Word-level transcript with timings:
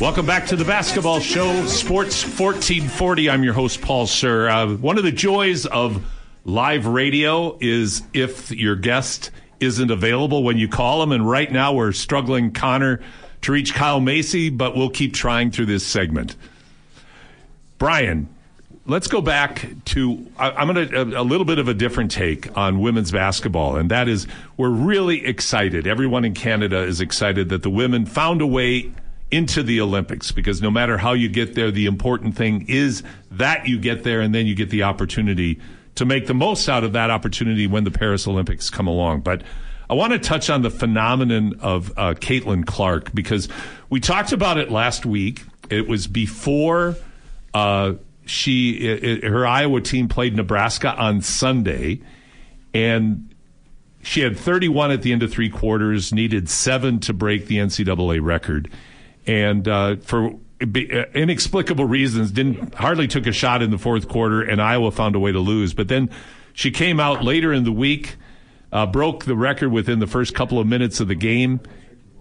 Welcome 0.00 0.26
back 0.26 0.46
to 0.46 0.54
the 0.54 0.64
basketball 0.64 1.18
show, 1.18 1.66
Sports 1.66 2.22
1440. 2.22 3.28
I'm 3.28 3.42
your 3.42 3.52
host, 3.52 3.82
Paul 3.82 4.06
Sir. 4.06 4.48
Uh, 4.48 4.76
one 4.76 4.96
of 4.96 5.02
the 5.02 5.10
joys 5.10 5.66
of 5.66 6.06
live 6.44 6.86
radio 6.86 7.58
is 7.60 8.04
if 8.14 8.52
your 8.52 8.76
guest 8.76 9.32
isn't 9.58 9.90
available 9.90 10.44
when 10.44 10.56
you 10.56 10.68
call 10.68 11.00
them. 11.00 11.10
And 11.10 11.28
right 11.28 11.50
now 11.50 11.72
we're 11.72 11.90
struggling, 11.90 12.52
Connor, 12.52 13.00
to 13.42 13.50
reach 13.50 13.74
Kyle 13.74 13.98
Macy, 13.98 14.50
but 14.50 14.76
we'll 14.76 14.88
keep 14.88 15.14
trying 15.14 15.50
through 15.50 15.66
this 15.66 15.84
segment. 15.84 16.36
Brian, 17.78 18.28
let's 18.86 19.08
go 19.08 19.20
back 19.20 19.66
to 19.86 20.24
I, 20.38 20.62
am 20.62 20.72
going 20.72 20.88
to 20.90 20.96
a, 20.96 21.22
a 21.22 21.24
little 21.24 21.44
bit 21.44 21.58
of 21.58 21.66
a 21.66 21.74
different 21.74 22.12
take 22.12 22.56
on 22.56 22.78
women's 22.78 23.10
basketball, 23.10 23.74
and 23.74 23.90
that 23.90 24.06
is 24.06 24.28
we're 24.56 24.70
really 24.70 25.26
excited. 25.26 25.88
Everyone 25.88 26.24
in 26.24 26.34
Canada 26.34 26.82
is 26.82 27.00
excited 27.00 27.48
that 27.48 27.64
the 27.64 27.70
women 27.70 28.06
found 28.06 28.40
a 28.40 28.46
way 28.46 28.92
into 29.30 29.62
the 29.62 29.80
Olympics 29.80 30.32
because 30.32 30.62
no 30.62 30.70
matter 30.70 30.96
how 30.96 31.12
you 31.12 31.28
get 31.28 31.54
there, 31.54 31.70
the 31.70 31.86
important 31.86 32.36
thing 32.36 32.66
is 32.68 33.02
that 33.30 33.68
you 33.68 33.78
get 33.78 34.02
there 34.02 34.20
and 34.20 34.34
then 34.34 34.46
you 34.46 34.54
get 34.54 34.70
the 34.70 34.84
opportunity 34.84 35.60
to 35.96 36.04
make 36.04 36.26
the 36.26 36.34
most 36.34 36.68
out 36.68 36.84
of 36.84 36.92
that 36.92 37.10
opportunity 37.10 37.66
when 37.66 37.84
the 37.84 37.90
Paris 37.90 38.26
Olympics 38.26 38.70
come 38.70 38.86
along. 38.86 39.20
But 39.20 39.42
I 39.90 39.94
want 39.94 40.12
to 40.12 40.18
touch 40.18 40.48
on 40.48 40.62
the 40.62 40.70
phenomenon 40.70 41.58
of 41.60 41.90
uh, 41.96 42.14
Caitlin 42.14 42.66
Clark 42.66 43.14
because 43.14 43.48
we 43.90 44.00
talked 44.00 44.32
about 44.32 44.58
it 44.58 44.70
last 44.70 45.04
week. 45.04 45.42
It 45.70 45.88
was 45.88 46.06
before 46.06 46.96
uh, 47.52 47.94
she 48.24 48.72
it, 48.72 49.24
her 49.24 49.46
Iowa 49.46 49.80
team 49.80 50.08
played 50.08 50.36
Nebraska 50.36 50.94
on 50.94 51.20
Sunday, 51.20 52.00
and 52.72 53.34
she 54.02 54.20
had 54.20 54.38
31 54.38 54.90
at 54.90 55.02
the 55.02 55.12
end 55.12 55.22
of 55.22 55.32
three 55.32 55.50
quarters, 55.50 56.12
needed 56.12 56.48
seven 56.48 57.00
to 57.00 57.12
break 57.12 57.46
the 57.46 57.56
NCAA 57.56 58.22
record 58.22 58.70
and 59.28 59.68
uh, 59.68 59.96
for 59.96 60.32
uh, 60.60 60.64
inexplicable 61.14 61.84
reasons 61.84 62.32
didn't 62.32 62.74
hardly 62.74 63.06
took 63.06 63.26
a 63.26 63.32
shot 63.32 63.62
in 63.62 63.70
the 63.70 63.78
fourth 63.78 64.08
quarter, 64.08 64.42
and 64.42 64.60
Iowa 64.60 64.90
found 64.90 65.14
a 65.14 65.20
way 65.20 65.30
to 65.30 65.38
lose. 65.38 65.74
But 65.74 65.86
then 65.86 66.10
she 66.54 66.72
came 66.72 66.98
out 66.98 67.22
later 67.22 67.52
in 67.52 67.62
the 67.62 67.72
week, 67.72 68.16
uh, 68.72 68.86
broke 68.86 69.24
the 69.24 69.36
record 69.36 69.70
within 69.70 70.00
the 70.00 70.06
first 70.06 70.34
couple 70.34 70.58
of 70.58 70.66
minutes 70.66 70.98
of 70.98 71.06
the 71.06 71.14
game, 71.14 71.60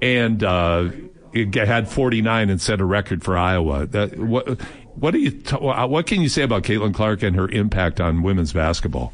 and 0.01 0.43
uh, 0.43 0.89
had 1.33 1.89
49 1.89 2.49
and 2.49 2.61
set 2.61 2.79
a 2.81 2.85
record 2.85 3.23
for 3.23 3.37
Iowa. 3.37 3.87
That, 3.87 4.19
what 4.19 4.61
what 4.95 5.11
do 5.11 5.19
you 5.19 5.31
what 5.31 6.05
can 6.07 6.21
you 6.21 6.29
say 6.29 6.43
about 6.43 6.63
Caitlin 6.63 6.93
Clark 6.93 7.23
and 7.23 7.35
her 7.35 7.47
impact 7.47 8.01
on 8.01 8.21
women's 8.21 8.53
basketball? 8.53 9.13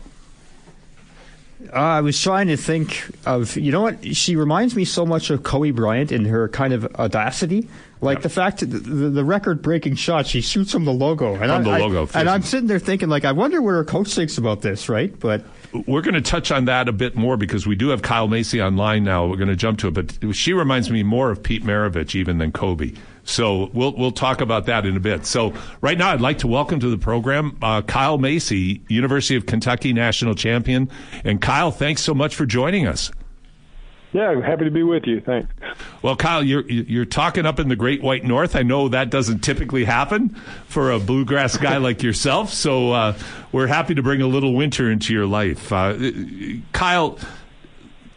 Uh, 1.72 1.78
I 1.78 2.02
was 2.02 2.20
trying 2.20 2.48
to 2.48 2.58
think 2.58 3.04
of, 3.26 3.56
you 3.56 3.72
know 3.72 3.82
what? 3.82 4.16
She 4.16 4.36
reminds 4.36 4.76
me 4.76 4.86
so 4.86 5.06
much 5.06 5.30
of 5.30 5.44
Kobe 5.44 5.72
Bryant 5.72 6.12
in 6.12 6.26
her 6.26 6.50
kind 6.50 6.74
of 6.74 6.86
audacity. 6.96 7.68
Like 8.02 8.22
the 8.22 8.30
fact 8.30 8.60
that 8.60 8.66
the, 8.66 8.80
the 9.10 9.24
record 9.24 9.62
breaking 9.62 9.96
shot, 9.96 10.28
she 10.28 10.42
shoots 10.42 10.72
from 10.72 10.84
the 10.84 10.92
logo. 10.92 11.36
And 11.36 11.46
from 11.46 11.50
I, 11.50 11.62
the 11.62 11.88
logo. 11.88 12.10
I, 12.14 12.20
and 12.20 12.30
I'm 12.30 12.42
sitting 12.42 12.68
there 12.68 12.80
thinking, 12.80 13.08
like, 13.08 13.24
I 13.24 13.32
wonder 13.32 13.62
what 13.62 13.72
her 13.72 13.86
coach 13.86 14.14
thinks 14.14 14.38
about 14.38 14.62
this, 14.62 14.90
right? 14.90 15.18
But 15.18 15.46
we're 15.88 16.02
going 16.02 16.16
to 16.16 16.22
touch 16.22 16.52
on 16.52 16.66
that 16.66 16.90
a 16.90 16.92
bit 16.92 17.16
more 17.16 17.38
because 17.38 17.66
we 17.66 17.76
do 17.76 17.90
have 17.90 18.02
Kyle 18.02 18.28
Macy 18.28 18.62
online 18.62 19.06
now. 19.06 19.26
We're 19.26 19.38
going 19.38 19.48
to 19.48 19.56
jump 19.56 19.80
to 19.80 19.88
it, 19.88 19.94
but 19.94 20.36
she 20.36 20.52
reminds 20.54 20.92
me 20.92 21.02
more 21.02 21.32
of 21.32 21.42
Pete 21.44 21.64
Maravich 21.64 22.14
even 22.14 22.40
than 22.40 22.52
Kobe. 22.52 22.94
So 23.24 23.70
we'll 23.74 23.96
we'll 23.96 24.12
talk 24.12 24.42
about 24.42 24.66
that 24.66 24.86
in 24.86 24.98
a 24.98 25.00
bit. 25.00 25.26
So 25.26 25.54
right 25.82 25.98
now, 25.98 26.12
I'd 26.12 26.22
like 26.22 26.40
to 26.40 26.48
welcome 26.48 26.80
to 26.82 26.90
the 26.90 26.98
program 26.98 27.58
uh, 27.62 27.82
Kyle 27.82 28.18
Macy, 28.18 28.82
University 28.90 29.36
of 29.36 29.46
Kentucky 29.46 29.94
national 29.94 30.36
champion, 30.36 30.90
and 31.24 31.42
Kyle, 31.42 31.72
thanks 31.72 32.02
so 32.02 32.14
much 32.14 32.36
for 32.36 32.46
joining 32.46 32.86
us. 32.86 33.12
Yeah, 34.14 34.30
I'm 34.30 34.44
happy 34.44 34.66
to 34.66 34.72
be 34.72 34.84
with 34.84 35.08
you. 35.08 35.22
Thanks. 35.22 35.52
Well, 36.04 36.16
Kyle, 36.16 36.44
you're 36.44 36.70
you're 36.70 37.06
talking 37.06 37.48
up 37.48 37.60
in 37.60 37.68
the 37.68 37.76
Great 37.76 38.04
White 38.04 38.24
North. 38.24 38.56
I 38.56 38.62
know 38.62 38.88
that 38.90 39.10
doesn't 39.10 39.40
typically 39.40 39.86
happen 39.86 40.30
for 40.68 40.92
a 40.92 41.00
bluegrass 41.00 41.58
guy 41.58 41.78
like 41.78 42.04
yourself. 42.04 42.54
So 42.54 42.92
uh, 42.92 43.18
we're 43.52 43.68
happy 43.68 43.96
to 43.96 44.04
bring 44.04 44.22
a 44.22 44.28
little 44.28 44.54
winter 44.54 44.92
into 44.92 45.14
your 45.14 45.26
life. 45.26 45.74
Uh, 45.74 46.12
Kyle, 46.74 47.18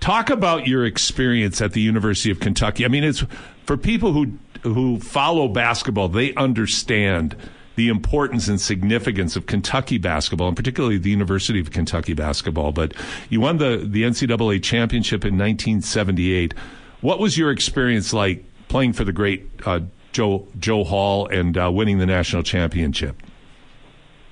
talk 0.00 0.28
about 0.28 0.66
your 0.66 0.84
experience 0.84 1.62
at 1.62 1.72
the 1.72 1.80
University 1.80 2.30
of 2.30 2.40
Kentucky. 2.40 2.84
I 2.84 2.88
mean, 2.88 3.02
it's 3.02 3.24
for 3.64 3.78
people 3.78 4.12
who 4.12 4.32
who 4.62 4.98
follow 5.00 5.48
basketball, 5.48 6.08
they 6.08 6.34
understand 6.34 7.36
the 7.76 7.88
importance 7.88 8.48
and 8.48 8.60
significance 8.60 9.36
of 9.36 9.46
Kentucky 9.46 9.98
basketball, 9.98 10.48
and 10.48 10.56
particularly 10.56 10.96
the 10.98 11.10
University 11.10 11.60
of 11.60 11.70
Kentucky 11.70 12.14
basketball. 12.14 12.72
But 12.72 12.94
you 13.28 13.40
won 13.40 13.58
the, 13.58 13.86
the 13.86 14.02
NCAA 14.02 14.62
championship 14.62 15.24
in 15.24 15.34
1978. 15.34 16.54
What 17.02 17.18
was 17.18 17.36
your 17.36 17.50
experience 17.50 18.12
like 18.12 18.44
playing 18.68 18.94
for 18.94 19.04
the 19.04 19.12
great 19.12 19.48
uh, 19.64 19.80
Joe 20.12 20.48
Joe 20.58 20.84
Hall 20.84 21.28
and 21.28 21.56
uh, 21.56 21.70
winning 21.70 21.98
the 21.98 22.06
national 22.06 22.42
championship? 22.42 23.22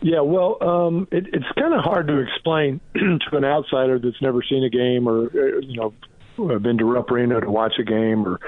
Yeah, 0.00 0.20
well, 0.20 0.58
um, 0.62 1.08
it, 1.12 1.26
it's 1.32 1.46
kind 1.58 1.72
of 1.72 1.82
hard 1.82 2.08
to 2.08 2.18
explain 2.18 2.80
to 2.94 3.36
an 3.36 3.44
outsider 3.44 3.98
that's 3.98 4.20
never 4.20 4.42
seen 4.42 4.64
a 4.64 4.70
game 4.70 5.06
or 5.08 5.26
uh, 5.26 5.60
you 5.60 5.76
know 5.76 5.94
been 6.36 6.78
to 6.78 6.84
Rupp 6.84 7.10
Arena 7.10 7.41
to 7.41 7.50
watch 7.50 7.74
a 7.78 7.84
game 7.84 8.26
or 8.26 8.41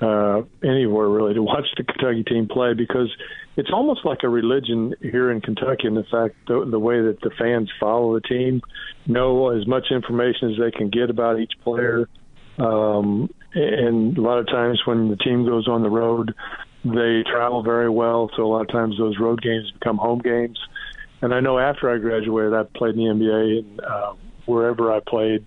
uh, 0.00 0.42
anywhere 0.62 1.08
really 1.08 1.34
to 1.34 1.42
watch 1.42 1.66
the 1.76 1.84
Kentucky 1.84 2.24
team 2.24 2.48
play 2.48 2.74
because 2.74 3.10
it's 3.56 3.70
almost 3.72 4.04
like 4.04 4.18
a 4.22 4.28
religion 4.28 4.94
here 5.00 5.30
in 5.30 5.40
Kentucky 5.40 5.86
in 5.86 5.94
the 5.94 6.04
fact 6.04 6.34
the, 6.48 6.66
the 6.68 6.78
way 6.78 7.00
that 7.00 7.20
the 7.20 7.30
fans 7.38 7.70
follow 7.78 8.14
the 8.14 8.20
team, 8.20 8.60
know 9.06 9.50
as 9.50 9.66
much 9.66 9.86
information 9.90 10.52
as 10.52 10.58
they 10.58 10.70
can 10.70 10.90
get 10.90 11.10
about 11.10 11.38
each 11.38 11.52
player. 11.62 12.08
Um, 12.58 13.32
and 13.54 14.16
a 14.18 14.20
lot 14.20 14.38
of 14.38 14.46
times 14.46 14.80
when 14.84 15.08
the 15.08 15.16
team 15.16 15.44
goes 15.44 15.68
on 15.68 15.82
the 15.82 15.90
road, 15.90 16.34
they 16.84 17.22
travel 17.30 17.62
very 17.62 17.88
well. 17.88 18.30
So 18.36 18.44
a 18.44 18.48
lot 18.48 18.62
of 18.62 18.68
times 18.68 18.98
those 18.98 19.18
road 19.18 19.40
games 19.40 19.70
become 19.72 19.96
home 19.96 20.18
games. 20.18 20.58
And 21.22 21.32
I 21.32 21.40
know 21.40 21.58
after 21.58 21.90
I 21.90 21.98
graduated, 21.98 22.52
I 22.52 22.64
played 22.64 22.96
in 22.96 23.18
the 23.18 23.24
NBA 23.24 23.58
and 23.60 23.80
uh, 23.80 24.14
wherever 24.46 24.92
I 24.92 25.00
played, 25.00 25.46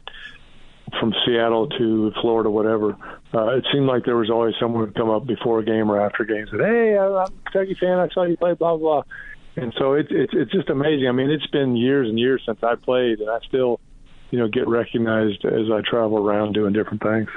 from 0.99 1.13
Seattle 1.25 1.67
to 1.69 2.11
Florida, 2.21 2.49
whatever. 2.49 2.95
Uh, 3.33 3.57
it 3.57 3.65
seemed 3.71 3.87
like 3.87 4.05
there 4.05 4.15
was 4.15 4.29
always 4.29 4.55
someone 4.59 4.85
who'd 4.85 4.95
come 4.95 5.09
up 5.09 5.25
before 5.27 5.59
a 5.59 5.65
game 5.65 5.91
or 5.91 5.99
after 5.99 6.23
games 6.23 6.49
and 6.51 6.61
"Hey, 6.61 6.97
I'm 6.97 7.11
a 7.11 7.27
Kentucky 7.45 7.75
fan. 7.75 7.99
I 7.99 8.07
saw 8.09 8.23
you 8.23 8.37
play." 8.37 8.53
Blah 8.53 8.77
blah. 8.77 9.03
And 9.55 9.73
so 9.77 9.93
it's 9.93 10.09
it's 10.11 10.33
it's 10.33 10.51
just 10.51 10.69
amazing. 10.69 11.07
I 11.07 11.11
mean, 11.11 11.29
it's 11.29 11.47
been 11.47 11.75
years 11.75 12.07
and 12.07 12.19
years 12.19 12.41
since 12.45 12.59
I 12.63 12.75
played, 12.75 13.19
and 13.19 13.29
I 13.29 13.39
still, 13.47 13.79
you 14.31 14.39
know, 14.39 14.47
get 14.47 14.67
recognized 14.67 15.43
as 15.45 15.71
I 15.71 15.81
travel 15.81 16.17
around 16.19 16.53
doing 16.53 16.73
different 16.73 17.01
things. 17.01 17.29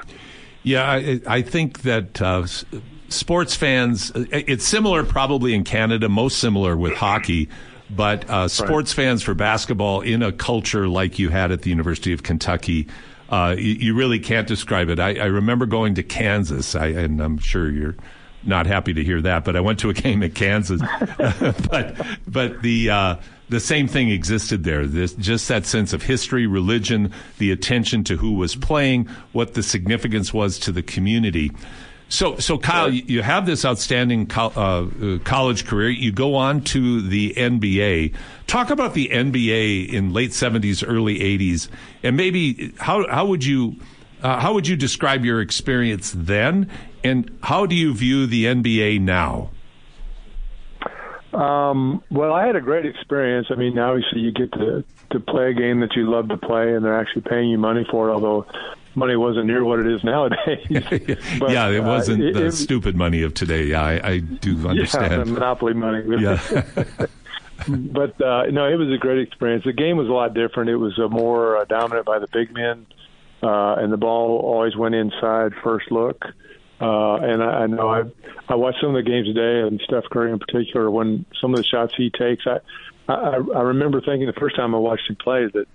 Yeah, 0.63 0.89
I, 0.89 1.19
I 1.25 1.41
think 1.41 1.81
that 1.81 2.21
uh, 2.21 2.45
sports 3.09 3.55
fans. 3.55 4.11
It's 4.15 4.65
similar, 4.65 5.03
probably 5.03 5.53
in 5.53 5.63
Canada, 5.63 6.07
most 6.09 6.37
similar 6.39 6.77
with 6.77 6.93
hockey. 6.93 7.49
But 7.89 8.29
uh, 8.29 8.47
sports 8.47 8.97
right. 8.97 9.03
fans 9.03 9.23
for 9.23 9.33
basketball 9.33 10.01
in 10.01 10.21
a 10.21 10.31
culture 10.31 10.87
like 10.87 11.19
you 11.19 11.29
had 11.29 11.51
at 11.51 11.63
the 11.63 11.69
University 11.69 12.13
of 12.13 12.23
Kentucky, 12.23 12.87
uh, 13.31 13.55
you, 13.57 13.73
you, 13.73 13.93
really 13.95 14.19
can't 14.19 14.47
describe 14.47 14.89
it. 14.89 14.99
I, 14.99 15.15
I 15.15 15.25
remember 15.25 15.65
going 15.65 15.95
to 15.95 16.03
Kansas, 16.03 16.75
I, 16.75 16.87
and 16.87 17.21
I'm 17.21 17.37
sure 17.37 17.71
you're 17.71 17.95
not 18.43 18.65
happy 18.65 18.93
to 18.93 19.03
hear 19.03 19.21
that, 19.21 19.45
but 19.45 19.55
I 19.55 19.61
went 19.61 19.79
to 19.79 19.89
a 19.89 19.93
game 19.95 20.21
at 20.21 20.35
Kansas. 20.35 20.81
but 21.69 22.05
but 22.27 22.61
the 22.61 22.89
uh, 22.89 23.15
the 23.49 23.59
same 23.59 23.87
thing 23.87 24.09
existed 24.09 24.63
there. 24.63 24.85
This, 24.85 25.13
just 25.13 25.47
that 25.47 25.65
sense 25.65 25.93
of 25.93 26.03
history, 26.03 26.47
religion, 26.47 27.11
the 27.37 27.51
attention 27.51 28.03
to 28.05 28.17
who 28.17 28.33
was 28.33 28.55
playing, 28.55 29.07
what 29.31 29.53
the 29.53 29.63
significance 29.63 30.33
was 30.33 30.59
to 30.59 30.71
the 30.71 30.83
community. 30.83 31.51
So, 32.11 32.37
so 32.39 32.57
Kyle, 32.57 32.89
you 32.91 33.21
have 33.21 33.45
this 33.45 33.63
outstanding 33.63 34.27
co- 34.27 34.51
uh, 34.53 35.15
uh, 35.15 35.19
college 35.19 35.65
career. 35.65 35.89
You 35.89 36.11
go 36.11 36.35
on 36.35 36.61
to 36.65 37.01
the 37.01 37.33
NBA. 37.37 38.13
Talk 38.47 38.69
about 38.69 38.93
the 38.93 39.07
NBA 39.07 39.87
in 39.87 40.11
late 40.11 40.33
seventies, 40.33 40.83
early 40.83 41.21
eighties, 41.21 41.69
and 42.03 42.17
maybe 42.17 42.73
how 42.77 43.07
how 43.09 43.27
would 43.27 43.45
you 43.45 43.77
uh, 44.21 44.41
how 44.41 44.53
would 44.53 44.67
you 44.67 44.75
describe 44.75 45.23
your 45.23 45.39
experience 45.39 46.11
then, 46.13 46.69
and 47.01 47.31
how 47.43 47.65
do 47.65 47.75
you 47.75 47.93
view 47.93 48.27
the 48.27 48.43
NBA 48.43 48.99
now? 48.99 49.49
Um, 51.33 52.03
well, 52.11 52.33
I 52.33 52.45
had 52.45 52.57
a 52.57 52.61
great 52.61 52.85
experience. 52.85 53.47
I 53.49 53.55
mean, 53.55 53.79
obviously, 53.79 54.19
you 54.19 54.33
get 54.33 54.51
to 54.51 54.83
to 55.11 55.19
play 55.21 55.51
a 55.51 55.53
game 55.53 55.79
that 55.79 55.95
you 55.95 56.11
love 56.11 56.27
to 56.27 56.35
play, 56.35 56.73
and 56.73 56.83
they're 56.83 56.99
actually 56.99 57.21
paying 57.21 57.49
you 57.49 57.57
money 57.57 57.87
for 57.89 58.09
it. 58.09 58.11
Although 58.11 58.47
money 58.95 59.15
wasn't 59.15 59.47
near 59.47 59.63
what 59.63 59.79
it 59.79 59.87
is 59.87 60.03
nowadays. 60.03 60.65
but, 61.39 61.51
yeah, 61.51 61.69
it 61.69 61.83
wasn't 61.83 62.23
uh, 62.23 62.39
the 62.39 62.45
it, 62.47 62.51
stupid 62.51 62.95
money 62.95 63.21
of 63.21 63.33
today. 63.33 63.65
Yeah, 63.65 63.81
I, 63.81 64.09
I 64.09 64.19
do 64.19 64.67
understand. 64.67 65.11
Yeah, 65.11 65.17
the 65.19 65.25
monopoly 65.25 65.73
money. 65.73 66.03
Yeah. 66.21 66.63
but 67.67 68.19
uh, 68.21 68.45
no, 68.51 68.67
it 68.67 68.75
was 68.75 68.91
a 68.91 68.97
great 68.97 69.19
experience. 69.19 69.63
The 69.63 69.73
game 69.73 69.97
was 69.97 70.07
a 70.07 70.11
lot 70.11 70.33
different. 70.33 70.69
It 70.69 70.77
was 70.77 70.97
uh, 70.99 71.07
more 71.07 71.57
uh, 71.57 71.65
dominant 71.65 72.05
by 72.05 72.19
the 72.19 72.27
big 72.31 72.53
men, 72.53 72.85
uh, 73.43 73.75
and 73.75 73.93
the 73.93 73.97
ball 73.97 74.39
always 74.39 74.75
went 74.75 74.95
inside 74.95 75.53
first 75.63 75.91
look. 75.91 76.25
Uh, 76.79 77.15
and 77.17 77.43
I, 77.43 77.45
I 77.45 77.67
know 77.67 77.89
I 77.89 78.03
I 78.49 78.55
watched 78.55 78.81
some 78.81 78.95
of 78.95 79.03
the 79.03 79.09
games 79.09 79.27
today, 79.27 79.67
and 79.67 79.79
Steph 79.85 80.05
Curry 80.11 80.31
in 80.31 80.39
particular. 80.39 80.89
When 80.89 81.25
some 81.39 81.53
of 81.53 81.57
the 81.57 81.63
shots 81.63 81.93
he 81.95 82.09
takes, 82.09 82.45
I 82.47 82.59
I, 83.07 83.35
I 83.35 83.61
remember 83.61 84.01
thinking 84.01 84.25
the 84.25 84.33
first 84.33 84.55
time 84.55 84.73
I 84.73 84.79
watched 84.79 85.09
him 85.09 85.15
play 85.15 85.47
that 85.53 85.67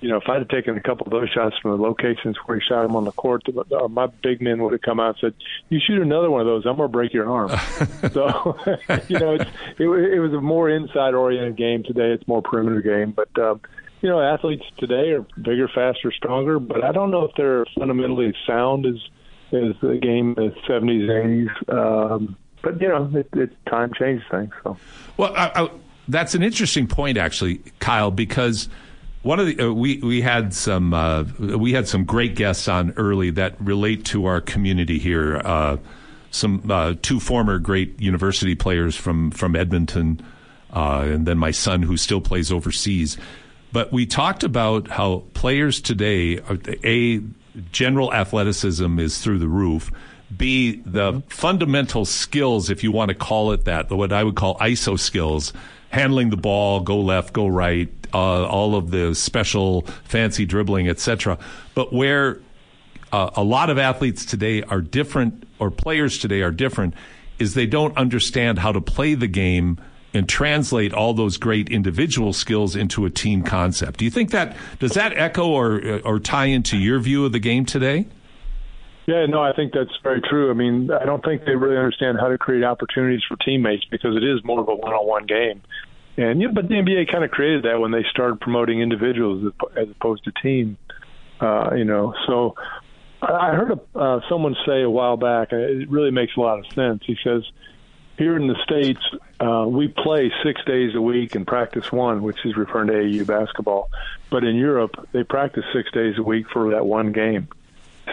you 0.00 0.08
know, 0.08 0.16
if 0.16 0.28
I'd 0.28 0.38
have 0.38 0.48
taken 0.48 0.76
a 0.76 0.80
couple 0.80 1.06
of 1.06 1.12
those 1.12 1.28
shots 1.30 1.56
from 1.60 1.72
the 1.72 1.76
locations 1.76 2.36
where 2.46 2.58
he 2.58 2.66
shot 2.66 2.82
them 2.82 2.96
on 2.96 3.04
the 3.04 3.12
court, 3.12 3.42
my 3.90 4.06
big 4.06 4.40
men 4.40 4.62
would 4.62 4.72
have 4.72 4.80
come 4.80 4.98
out 4.98 5.08
and 5.08 5.16
said, 5.20 5.34
"You 5.68 5.78
shoot 5.78 6.00
another 6.00 6.30
one 6.30 6.40
of 6.40 6.46
those, 6.46 6.64
I'm 6.66 6.76
going 6.76 6.88
to 6.88 6.92
break 6.92 7.12
your 7.12 7.30
arm." 7.30 7.50
so, 8.12 8.58
you 9.08 9.18
know, 9.18 9.34
it's, 9.34 9.50
it, 9.78 9.84
it 9.86 10.20
was 10.20 10.32
a 10.32 10.40
more 10.40 10.70
inside-oriented 10.70 11.56
game 11.56 11.82
today. 11.82 12.12
It's 12.12 12.26
more 12.26 12.40
perimeter 12.42 12.80
game, 12.80 13.12
but 13.12 13.28
um, 13.38 13.60
you 14.00 14.08
know, 14.08 14.20
athletes 14.20 14.64
today 14.78 15.10
are 15.10 15.26
bigger, 15.36 15.68
faster, 15.68 16.10
stronger. 16.12 16.58
But 16.58 16.82
I 16.82 16.92
don't 16.92 17.10
know 17.10 17.24
if 17.24 17.32
they're 17.36 17.66
fundamentally 17.78 18.34
sound 18.46 18.86
as 18.86 18.96
as 19.52 19.74
the 19.82 19.98
game 20.00 20.34
in 20.38 20.46
the 20.48 20.54
'70s, 20.66 21.48
'80s. 21.68 22.12
Um, 22.14 22.36
but 22.62 22.80
you 22.80 22.88
know, 22.88 23.10
it, 23.14 23.28
it 23.34 23.50
time 23.66 23.92
changes 23.92 24.26
things. 24.30 24.52
So, 24.62 24.76
well, 25.16 25.34
I, 25.36 25.50
I, 25.54 25.70
that's 26.08 26.34
an 26.34 26.42
interesting 26.42 26.86
point, 26.86 27.18
actually, 27.18 27.60
Kyle, 27.78 28.10
because 28.10 28.68
one 29.22 29.38
of 29.38 29.46
the 29.46 29.66
uh, 29.68 29.72
we 29.72 29.98
we 29.98 30.20
had 30.20 30.54
some 30.54 30.94
uh, 30.94 31.24
we 31.38 31.72
had 31.72 31.86
some 31.86 32.04
great 32.04 32.34
guests 32.34 32.68
on 32.68 32.92
early 32.96 33.30
that 33.30 33.60
relate 33.60 34.04
to 34.06 34.26
our 34.26 34.40
community 34.40 34.98
here. 34.98 35.40
Uh, 35.44 35.76
some 36.30 36.70
uh, 36.70 36.94
two 37.02 37.20
former 37.20 37.58
great 37.58 38.00
university 38.00 38.54
players 38.54 38.96
from 38.96 39.30
from 39.30 39.56
Edmonton, 39.56 40.24
uh, 40.72 41.02
and 41.04 41.26
then 41.26 41.38
my 41.38 41.50
son 41.50 41.82
who 41.82 41.96
still 41.96 42.20
plays 42.20 42.50
overseas. 42.50 43.18
But 43.72 43.92
we 43.92 44.06
talked 44.06 44.42
about 44.42 44.88
how 44.88 45.24
players 45.34 45.80
today, 45.80 46.38
are, 46.38 46.58
a 46.82 47.20
general 47.70 48.12
athleticism 48.12 48.98
is 48.98 49.18
through 49.18 49.38
the 49.38 49.48
roof. 49.48 49.92
B 50.34 50.80
the 50.86 51.22
fundamental 51.28 52.04
skills, 52.04 52.70
if 52.70 52.82
you 52.84 52.92
want 52.92 53.10
to 53.10 53.14
call 53.14 53.52
it 53.52 53.64
that, 53.64 53.90
what 53.90 54.12
I 54.12 54.24
would 54.24 54.36
call 54.36 54.56
ISO 54.58 54.98
skills, 54.98 55.52
handling 55.90 56.30
the 56.30 56.36
ball, 56.36 56.80
go 56.80 57.00
left, 57.00 57.32
go 57.32 57.46
right, 57.46 57.88
uh, 58.14 58.46
all 58.46 58.74
of 58.74 58.90
the 58.90 59.14
special 59.14 59.82
fancy 60.04 60.46
dribbling, 60.46 60.88
etc. 60.88 61.38
But 61.74 61.92
where 61.92 62.40
uh, 63.12 63.30
a 63.36 63.42
lot 63.42 63.70
of 63.70 63.78
athletes 63.78 64.24
today 64.24 64.62
are 64.62 64.80
different, 64.80 65.44
or 65.58 65.70
players 65.70 66.18
today 66.18 66.40
are 66.42 66.50
different, 66.52 66.94
is 67.38 67.54
they 67.54 67.66
don't 67.66 67.96
understand 67.96 68.58
how 68.58 68.72
to 68.72 68.80
play 68.80 69.14
the 69.14 69.26
game 69.26 69.78
and 70.12 70.28
translate 70.28 70.92
all 70.92 71.14
those 71.14 71.36
great 71.36 71.68
individual 71.68 72.32
skills 72.32 72.74
into 72.74 73.04
a 73.04 73.10
team 73.10 73.42
concept. 73.42 73.98
Do 73.98 74.04
you 74.04 74.10
think 74.10 74.30
that 74.30 74.56
does 74.78 74.92
that 74.92 75.16
echo 75.16 75.46
or 75.46 76.00
or 76.04 76.18
tie 76.18 76.46
into 76.46 76.76
your 76.76 76.98
view 76.98 77.24
of 77.24 77.32
the 77.32 77.38
game 77.38 77.64
today? 77.64 78.06
Yeah, 79.06 79.26
no, 79.26 79.42
I 79.42 79.52
think 79.52 79.72
that's 79.72 79.90
very 80.02 80.20
true. 80.20 80.50
I 80.50 80.54
mean, 80.54 80.90
I 80.90 81.04
don't 81.04 81.24
think 81.24 81.44
they 81.44 81.56
really 81.56 81.76
understand 81.76 82.18
how 82.20 82.28
to 82.28 82.38
create 82.38 82.62
opportunities 82.64 83.22
for 83.26 83.36
teammates 83.36 83.84
because 83.90 84.16
it 84.16 84.22
is 84.22 84.44
more 84.44 84.60
of 84.60 84.68
a 84.68 84.74
one-on-one 84.74 85.26
game. 85.26 85.62
And 86.16 86.40
yeah, 86.40 86.48
but 86.52 86.68
the 86.68 86.74
NBA 86.74 87.10
kind 87.10 87.24
of 87.24 87.30
created 87.30 87.64
that 87.64 87.80
when 87.80 87.92
they 87.92 88.04
started 88.10 88.40
promoting 88.40 88.80
individuals 88.80 89.52
as 89.76 89.88
opposed 89.90 90.24
to 90.24 90.32
team. 90.42 90.76
Uh, 91.40 91.70
you 91.74 91.84
know, 91.84 92.14
so 92.26 92.54
I 93.22 93.54
heard 93.54 93.72
a, 93.72 93.98
uh, 93.98 94.20
someone 94.28 94.54
say 94.66 94.82
a 94.82 94.90
while 94.90 95.16
back. 95.16 95.52
It 95.52 95.90
really 95.90 96.10
makes 96.10 96.36
a 96.36 96.40
lot 96.40 96.58
of 96.58 96.66
sense. 96.72 97.02
He 97.06 97.16
says, 97.24 97.42
"Here 98.18 98.36
in 98.36 98.46
the 98.46 98.56
states, 98.62 99.00
uh, 99.40 99.64
we 99.66 99.88
play 99.88 100.30
six 100.42 100.62
days 100.64 100.94
a 100.94 101.00
week 101.00 101.34
and 101.34 101.46
practice 101.46 101.90
one, 101.90 102.22
which 102.22 102.44
is 102.44 102.56
referring 102.56 102.88
to 102.88 102.98
AU 102.98 103.24
basketball. 103.24 103.88
But 104.30 104.44
in 104.44 104.56
Europe, 104.56 105.08
they 105.12 105.24
practice 105.24 105.64
six 105.72 105.90
days 105.92 106.18
a 106.18 106.22
week 106.22 106.46
for 106.50 106.70
that 106.72 106.84
one 106.84 107.12
game. 107.12 107.48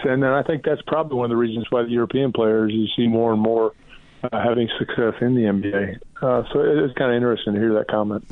And 0.04 0.22
then 0.22 0.30
I 0.30 0.42
think 0.42 0.64
that's 0.64 0.82
probably 0.86 1.16
one 1.16 1.26
of 1.26 1.30
the 1.30 1.36
reasons 1.36 1.66
why 1.70 1.82
the 1.82 1.90
European 1.90 2.32
players 2.32 2.72
you 2.72 2.86
see 2.96 3.08
more 3.08 3.32
and 3.32 3.40
more." 3.40 3.72
uh, 4.22 4.42
having 4.42 4.68
success 4.78 5.14
in 5.20 5.34
the 5.34 5.42
NBA. 5.42 5.98
Uh, 6.20 6.42
so 6.52 6.60
it's 6.60 6.94
kind 6.94 7.10
of 7.10 7.16
interesting 7.16 7.54
to 7.54 7.60
hear 7.60 7.74
that 7.74 7.88
comment. 7.88 8.24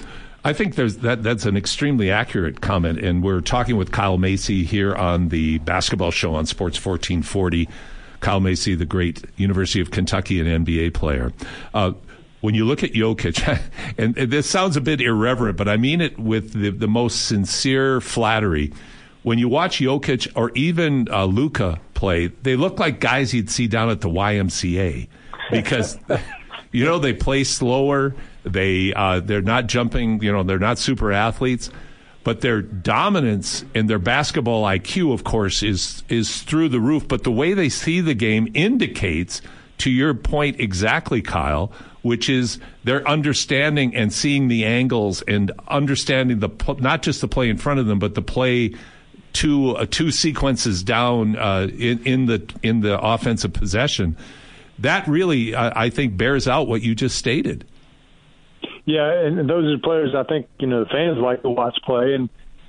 I 0.44 0.52
think 0.52 0.76
there's 0.76 0.98
that. 0.98 1.22
That's 1.22 1.44
an 1.44 1.56
extremely 1.56 2.10
accurate 2.10 2.60
comment, 2.60 3.00
and 3.00 3.22
we're 3.22 3.40
talking 3.40 3.76
with 3.76 3.90
Kyle 3.90 4.18
Macy 4.18 4.64
here 4.64 4.94
on 4.94 5.28
the 5.30 5.58
basketball 5.58 6.12
show 6.12 6.34
on 6.34 6.46
Sports 6.46 6.84
1440. 6.84 7.68
Kyle 8.20 8.40
Macy, 8.40 8.74
the 8.74 8.86
great 8.86 9.24
University 9.36 9.80
of 9.80 9.90
Kentucky 9.90 10.40
and 10.40 10.66
NBA 10.66 10.94
player. 10.94 11.32
Uh, 11.74 11.92
when 12.40 12.54
you 12.54 12.64
look 12.64 12.84
at 12.84 12.92
Jokic, 12.92 13.60
and, 13.98 14.16
and, 14.16 14.30
this 14.30 14.48
sounds 14.48 14.76
a 14.76 14.80
bit 14.80 15.00
irreverent, 15.00 15.56
but 15.56 15.68
I 15.68 15.76
mean 15.76 16.00
it 16.00 16.18
with 16.18 16.52
the, 16.52 16.70
the 16.70 16.88
most 16.88 17.26
sincere 17.26 18.00
flattery. 18.00 18.72
When 19.26 19.40
you 19.40 19.48
watch 19.48 19.80
Jokic 19.80 20.30
or 20.36 20.52
even 20.54 21.08
uh, 21.10 21.24
Luka 21.24 21.80
play, 21.94 22.28
they 22.28 22.54
look 22.54 22.78
like 22.78 23.00
guys 23.00 23.34
you'd 23.34 23.50
see 23.50 23.66
down 23.66 23.90
at 23.90 24.00
the 24.00 24.08
YMCA 24.08 25.08
because 25.50 25.98
you 26.70 26.84
know 26.84 27.00
they 27.00 27.12
play 27.12 27.42
slower. 27.42 28.14
They 28.44 28.94
uh, 28.94 29.18
they're 29.18 29.42
not 29.42 29.66
jumping. 29.66 30.22
You 30.22 30.30
know 30.30 30.44
they're 30.44 30.60
not 30.60 30.78
super 30.78 31.10
athletes, 31.10 31.70
but 32.22 32.40
their 32.40 32.62
dominance 32.62 33.64
and 33.74 33.90
their 33.90 33.98
basketball 33.98 34.62
IQ, 34.62 35.12
of 35.12 35.24
course, 35.24 35.64
is 35.64 36.04
is 36.08 36.42
through 36.42 36.68
the 36.68 36.78
roof. 36.78 37.08
But 37.08 37.24
the 37.24 37.32
way 37.32 37.52
they 37.52 37.68
see 37.68 38.00
the 38.00 38.14
game 38.14 38.46
indicates, 38.54 39.42
to 39.78 39.90
your 39.90 40.14
point 40.14 40.60
exactly, 40.60 41.20
Kyle, 41.20 41.72
which 42.02 42.30
is 42.30 42.60
their 42.84 43.04
understanding 43.08 43.92
and 43.92 44.12
seeing 44.12 44.46
the 44.46 44.64
angles 44.64 45.22
and 45.22 45.50
understanding 45.66 46.38
the 46.38 46.76
not 46.78 47.02
just 47.02 47.22
the 47.22 47.26
play 47.26 47.48
in 47.48 47.56
front 47.56 47.80
of 47.80 47.86
them, 47.86 47.98
but 47.98 48.14
the 48.14 48.22
play 48.22 48.72
two 49.36 49.76
uh, 49.76 49.86
two 49.90 50.10
sequences 50.10 50.82
down 50.82 51.36
uh, 51.36 51.68
in 51.78 52.02
in 52.04 52.26
the 52.26 52.54
in 52.62 52.80
the 52.80 52.98
offensive 53.00 53.52
possession 53.52 54.16
that 54.78 55.06
really, 55.08 55.54
I, 55.54 55.90
think, 55.90 56.16
bears 56.16 56.46
out 56.46 56.68
what 56.68 56.82
you 56.82 56.94
just 56.94 57.16
stated. 57.16 57.66
Yeah, 58.84 59.10
and 59.10 59.48
those 59.48 59.72
are 59.72 59.78
players 59.78 60.14
I 60.14 60.22
think 60.24 60.46
you 60.58 60.66
know 60.66 60.84
the 60.84 60.90
fans 60.90 61.18
like 61.18 61.42
to 61.42 61.50
watch 61.50 61.76
play, 61.84 62.14
and 62.14 62.28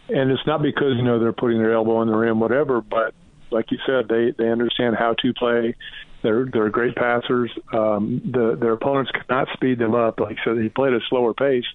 and 0.10 0.32
it's 0.32 0.46
not 0.48 0.62
because 0.62 0.96
you 0.96 1.04
know 1.04 1.20
they're 1.20 1.34
putting 1.34 1.60
their 1.60 1.74
elbow 1.74 2.02
in 2.02 2.08
the 2.08 2.16
rim, 2.16 2.40
whatever. 2.40 2.82
But 2.82 3.14
like 3.52 3.72
you 3.72 3.78
said, 3.86 4.08
they 4.08 4.34
they 4.38 4.50
understand 4.50 4.96
how 4.96 5.14
to 5.22 5.34
play. 5.34 5.76
They're 6.24 6.46
they're 6.46 6.70
great 6.70 6.96
passers. 6.96 7.52
Um, 7.72 8.22
the 8.26 8.58
their 8.60 8.74
opponents 8.74 9.12
cannot 9.12 9.50
speed 9.54 9.78
them 9.78 9.94
up. 9.94 10.20
Like 10.20 10.38
so, 10.44 10.56
they 10.56 10.70
play 10.70 10.88
at 10.88 10.96
a 10.96 11.02
slower 11.10 11.34
pace, 11.34 11.66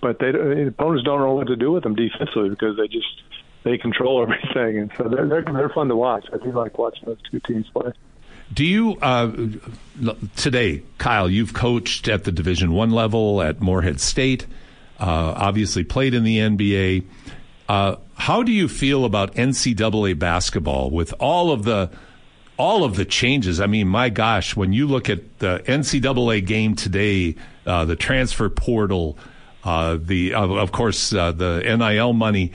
but 0.00 0.18
they 0.20 0.30
the 0.30 0.68
opponents 0.68 1.04
don't 1.04 1.20
know 1.20 1.34
what 1.34 1.48
to 1.48 1.56
do 1.56 1.72
with 1.72 1.82
them 1.82 1.96
defensively 1.96 2.50
because 2.50 2.76
they 2.76 2.86
just 2.86 3.22
they 3.68 3.78
control 3.78 4.22
everything, 4.28 4.78
and 4.78 4.92
so 4.96 5.04
they're 5.04 5.26
they're, 5.26 5.42
they're 5.42 5.68
fun 5.68 5.88
to 5.88 5.96
watch. 5.96 6.26
I 6.32 6.38
do 6.38 6.52
like 6.52 6.78
watching 6.78 7.04
those 7.06 7.18
two 7.30 7.40
teams 7.40 7.68
play. 7.70 7.92
Do 8.52 8.64
you 8.64 8.96
uh, 9.02 9.30
today, 10.36 10.82
Kyle? 10.96 11.28
You've 11.28 11.52
coached 11.52 12.08
at 12.08 12.24
the 12.24 12.32
Division 12.32 12.72
One 12.72 12.90
level 12.90 13.42
at 13.42 13.60
Morehead 13.60 14.00
State. 14.00 14.46
Uh, 14.98 15.34
obviously, 15.36 15.84
played 15.84 16.14
in 16.14 16.24
the 16.24 16.38
NBA. 16.38 17.04
Uh, 17.68 17.96
how 18.14 18.42
do 18.42 18.50
you 18.50 18.66
feel 18.66 19.04
about 19.04 19.34
NCAA 19.34 20.18
basketball 20.18 20.90
with 20.90 21.12
all 21.20 21.52
of 21.52 21.64
the 21.64 21.90
all 22.56 22.84
of 22.84 22.96
the 22.96 23.04
changes? 23.04 23.60
I 23.60 23.66
mean, 23.66 23.86
my 23.86 24.08
gosh, 24.08 24.56
when 24.56 24.72
you 24.72 24.86
look 24.86 25.10
at 25.10 25.38
the 25.40 25.62
NCAA 25.66 26.46
game 26.46 26.74
today, 26.74 27.36
uh, 27.66 27.84
the 27.84 27.96
transfer 27.96 28.48
portal, 28.48 29.18
uh, 29.62 29.98
the 30.00 30.32
of 30.32 30.72
course 30.72 31.12
uh, 31.12 31.32
the 31.32 31.60
NIL 31.60 32.14
money 32.14 32.52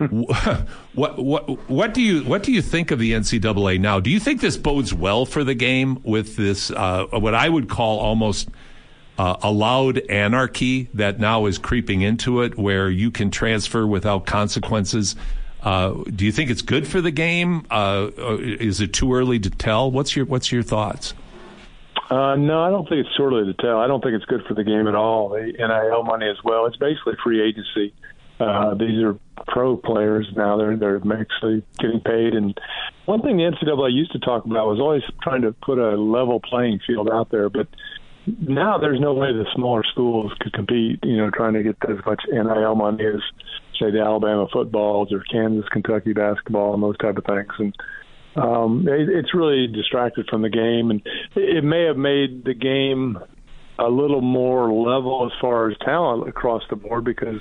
what 0.00 1.18
what 1.18 1.70
what 1.70 1.94
do 1.94 2.00
you 2.00 2.24
what 2.24 2.42
do 2.42 2.52
you 2.52 2.62
think 2.62 2.90
of 2.90 2.98
the 2.98 3.12
NCAA 3.12 3.78
now? 3.78 4.00
Do 4.00 4.10
you 4.10 4.20
think 4.20 4.40
this 4.40 4.56
bodes 4.56 4.94
well 4.94 5.26
for 5.26 5.44
the 5.44 5.54
game 5.54 6.00
with 6.02 6.36
this 6.36 6.70
uh, 6.70 7.06
what 7.10 7.34
I 7.34 7.48
would 7.48 7.68
call 7.68 7.98
almost 8.00 8.48
uh, 9.18 9.36
allowed 9.42 9.98
anarchy 10.08 10.88
that 10.94 11.20
now 11.20 11.44
is 11.46 11.58
creeping 11.58 12.00
into 12.00 12.40
it, 12.40 12.56
where 12.56 12.88
you 12.88 13.10
can 13.10 13.30
transfer 13.30 13.86
without 13.86 14.24
consequences? 14.24 15.16
Uh, 15.62 15.92
do 16.14 16.24
you 16.24 16.32
think 16.32 16.48
it's 16.48 16.62
good 16.62 16.88
for 16.88 17.02
the 17.02 17.10
game? 17.10 17.66
Uh, 17.70 18.10
is 18.16 18.80
it 18.80 18.94
too 18.94 19.14
early 19.14 19.38
to 19.38 19.50
tell? 19.50 19.90
What's 19.90 20.16
your 20.16 20.24
what's 20.24 20.50
your 20.50 20.62
thoughts? 20.62 21.12
Uh, 22.08 22.34
no, 22.34 22.62
I 22.62 22.70
don't 22.70 22.88
think 22.88 23.06
it's 23.06 23.16
too 23.16 23.24
early 23.24 23.52
to 23.52 23.62
tell. 23.62 23.78
I 23.78 23.86
don't 23.86 24.02
think 24.02 24.14
it's 24.14 24.24
good 24.24 24.44
for 24.48 24.54
the 24.54 24.64
game 24.64 24.88
at 24.88 24.94
all. 24.94 25.28
The 25.28 25.52
NIL 25.52 26.02
money 26.02 26.28
as 26.28 26.42
well. 26.42 26.66
It's 26.66 26.76
basically 26.76 27.14
free 27.22 27.40
agency. 27.40 27.94
Uh, 28.40 28.74
these 28.74 29.02
are 29.02 29.18
pro 29.48 29.76
players 29.76 30.26
now. 30.34 30.56
They're 30.56 30.76
they're 30.76 30.96
actually 30.96 31.62
getting 31.78 32.00
paid. 32.00 32.34
And 32.34 32.58
one 33.04 33.20
thing 33.20 33.36
the 33.36 33.42
NCAA 33.44 33.92
used 33.92 34.12
to 34.12 34.18
talk 34.18 34.46
about 34.46 34.66
was 34.66 34.80
always 34.80 35.02
trying 35.22 35.42
to 35.42 35.52
put 35.52 35.78
a 35.78 35.96
level 35.96 36.40
playing 36.40 36.80
field 36.86 37.10
out 37.12 37.30
there. 37.30 37.50
But 37.50 37.68
now 38.26 38.78
there's 38.78 39.00
no 39.00 39.12
way 39.12 39.32
the 39.32 39.44
smaller 39.54 39.82
schools 39.92 40.32
could 40.40 40.54
compete. 40.54 41.00
You 41.02 41.18
know, 41.18 41.30
trying 41.30 41.52
to 41.54 41.62
get 41.62 41.76
as 41.88 41.98
much 42.06 42.22
NIL 42.30 42.74
money 42.74 43.04
as 43.04 43.20
say 43.78 43.90
the 43.90 44.00
Alabama 44.00 44.46
footballs 44.52 45.12
or 45.12 45.22
Kansas, 45.30 45.68
Kentucky 45.70 46.12
basketball, 46.12 46.74
and 46.74 46.82
those 46.82 46.98
type 46.98 47.16
of 47.16 47.24
things. 47.24 47.52
And 47.58 47.74
um, 48.36 48.86
it, 48.88 49.08
it's 49.08 49.34
really 49.34 49.66
distracted 49.66 50.28
from 50.28 50.42
the 50.42 50.50
game, 50.50 50.90
and 50.90 51.02
it, 51.34 51.58
it 51.58 51.64
may 51.64 51.84
have 51.84 51.96
made 51.96 52.44
the 52.44 52.54
game 52.54 53.18
a 53.78 53.88
little 53.88 54.20
more 54.20 54.70
level 54.70 55.26
as 55.26 55.40
far 55.40 55.70
as 55.70 55.76
talent 55.78 56.28
across 56.28 56.62
the 56.68 56.76
board 56.76 57.04
because 57.04 57.40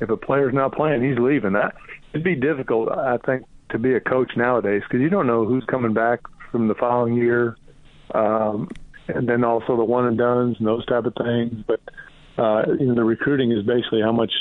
if 0.00 0.10
a 0.10 0.16
player's 0.16 0.54
not 0.54 0.72
playing, 0.72 1.02
he's 1.02 1.18
leaving. 1.18 1.52
That 1.52 1.74
it'd 2.12 2.24
be 2.24 2.34
difficult, 2.34 2.90
I 2.90 3.18
think, 3.18 3.44
to 3.70 3.78
be 3.78 3.94
a 3.94 4.00
coach 4.00 4.32
nowadays 4.36 4.82
because 4.82 5.00
you 5.00 5.10
don't 5.10 5.26
know 5.26 5.44
who's 5.44 5.64
coming 5.64 5.92
back 5.92 6.20
from 6.50 6.68
the 6.68 6.74
following 6.74 7.14
year, 7.14 7.56
um, 8.14 8.68
and 9.08 9.28
then 9.28 9.44
also 9.44 9.76
the 9.76 9.84
one 9.84 10.06
and 10.06 10.18
duns 10.18 10.56
and 10.58 10.66
those 10.66 10.84
type 10.86 11.04
of 11.04 11.14
things. 11.14 11.64
But 11.66 11.80
uh, 12.38 12.62
you 12.78 12.86
know, 12.86 12.94
the 12.94 13.04
recruiting 13.04 13.52
is 13.52 13.64
basically 13.64 14.00
how 14.02 14.12
much 14.12 14.32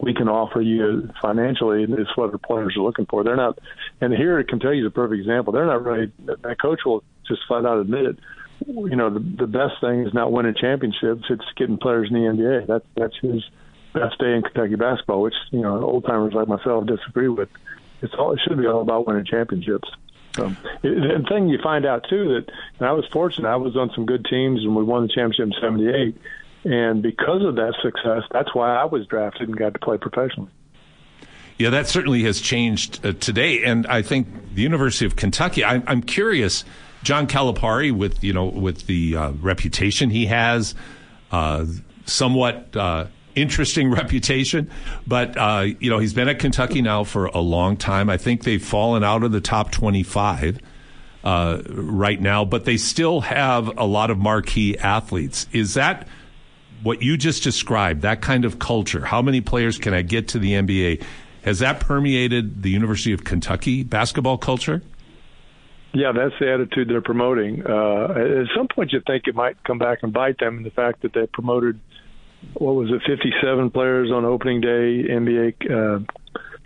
we 0.00 0.14
can 0.14 0.28
offer 0.28 0.60
you 0.60 1.08
financially, 1.22 1.84
and 1.84 1.94
it's 1.98 2.16
what 2.16 2.32
the 2.32 2.38
players 2.38 2.76
are 2.76 2.82
looking 2.82 3.06
for. 3.06 3.22
They're 3.22 3.36
not, 3.36 3.58
and 4.00 4.12
here 4.12 4.38
at 4.38 4.48
Kentucky 4.48 4.80
is 4.80 4.86
a 4.86 4.90
perfect 4.90 5.20
example. 5.20 5.52
They're 5.52 5.66
not 5.66 5.84
really. 5.84 6.12
That 6.24 6.56
coach 6.60 6.80
will 6.84 7.04
just 7.28 7.42
flat 7.46 7.64
out 7.64 7.78
admit 7.78 8.06
it. 8.06 8.18
You 8.66 8.96
know, 8.96 9.10
the, 9.10 9.20
the 9.20 9.46
best 9.46 9.74
thing 9.80 10.06
is 10.06 10.14
not 10.14 10.32
winning 10.32 10.54
championships; 10.60 11.24
it's 11.30 11.44
getting 11.56 11.78
players 11.78 12.08
in 12.10 12.14
the 12.14 12.28
NBA. 12.28 12.66
That's 12.66 12.86
that's 12.96 13.16
his 13.20 13.42
best 13.94 14.18
day 14.18 14.34
in 14.34 14.42
Kentucky 14.42 14.74
basketball, 14.76 15.22
which 15.22 15.34
you 15.50 15.62
know 15.62 15.82
old 15.82 16.04
timers 16.04 16.34
like 16.34 16.48
myself 16.48 16.86
disagree 16.86 17.28
with. 17.28 17.48
It's 18.02 18.14
all 18.14 18.32
it 18.32 18.40
should 18.46 18.58
be 18.58 18.66
all 18.66 18.82
about 18.82 19.06
winning 19.06 19.24
championships. 19.24 19.88
So, 20.36 20.54
the 20.82 21.24
thing 21.28 21.48
you 21.48 21.58
find 21.62 21.86
out 21.86 22.06
too 22.10 22.34
that 22.34 22.52
and 22.78 22.88
I 22.88 22.92
was 22.92 23.06
fortunate. 23.06 23.48
I 23.48 23.56
was 23.56 23.76
on 23.76 23.90
some 23.94 24.04
good 24.04 24.26
teams, 24.28 24.62
and 24.62 24.74
we 24.74 24.82
won 24.82 25.02
the 25.02 25.08
championship 25.08 25.46
in 25.46 25.52
'78 25.60 26.16
and 26.64 27.02
because 27.02 27.44
of 27.44 27.56
that 27.56 27.74
success, 27.82 28.22
that's 28.30 28.54
why 28.54 28.74
I 28.74 28.84
was 28.84 29.06
drafted 29.06 29.48
and 29.48 29.56
got 29.56 29.74
to 29.74 29.78
play 29.78 29.98
professionally. 29.98 30.50
Yeah, 31.58 31.70
that 31.70 31.86
certainly 31.86 32.22
has 32.24 32.40
changed 32.40 33.04
uh, 33.04 33.12
today, 33.12 33.62
and 33.62 33.86
I 33.86 34.02
think 34.02 34.54
the 34.54 34.62
University 34.62 35.04
of 35.04 35.14
Kentucky. 35.14 35.62
I, 35.62 35.82
I'm 35.86 36.02
curious, 36.02 36.64
John 37.04 37.28
Calipari, 37.28 37.92
with 37.92 38.24
you 38.24 38.32
know 38.32 38.46
with 38.46 38.86
the 38.86 39.16
uh, 39.16 39.30
reputation 39.32 40.10
he 40.10 40.26
has, 40.26 40.74
uh, 41.30 41.66
somewhat 42.06 42.74
uh, 42.74 43.06
interesting 43.34 43.90
reputation, 43.92 44.70
but 45.06 45.36
uh, 45.36 45.66
you 45.78 45.90
know 45.90 45.98
he's 45.98 46.14
been 46.14 46.28
at 46.28 46.38
Kentucky 46.38 46.82
now 46.82 47.04
for 47.04 47.26
a 47.26 47.40
long 47.40 47.76
time. 47.76 48.10
I 48.10 48.16
think 48.16 48.44
they've 48.44 48.64
fallen 48.64 49.04
out 49.04 49.22
of 49.22 49.32
the 49.32 49.40
top 49.40 49.70
twenty-five. 49.70 50.58
Uh, 51.22 51.62
right 51.70 52.20
now, 52.20 52.44
but 52.44 52.66
they 52.66 52.76
still 52.76 53.22
have 53.22 53.78
a 53.78 53.86
lot 53.86 54.10
of 54.10 54.18
marquee 54.18 54.76
athletes. 54.76 55.46
Is 55.52 55.72
that 55.72 56.06
what 56.82 57.00
you 57.00 57.16
just 57.16 57.42
described, 57.42 58.02
that 58.02 58.20
kind 58.20 58.44
of 58.44 58.58
culture, 58.58 59.06
how 59.06 59.22
many 59.22 59.40
players 59.40 59.78
can 59.78 59.94
I 59.94 60.02
get 60.02 60.28
to 60.28 60.38
the 60.38 60.52
NBA? 60.52 61.02
Has 61.42 61.60
that 61.60 61.80
permeated 61.80 62.62
the 62.62 62.68
University 62.68 63.14
of 63.14 63.24
Kentucky 63.24 63.82
basketball 63.82 64.36
culture? 64.36 64.82
Yeah, 65.94 66.12
that's 66.12 66.34
the 66.40 66.52
attitude 66.52 66.88
they're 66.88 67.00
promoting. 67.00 67.62
Uh, 67.64 68.06
at 68.42 68.46
some 68.56 68.66
point, 68.66 68.92
you 68.92 69.00
think 69.06 69.28
it 69.28 69.34
might 69.34 69.62
come 69.62 69.78
back 69.78 69.98
and 70.02 70.12
bite 70.12 70.38
them 70.38 70.58
in 70.58 70.64
the 70.64 70.70
fact 70.70 71.02
that 71.02 71.12
they 71.12 71.26
promoted, 71.26 71.78
what 72.54 72.74
was 72.74 72.90
it, 72.90 73.02
57 73.06 73.70
players 73.70 74.10
on 74.10 74.24
opening 74.24 74.60
day 74.60 75.04
NBA 75.08 75.70
uh, 75.70 76.04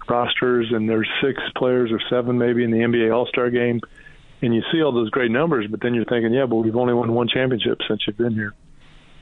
rosters, 0.08 0.68
and 0.72 0.88
there's 0.88 1.08
six 1.22 1.40
players 1.56 1.90
or 1.92 2.00
seven 2.10 2.38
maybe 2.38 2.64
in 2.64 2.70
the 2.70 2.78
NBA 2.78 3.14
All 3.14 3.26
Star 3.26 3.50
game. 3.50 3.80
And 4.40 4.54
you 4.54 4.62
see 4.70 4.82
all 4.82 4.92
those 4.92 5.10
great 5.10 5.32
numbers, 5.32 5.66
but 5.68 5.80
then 5.80 5.94
you're 5.94 6.04
thinking, 6.04 6.32
yeah, 6.32 6.46
but 6.46 6.56
we've 6.56 6.76
only 6.76 6.94
won 6.94 7.12
one 7.12 7.28
championship 7.28 7.78
since 7.88 8.02
you've 8.06 8.16
been 8.16 8.34
here. 8.34 8.54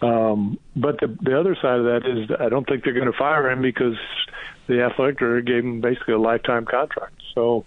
Um, 0.03 0.59
but 0.75 1.01
the, 1.01 1.17
the 1.23 1.39
other 1.39 1.55
side 1.55 1.79
of 1.79 1.85
that 1.87 2.03
is 2.05 2.31
I 2.39 2.51
don't 2.51 2.69
think 2.69 2.85
they're 2.85 2.93
going 2.93 3.11
to 3.11 3.17
fire 3.17 3.51
him 3.51 3.63
because 3.63 3.97
the 4.67 4.83
athletic 4.83 5.19
director 5.19 5.41
gave 5.41 5.65
him 5.65 5.81
basically 5.81 6.15
a 6.15 6.19
lifetime 6.19 6.67
contract. 6.67 7.15
So, 7.35 7.65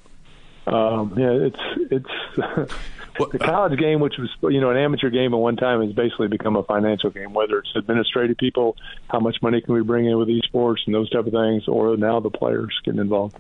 um, 0.68 1.16
yeah, 1.18 1.32
it's 1.32 1.60
it's 1.92 2.74
the 3.32 3.40
college 3.40 3.78
game, 3.80 4.00
which 4.00 4.16
was 4.18 4.30
you 4.54 4.62
know 4.62 4.70
an 4.70 4.78
amateur 4.78 5.10
game 5.10 5.34
at 5.34 5.38
one 5.38 5.56
time, 5.56 5.82
has 5.82 5.94
basically 5.94 6.28
become 6.28 6.56
a 6.56 6.64
financial 6.64 7.10
game. 7.10 7.34
Whether 7.34 7.60
it's 7.60 7.72
administrative 7.76 8.38
people, 8.38 8.78
how 9.10 9.20
much 9.20 9.38
money 9.42 9.62
can 9.62 9.74
we 9.74 9.82
bring 9.82 10.06
in 10.06 10.18
with 10.18 10.28
esports 10.28 10.80
and 10.86 10.96
those 10.96 11.10
type 11.10 11.26
of 11.26 11.34
things, 11.34 11.68
or 11.68 11.98
now 11.98 12.20
the 12.20 12.30
players 12.30 12.78
getting 12.84 13.00
involved. 13.00 13.38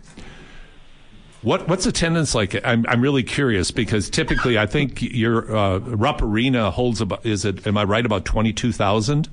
What 1.41 1.67
what's 1.69 1.85
attendance 1.85 2.35
like? 2.35 2.55
I'm 2.65 2.85
I'm 2.87 3.01
really 3.01 3.23
curious 3.23 3.71
because 3.71 4.09
typically 4.09 4.57
I 4.57 4.65
think 4.65 5.01
your 5.01 5.55
uh, 5.55 5.79
Rupp 5.79 6.21
Arena 6.21 6.69
holds 6.69 6.99
about 6.99 7.25
is 7.25 7.45
it? 7.45 7.65
Am 7.65 7.77
I 7.77 7.85
right 7.85 8.05
about 8.05 8.25
twenty 8.25 8.51
two 8.51 8.73
thousand? 8.73 9.29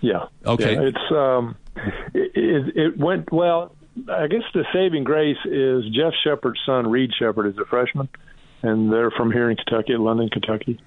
Yeah. 0.00 0.26
Okay. 0.44 0.74
Yeah, 0.74 0.80
it's 0.82 1.12
um, 1.12 1.56
it, 2.12 2.32
it, 2.34 2.76
it 2.76 2.98
went 2.98 3.32
well. 3.32 3.72
I 4.12 4.26
guess 4.26 4.42
the 4.52 4.64
saving 4.72 5.04
grace 5.04 5.38
is 5.46 5.84
Jeff 5.94 6.12
Sheppard's 6.22 6.60
son, 6.66 6.90
Reed 6.90 7.10
Sheppard 7.18 7.46
is 7.46 7.58
a 7.58 7.64
freshman, 7.64 8.08
and 8.62 8.92
they're 8.92 9.10
from 9.10 9.32
here 9.32 9.50
in 9.50 9.56
Kentucky, 9.56 9.96
London, 9.96 10.28
Kentucky, 10.28 10.80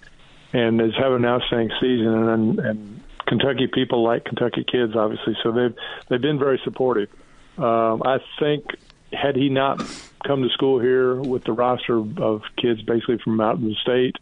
and 0.53 0.81
is 0.81 0.93
having 0.97 1.19
an 1.19 1.25
outstanding 1.25 1.71
season. 1.79 2.29
And, 2.29 2.59
and 2.59 3.03
Kentucky 3.27 3.67
people 3.67 4.03
like 4.03 4.25
Kentucky 4.25 4.65
kids, 4.69 4.95
obviously, 4.95 5.37
so 5.43 5.51
they've 5.51 5.75
they've 6.09 6.21
been 6.21 6.39
very 6.39 6.59
supportive. 6.63 7.09
Um, 7.57 8.01
I 8.03 8.19
think 8.39 8.65
had 9.13 9.35
he 9.35 9.49
not 9.49 9.83
come 10.25 10.41
to 10.43 10.49
school 10.49 10.79
here 10.79 11.15
with 11.15 11.43
the 11.43 11.51
roster 11.51 11.97
of 11.97 12.41
kids 12.57 12.81
basically 12.81 13.17
from 13.23 13.39
out 13.41 13.55
of 13.55 13.61
the 13.61 13.75
state 13.81 14.15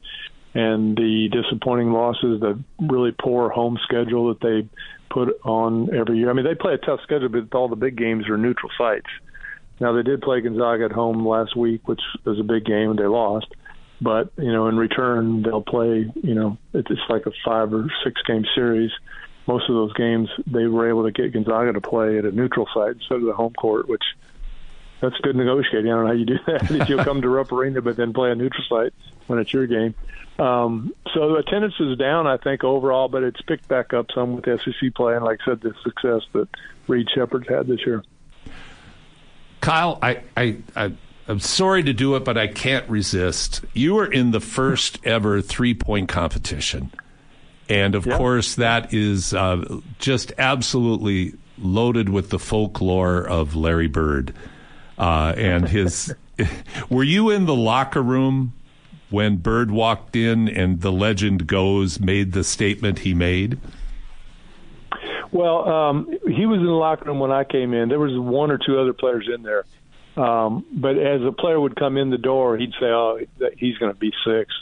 and 0.54 0.96
the 0.98 1.30
disappointing 1.32 1.92
losses, 1.92 2.40
the 2.40 2.60
really 2.80 3.12
poor 3.12 3.50
home 3.50 3.78
schedule 3.84 4.30
that 4.30 4.42
they 4.42 4.68
put 5.10 5.40
on 5.44 5.94
every 5.96 6.18
year. 6.18 6.30
I 6.30 6.34
mean, 6.34 6.46
they 6.46 6.56
play 6.56 6.74
a 6.74 6.78
tough 6.78 7.00
schedule, 7.04 7.30
but 7.30 7.54
all 7.56 7.68
the 7.68 7.76
big 7.76 7.96
games 7.96 8.28
are 8.28 8.38
neutral 8.38 8.72
sites. 8.78 9.08
Now 9.80 9.94
they 9.94 10.04
did 10.04 10.22
play 10.22 10.42
Gonzaga 10.42 10.86
at 10.86 10.92
home 10.92 11.28
last 11.28 11.56
week, 11.56 11.88
which 11.88 12.02
was 12.24 12.40
a 12.40 12.44
big 12.44 12.66
game, 12.66 12.92
and 12.92 13.00
they 13.00 13.06
lost. 13.06 13.48
But 14.02 14.32
you 14.38 14.52
know, 14.52 14.68
in 14.68 14.78
return, 14.78 15.44
they'll 15.44 15.62
play. 15.62 16.12
You 16.22 16.36
know, 16.36 16.58
it's 16.74 16.90
like 17.10 17.26
a 17.26 17.32
five 17.46 17.74
or 17.74 17.88
six 18.04 18.22
game 18.28 18.46
series. 18.56 18.92
Most 19.48 19.70
of 19.70 19.76
those 19.76 19.94
games, 19.94 20.30
they 20.46 20.66
were 20.66 20.90
able 20.90 21.04
to 21.04 21.12
get 21.12 21.32
Gonzaga 21.32 21.74
to 21.74 21.82
play 21.82 22.18
at 22.18 22.26
a 22.26 22.32
neutral 22.32 22.68
site 22.74 22.96
instead 22.96 23.16
of 23.16 23.24
the 23.24 23.34
home 23.34 23.54
court, 23.54 23.88
which 23.88 24.04
that's 25.00 25.16
good 25.18 25.36
negotiating. 25.36 25.92
I 25.92 25.96
don't 25.96 26.02
know 26.04 26.08
how 26.08 26.14
you 26.14 26.26
do 26.26 26.38
that. 26.48 26.90
you'll 26.90 27.04
come 27.04 27.22
to 27.22 27.30
Rupp 27.30 27.52
Arena, 27.52 27.82
but 27.82 27.96
then 27.96 28.14
play 28.14 28.32
a 28.32 28.36
neutral 28.36 28.64
site 28.68 28.94
when 29.28 29.40
it's 29.40 29.54
your 29.54 29.68
game. 29.68 29.96
Um, 30.40 30.94
so 31.14 31.36
attendance 31.36 31.74
is 31.80 31.98
down, 31.98 32.28
I 32.28 32.38
think, 32.38 32.64
overall, 32.64 33.08
but 33.08 33.24
it's 33.24 33.42
picked 33.42 33.68
back 33.68 33.94
up 33.94 34.08
some 34.14 34.36
with 34.36 34.46
SEC 34.46 34.94
play, 34.96 35.16
and 35.16 35.26
like 35.26 35.40
I 35.42 35.46
said, 35.46 35.62
the 35.62 35.74
success 35.84 36.22
that 36.34 36.48
Reed 36.88 37.08
Sheppard's 37.14 37.48
had 37.48 37.68
this 37.68 37.86
year. 37.86 38.04
Kyle, 39.68 40.00
I, 40.02 40.22
I, 40.38 40.58
I, 40.78 40.94
I'm 41.28 41.42
sorry 41.42 41.84
to 41.84 41.92
do 41.92 42.16
it, 42.16 42.24
but 42.24 42.38
I 42.38 42.48
can't 42.48 42.90
resist. 42.90 43.66
You 43.74 43.96
were 43.96 44.10
in 44.10 44.32
the 44.32 44.40
first 44.40 45.06
ever 45.06 45.42
three 45.42 45.74
point 45.74 46.08
competition. 46.08 46.90
And 47.68 47.94
of 47.94 48.06
yep. 48.06 48.18
course, 48.18 48.56
that 48.56 48.94
is 48.94 49.34
uh, 49.34 49.82
just 50.00 50.32
absolutely 50.38 51.34
loaded 51.58 52.08
with 52.08 52.30
the 52.30 52.40
folklore 52.40 53.28
of 53.28 53.58
Larry 53.58 53.90
Bird. 53.90 54.34
Uh, 54.98 55.34
and 55.36 55.68
his, 55.68 56.16
were 56.90 57.04
you 57.04 57.30
in 57.30 57.46
the 57.46 57.54
locker 57.54 58.02
room 58.02 58.54
when 59.10 59.36
Bird 59.36 59.70
walked 59.70 60.16
in 60.16 60.48
and 60.48 60.80
the 60.80 60.94
legend 60.94 61.46
goes 61.46 62.00
made 62.00 62.32
the 62.32 62.46
statement 62.46 63.00
he 63.00 63.14
made? 63.14 63.60
Well, 65.38 65.70
um, 65.70 66.18
he 66.26 66.48
was 66.48 66.58
in 66.58 66.66
the 66.66 66.72
locker 66.72 67.06
room 67.06 67.20
when 67.20 67.32
I 67.32 67.44
came 67.44 67.76
in. 67.76 67.90
There 67.90 68.00
was 68.00 68.18
one 68.18 68.50
or 68.50 68.58
two 68.58 68.80
other 68.80 68.92
players 68.92 69.30
in 69.32 69.44
there, 69.44 69.66
um, 70.16 70.66
but 70.72 70.98
as 70.98 71.22
a 71.22 71.32
player 71.32 71.60
would 71.60 71.76
come 71.76 71.96
in 71.96 72.10
the 72.10 72.18
door, 72.18 72.58
he'd 72.58 72.72
say, 72.80 72.88
"Oh, 72.88 73.20
he's 73.56 73.78
going 73.78 73.94
to 73.94 74.00
be 74.00 74.12
sixth. 74.26 74.58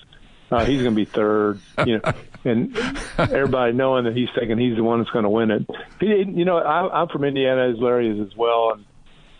Uh, 0.52 0.66
he's 0.66 0.82
going 0.82 0.94
to 0.94 0.96
be 0.96 1.06
third. 1.06 1.62
You 1.86 2.00
know, 2.00 2.12
and 2.44 2.76
everybody 3.18 3.72
knowing 3.72 4.04
that 4.04 4.18
he's 4.18 4.28
thinking 4.38 4.58
he's 4.58 4.76
the 4.76 4.84
one 4.84 5.00
that's 5.00 5.12
going 5.12 5.24
to 5.24 5.30
win 5.30 5.50
it. 5.50 5.66
He, 6.02 6.08
you 6.08 6.44
know, 6.44 6.58
I, 6.58 7.02
I'm 7.02 7.08
from 7.08 7.24
Indiana, 7.24 7.70
as 7.70 7.78
Larry 7.80 8.10
is 8.10 8.28
as 8.28 8.36
well, 8.36 8.74
and 8.74 8.86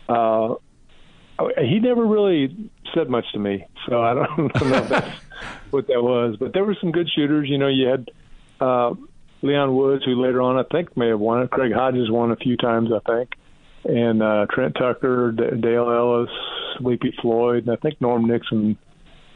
uh, 0.08 0.56
he 1.62 1.80
never 1.80 2.06
really 2.06 2.72
said 2.94 3.10
much 3.10 3.26
to 3.34 3.40
me, 3.40 3.66
so 3.90 4.02
I 4.02 4.14
don't, 4.14 4.54
don't 4.54 4.70
know 4.70 4.78
if 4.78 4.88
that's 4.88 5.18
what 5.72 5.88
that 5.88 6.02
was. 6.02 6.38
But 6.40 6.54
there 6.54 6.64
were 6.64 6.78
some 6.80 6.94
good 6.94 7.10
shooters. 7.14 7.50
You 7.50 7.58
know, 7.58 7.68
you 7.68 7.88
had 7.88 8.10
uh, 8.62 8.94
Leon 9.46 9.76
Woods, 9.76 10.04
who 10.06 10.22
later 10.22 10.42
on 10.42 10.58
I 10.58 10.64
think 10.72 10.96
may 10.98 11.10
have 11.10 11.20
won 11.20 11.44
it. 11.44 11.52
Craig 11.52 11.72
Hodges 11.74 12.10
won 12.10 12.32
a 12.32 12.36
few 12.36 12.58
times, 12.58 12.90
I 12.94 13.00
think, 13.12 13.30
and 13.86 14.22
uh, 14.22 14.46
Trent 14.54 14.76
Tucker, 14.76 15.32
D- 15.32 15.62
Dale 15.62 15.90
Ellis, 15.90 16.30
Sleepy 16.78 17.14
Floyd, 17.22 17.68
and 17.68 17.72
I 17.72 17.76
think 17.78 18.02
Norm 18.02 18.26
Nixon 18.26 18.78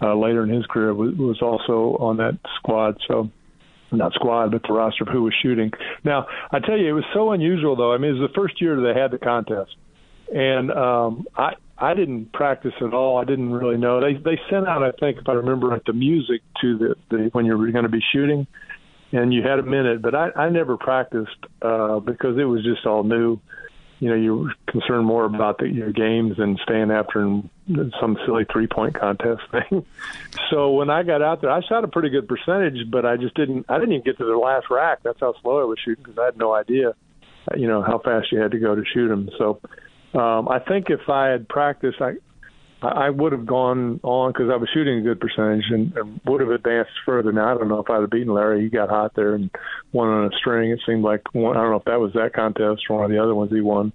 uh, 0.02 0.16
later 0.16 0.44
in 0.44 0.50
his 0.50 0.66
career 0.66 0.94
was, 0.94 1.14
was 1.16 1.42
also 1.42 1.98
on 2.04 2.18
that 2.18 2.40
squad. 2.58 2.98
So 3.08 3.30
not 3.92 4.14
squad, 4.14 4.52
but 4.52 4.62
the 4.68 4.74
roster 4.74 5.04
of 5.04 5.10
who 5.10 5.24
was 5.24 5.34
shooting. 5.42 5.72
Now, 6.04 6.28
I 6.52 6.60
tell 6.60 6.78
you, 6.78 6.90
it 6.90 6.94
was 6.94 7.06
so 7.14 7.32
unusual, 7.32 7.76
though. 7.76 7.94
I 7.94 7.98
mean, 7.98 8.16
it 8.16 8.20
was 8.20 8.30
the 8.30 8.40
first 8.40 8.62
year 8.62 8.80
they 8.80 9.00
had 9.00 9.12
the 9.12 9.18
contest, 9.18 9.76
and 10.34 10.72
um, 10.72 11.26
I 11.36 11.54
I 11.78 11.94
didn't 11.94 12.34
practice 12.34 12.74
at 12.82 12.94
all. 12.94 13.18
I 13.18 13.26
didn't 13.26 13.52
really 13.52 13.78
know. 13.78 14.00
They 14.02 14.14
they 14.14 14.40
sent 14.50 14.68
out, 14.68 14.84
I 14.84 14.92
think, 15.00 15.18
if 15.18 15.28
I 15.28 15.34
remember, 15.34 15.68
like 15.68 15.86
the 15.86 15.94
music 15.94 16.42
to 16.62 16.78
the, 16.78 16.96
the 17.10 17.30
when 17.32 17.46
you 17.46 17.58
were 17.58 17.72
going 17.72 17.84
to 17.84 17.90
be 17.90 18.04
shooting, 18.14 18.48
and 19.12 19.34
you 19.34 19.42
had 19.42 19.60
a 19.60 19.64
minute. 19.64 20.02
But 20.02 20.16
I 20.16 20.32
I 20.36 20.50
never 20.50 20.78
practiced 20.78 21.38
uh, 21.62 22.00
because 22.00 22.38
it 22.38 22.46
was 22.46 22.64
just 22.64 22.86
all 22.86 23.04
new. 23.04 23.40
You 24.00 24.10
know, 24.10 24.16
you're 24.16 24.54
concerned 24.68 25.06
more 25.06 25.26
about 25.26 25.58
the, 25.58 25.68
your 25.68 25.92
games 25.92 26.38
than 26.38 26.58
staying 26.64 26.90
after 26.90 27.42
some 28.00 28.18
silly 28.26 28.46
three 28.50 28.68
point 28.68 28.98
contest 28.98 29.42
thing. 29.52 29.86
so 30.50 30.72
when 30.72 30.90
I 30.90 31.04
got 31.04 31.22
out 31.22 31.42
there, 31.42 31.52
I 31.52 31.62
shot 31.68 31.84
a 31.84 31.88
pretty 31.90 32.10
good 32.10 32.28
percentage, 32.28 32.90
but 32.90 33.06
I 33.06 33.18
just 33.18 33.36
didn't. 33.36 33.66
I 33.68 33.78
didn't 33.78 33.94
even 33.94 34.06
get 34.06 34.18
to 34.20 34.26
the 34.26 34.38
last 34.38 34.68
rack. 34.70 35.00
That's 35.04 35.20
how 35.20 35.34
slow 35.42 35.62
I 35.62 35.66
was 35.66 35.80
shooting 35.84 36.04
because 36.04 36.18
I 36.18 36.26
had 36.26 36.38
no 36.38 36.54
idea, 36.54 36.94
you 37.58 37.68
know, 37.68 37.82
how 37.82 38.00
fast 38.00 38.32
you 38.32 38.40
had 38.40 38.52
to 38.52 38.60
go 38.60 38.74
to 38.74 38.84
shoot 38.86 39.10
them. 39.10 39.30
So 39.38 39.60
um, 40.14 40.48
I 40.48 40.60
think 40.60 40.90
if 40.90 41.10
I 41.10 41.28
had 41.28 41.50
practiced, 41.50 42.02
I 42.02 42.14
I 42.82 43.10
would 43.10 43.34
have 43.34 43.46
gone 43.46 44.00
on 44.04 44.32
because 44.32 44.50
I 44.50 44.56
was 44.56 44.70
shooting 44.74 45.00
a 45.00 45.02
good 45.02 45.20
percentage 45.20 45.66
and, 45.70 45.96
and 45.98 46.22
would 46.26 46.40
have 46.40 46.50
advanced 46.50 46.92
further. 47.06 47.32
Now 47.32 47.54
I 47.54 47.58
don't 47.58 47.68
know 47.68 47.80
if 47.80 47.90
I'd 47.90 48.02
have 48.02 48.10
beaten 48.10 48.34
Larry. 48.34 48.64
He 48.64 48.70
got 48.70 48.90
hot 48.90 49.16
there 49.16 49.36
and 49.36 49.50
won 49.92 50.08
on 50.08 50.26
a 50.32 50.38
string. 50.38 50.72
It 50.72 50.80
seemed 50.86 51.04
like 51.04 51.22
one, 51.34 51.58
I 51.58 51.62
don't 51.62 51.72
know 51.72 51.78
if 51.78 51.86
that 51.86 52.00
was 52.00 52.14
that 52.14 52.34
contest 52.34 52.84
or 52.90 52.98
one 52.98 53.06
of 53.06 53.12
the 53.12 53.22
other 53.22 53.36
ones 53.36 53.52
he 53.52 53.60
won. 53.60 53.92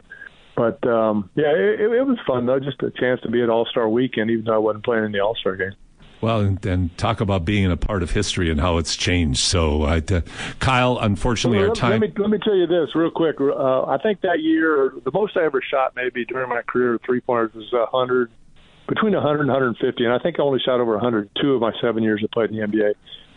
but 0.55 0.87
um, 0.87 1.31
yeah, 1.35 1.53
it, 1.53 1.81
it 1.81 2.07
was 2.07 2.19
fun 2.27 2.45
though, 2.45 2.61
just 2.61 2.83
a 2.83 2.91
chance 2.91 3.21
to 3.23 3.31
be 3.31 3.43
at 3.43 3.49
All 3.49 3.67
Star 3.67 3.89
Weekend, 3.89 4.31
even 4.31 4.45
though 4.45 4.55
I 4.55 4.59
wasn't 4.59 4.85
playing 4.85 5.05
in 5.05 5.13
the 5.13 5.21
All 5.21 5.35
Star 5.35 5.57
game. 5.57 5.75
Well, 6.21 6.41
and, 6.41 6.65
and, 6.65 6.97
talk 6.97 7.21
about 7.21 7.45
being 7.45 7.71
a 7.71 7.77
part 7.77 8.03
of 8.03 8.11
history 8.11 8.51
and 8.51 8.59
how 8.59 8.79
it's 8.79 8.97
changed. 8.97 9.41
So, 9.41 9.83
uh, 9.83 10.01
Kyle, 10.59 10.99
unfortunately, 10.99 11.59
well, 11.59 11.69
our 11.69 11.75
time. 11.75 12.01
Let 12.01 12.01
me, 12.01 12.13
let 12.17 12.31
me 12.31 12.39
tell 12.43 12.55
you 12.55 12.67
this 12.67 12.95
real 12.95 13.11
quick. 13.11 13.39
Uh, 13.41 13.85
I 13.85 13.99
think 14.03 14.23
that 14.23 14.41
year, 14.41 14.95
the 15.05 15.11
most 15.13 15.37
I 15.37 15.45
ever 15.45 15.61
shot, 15.61 15.93
maybe 15.95 16.25
during 16.25 16.49
my 16.49 16.63
career, 16.63 16.99
three 17.05 17.21
pointers 17.21 17.55
was 17.55 17.71
a 17.75 17.85
hundred, 17.95 18.31
between 18.87 19.15
100 19.15 19.41
and 19.41 19.49
150, 19.49 20.05
and 20.05 20.13
I 20.13 20.19
think 20.19 20.39
I 20.39 20.43
only 20.43 20.61
shot 20.61 20.81
over 20.81 20.93
100 20.93 21.31
two 21.41 21.55
of 21.55 21.61
my 21.61 21.73
seven 21.81 22.03
years 22.03 22.23
I 22.23 22.29
played 22.33 22.51
in 22.51 22.57
the 22.57 22.67
NBA. 22.67 22.95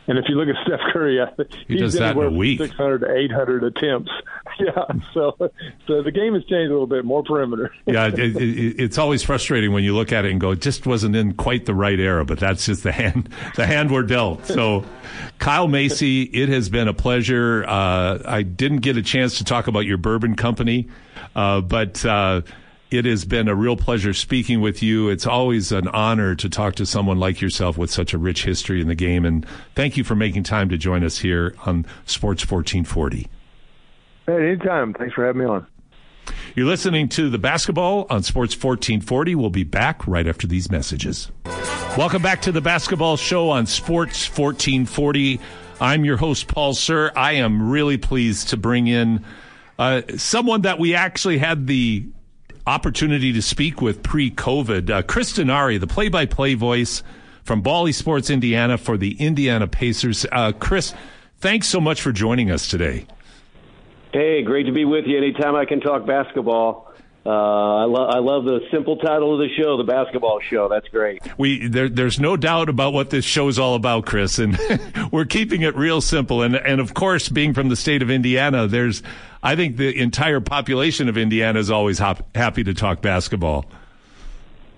And 0.08 0.18
if 0.18 0.26
you 0.30 0.36
look 0.36 0.48
at 0.48 0.56
Steph 0.66 0.80
Curry, 0.94 1.20
he 1.68 1.74
he's 1.74 1.82
does 1.82 1.94
that 1.96 2.16
in 2.16 2.24
a 2.24 2.32
week. 2.32 2.60
600 2.60 3.00
to 3.00 3.16
800 3.16 3.64
attempts. 3.64 4.12
Yeah, 4.60 4.86
so 5.14 5.38
so 5.86 6.02
the 6.02 6.10
game 6.10 6.34
has 6.34 6.44
changed 6.46 6.72
a 6.72 6.74
little 6.74 6.88
bit, 6.88 7.06
more 7.06 7.22
perimeter. 7.22 7.72
yeah, 7.86 8.08
it, 8.08 8.18
it, 8.18 8.82
it's 8.82 8.98
always 8.98 9.22
frustrating 9.22 9.72
when 9.72 9.84
you 9.84 9.94
look 9.94 10.12
at 10.12 10.26
it 10.26 10.32
and 10.32 10.42
go, 10.42 10.50
it 10.50 10.62
just 10.62 10.88
wasn't 10.88 11.16
in 11.16 11.36
quite 11.36 11.68
the 11.68 11.76
right 11.76 12.00
era, 12.00 12.26
but 12.26 12.40
that's 12.40 12.66
just 12.66 12.82
the 12.82 12.92
hand 12.92 13.30
the 13.56 13.68
hand 13.68 13.92
we're 13.92 14.02
dealt. 14.02 14.48
So, 14.48 14.84
Kyle 15.38 15.68
Macy, 15.68 16.24
it 16.24 16.50
has 16.50 16.70
been 16.70 16.88
a 16.88 16.94
pleasure. 16.94 17.66
Uh, 17.68 18.18
I 18.26 18.42
didn't 18.42 18.80
get 18.80 18.98
a 18.98 19.04
chance 19.04 19.38
to 19.38 19.44
talk 19.44 19.68
about 19.68 19.82
your 19.82 19.98
bourbon 19.98 20.36
company, 20.36 20.88
uh, 21.36 21.62
but. 21.62 22.04
Uh, 22.04 22.42
it 22.90 23.06
has 23.06 23.26
been 23.26 23.48
a 23.48 23.56
real 23.56 23.76
pleasure 23.76 24.14
speaking 24.14 24.62
with 24.62 24.82
you. 24.82 25.10
It's 25.10 25.28
always 25.28 25.72
an 25.72 25.88
honor 25.90 26.36
to 26.36 26.50
talk 26.50 26.76
to 26.76 26.86
someone 26.86 27.20
like 27.20 27.42
yourself 27.42 27.78
with 27.78 27.92
such 27.92 28.14
a 28.14 28.18
rich 28.18 28.46
history 28.46 28.80
in 28.80 28.88
the 28.88 28.96
game. 28.96 29.26
And 29.26 29.46
thank 29.76 29.98
you 29.98 30.04
for 30.04 30.16
making 30.16 30.44
time 30.44 30.70
to 30.70 30.78
join 30.78 31.04
us 31.04 31.20
here 31.20 31.54
on 31.66 31.86
Sports 32.06 32.50
1440. 32.50 33.28
Hey, 34.26 34.52
anytime. 34.52 34.94
Thanks 34.94 35.14
for 35.14 35.26
having 35.26 35.42
me 35.42 35.48
on. 35.48 35.68
You're 36.56 36.66
listening 36.66 37.08
to 37.10 37.30
the 37.30 37.38
basketball 37.38 38.08
on 38.10 38.24
Sports 38.24 38.54
1440. 38.54 39.36
We'll 39.36 39.50
be 39.50 39.64
back 39.64 40.08
right 40.08 40.28
after 40.28 40.48
these 40.48 40.72
messages. 40.72 41.32
Welcome 41.98 42.22
back 42.22 42.42
to 42.44 42.52
the 42.52 42.62
basketball 42.62 43.18
show 43.18 43.50
on 43.50 43.66
Sports 43.66 44.28
1440. 44.28 45.40
I'm 45.80 46.06
your 46.06 46.18
host, 46.18 46.48
Paul 46.48 46.74
Sir. 46.74 47.12
I 47.16 47.34
am 47.34 47.70
really 47.70 47.98
pleased 47.98 48.50
to 48.50 48.58
bring 48.58 48.88
in 48.88 49.24
uh, 49.78 50.02
someone 50.18 50.62
that 50.62 50.80
we 50.80 50.96
actually 50.96 51.38
had 51.38 51.68
the 51.68 52.08
opportunity 52.68 53.34
to 53.34 53.42
speak 53.42 53.82
with 53.82 54.04
pre-COVID. 54.04 54.90
Uh, 54.90 55.02
Chris 55.02 55.34
Denari, 55.34 55.80
the 55.80 55.88
play-by-play 55.88 56.54
voice 56.54 57.02
from 57.44 57.62
Bally 57.62 57.94
Sports 57.94 58.30
Indiana 58.30 58.78
for 58.78 58.98
the 58.98 59.14
Indiana 59.20 59.68
Pacers. 59.68 60.26
Uh, 60.32 60.52
Chris, 60.52 60.94
thanks 61.38 61.68
so 61.68 61.80
much 61.80 62.02
for 62.02 62.12
joining 62.12 62.52
us 62.52 62.68
today. 62.68 63.08
Hey, 64.12 64.44
great 64.44 64.66
to 64.66 64.72
be 64.72 64.86
with 64.86 65.06
you. 65.06 65.18
Anytime 65.18 65.56
I 65.56 65.66
can 65.66 65.80
talk 65.80 66.06
basketball. 66.06 66.87
Uh, 67.28 67.30
I, 67.30 67.84
lo- 67.84 68.06
I 68.06 68.20
love 68.20 68.46
the 68.46 68.62
simple 68.72 68.96
title 68.96 69.34
of 69.34 69.40
the 69.40 69.54
show, 69.62 69.76
the 69.76 69.84
basketball 69.84 70.40
show. 70.40 70.70
That's 70.70 70.88
great. 70.88 71.22
We 71.38 71.68
there, 71.68 71.90
there's 71.90 72.22
no 72.22 72.38
doubt 72.38 72.70
about 72.70 72.94
what 72.94 73.10
this 73.10 73.26
show 73.26 73.50
is 73.50 73.60
all 73.60 73.76
about, 73.76 74.06
Chris, 74.06 74.40
and 74.40 74.58
we're 75.12 75.26
keeping 75.26 75.62
it 75.62 75.76
real 75.76 76.00
simple. 76.00 76.42
And 76.42 76.56
and 76.56 76.80
of 76.80 76.94
course, 76.94 77.28
being 77.28 77.54
from 77.54 77.68
the 77.68 77.76
state 77.76 78.02
of 78.02 78.10
Indiana, 78.10 78.68
there's 78.68 79.04
I 79.44 79.58
think 79.58 79.76
the 79.76 80.00
entire 80.00 80.40
population 80.40 81.10
of 81.10 81.18
Indiana 81.18 81.60
is 81.60 81.70
always 81.70 82.00
hop- 82.00 82.34
happy 82.34 82.64
to 82.64 82.74
talk 82.74 83.02
basketball. 83.02 83.66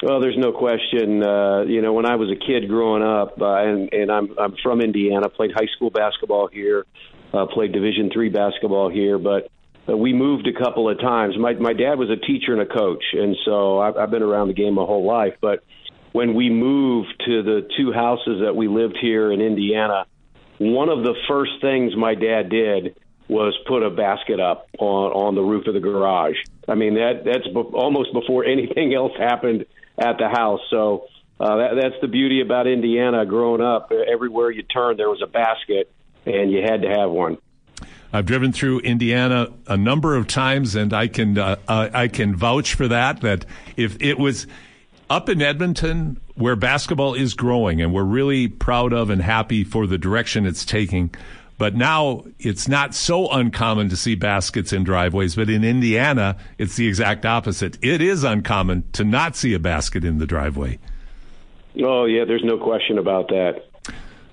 Well, 0.02 0.20
there's 0.20 0.38
no 0.38 0.52
question. 0.52 1.22
Uh, 1.22 1.66
you 1.68 1.84
know, 1.84 1.94
when 1.94 2.08
I 2.08 2.16
was 2.16 2.32
a 2.32 2.36
kid 2.36 2.68
growing 2.68 3.04
up, 3.04 3.40
uh, 3.40 3.58
and 3.58 3.94
and 3.94 4.12
I'm 4.12 4.34
I'm 4.40 4.56
from 4.64 4.82
Indiana, 4.82 5.30
played 5.30 5.52
high 5.52 5.68
school 5.76 5.92
basketball 5.92 6.48
here, 6.48 6.88
uh, 7.32 7.46
played 7.46 7.74
Division 7.74 8.10
three 8.12 8.30
basketball 8.30 8.90
here, 8.90 9.20
but 9.20 9.52
we 9.98 10.14
moved 10.14 10.48
a 10.48 10.54
couple 10.54 10.90
of 10.90 11.00
times. 11.00 11.36
My 11.38 11.54
my 11.54 11.74
dad 11.74 11.98
was 11.98 12.10
a 12.10 12.16
teacher 12.16 12.54
and 12.54 12.62
a 12.62 12.66
coach, 12.66 13.04
and 13.14 13.36
so 13.46 13.80
I've, 13.80 13.98
I've 13.98 14.12
been 14.12 14.24
around 14.24 14.48
the 14.48 14.54
game 14.54 14.76
my 14.76 14.84
whole 14.84 15.06
life. 15.06 15.36
But 15.42 15.64
when 16.12 16.34
we 16.34 16.50
moved 16.50 17.14
to 17.26 17.44
the 17.44 17.68
two 17.78 17.92
houses 17.92 18.42
that 18.44 18.56
we 18.56 18.68
lived 18.68 18.98
here 19.00 19.32
in 19.32 19.42
Indiana, 19.42 20.06
one 20.58 20.90
of 20.90 21.04
the 21.04 21.16
first 21.28 21.52
things 21.62 21.96
my 21.96 22.16
dad 22.16 22.50
did 22.50 22.96
was 23.28 23.56
put 23.68 23.84
a 23.84 23.90
basket 23.90 24.40
up 24.40 24.68
on 24.80 25.12
on 25.12 25.36
the 25.36 25.42
roof 25.42 25.68
of 25.68 25.74
the 25.74 25.80
garage. 25.80 26.36
I 26.68 26.76
mean 26.76 26.96
that 26.96 27.24
that's 27.26 27.48
be- 27.48 27.78
almost 27.78 28.14
before 28.14 28.46
anything 28.56 28.94
else 28.94 29.14
happened 29.18 29.66
at 29.98 30.18
the 30.18 30.28
house. 30.30 30.62
So 30.70 31.06
uh, 31.40 31.56
that, 31.58 31.70
that's 31.82 31.96
the 32.02 32.08
beauty 32.08 32.42
about 32.42 32.68
Indiana. 32.68 33.26
Growing 33.26 33.62
up, 33.62 33.92
everywhere 33.92 34.52
you 34.52 34.64
turned 34.64 35.00
there 35.00 35.10
was 35.10 35.22
a 35.24 35.28
basket, 35.28 35.92
and 36.26 36.52
you 36.52 36.62
had 36.62 36.82
to 36.82 36.90
have 36.90 37.10
one. 37.10 37.38
I've 38.12 38.26
driven 38.26 38.52
through 38.52 38.80
Indiana 38.80 39.50
a 39.68 39.78
number 39.78 40.16
of 40.16 40.28
times, 40.28 40.76
and 40.76 40.94
I 40.94 41.08
can 41.08 41.38
uh, 41.38 41.58
I 41.68 42.08
can 42.08 42.36
vouch 42.36 42.74
for 42.74 42.88
that. 42.88 43.22
That 43.22 43.46
if 43.78 44.02
it 44.02 44.18
was 44.18 44.48
up 45.10 45.30
in 45.30 45.42
Edmonton, 45.42 46.20
where 46.36 46.56
basketball 46.56 47.14
is 47.14 47.34
growing, 47.34 47.82
and 47.82 47.94
we're 47.94 48.04
really 48.04 48.48
proud 48.48 48.94
of 48.94 49.10
and 49.10 49.22
happy 49.22 49.64
for 49.64 49.86
the 49.86 49.98
direction 49.98 50.46
it's 50.46 50.66
taking. 50.66 51.14
But 51.60 51.76
now 51.76 52.24
it's 52.40 52.70
not 52.70 52.96
so 52.96 53.30
uncommon 53.30 53.90
to 53.90 53.98
see 53.98 54.16
baskets 54.16 54.72
in 54.72 54.86
driveways. 54.86 55.36
But 55.36 55.50
in 55.50 55.66
Indiana, 55.66 56.38
it's 56.58 56.78
the 56.78 56.88
exact 56.88 57.26
opposite. 57.26 57.78
It 57.82 58.02
is 58.02 58.24
uncommon 58.24 58.86
to 58.94 59.04
not 59.04 59.36
see 59.36 59.54
a 59.54 59.60
basket 59.60 60.06
in 60.06 60.20
the 60.20 60.26
driveway. 60.26 60.80
Oh 61.84 62.06
yeah, 62.06 62.26
there's 62.26 62.44
no 62.44 62.58
question 62.58 62.98
about 62.98 63.28
that. 63.28 63.69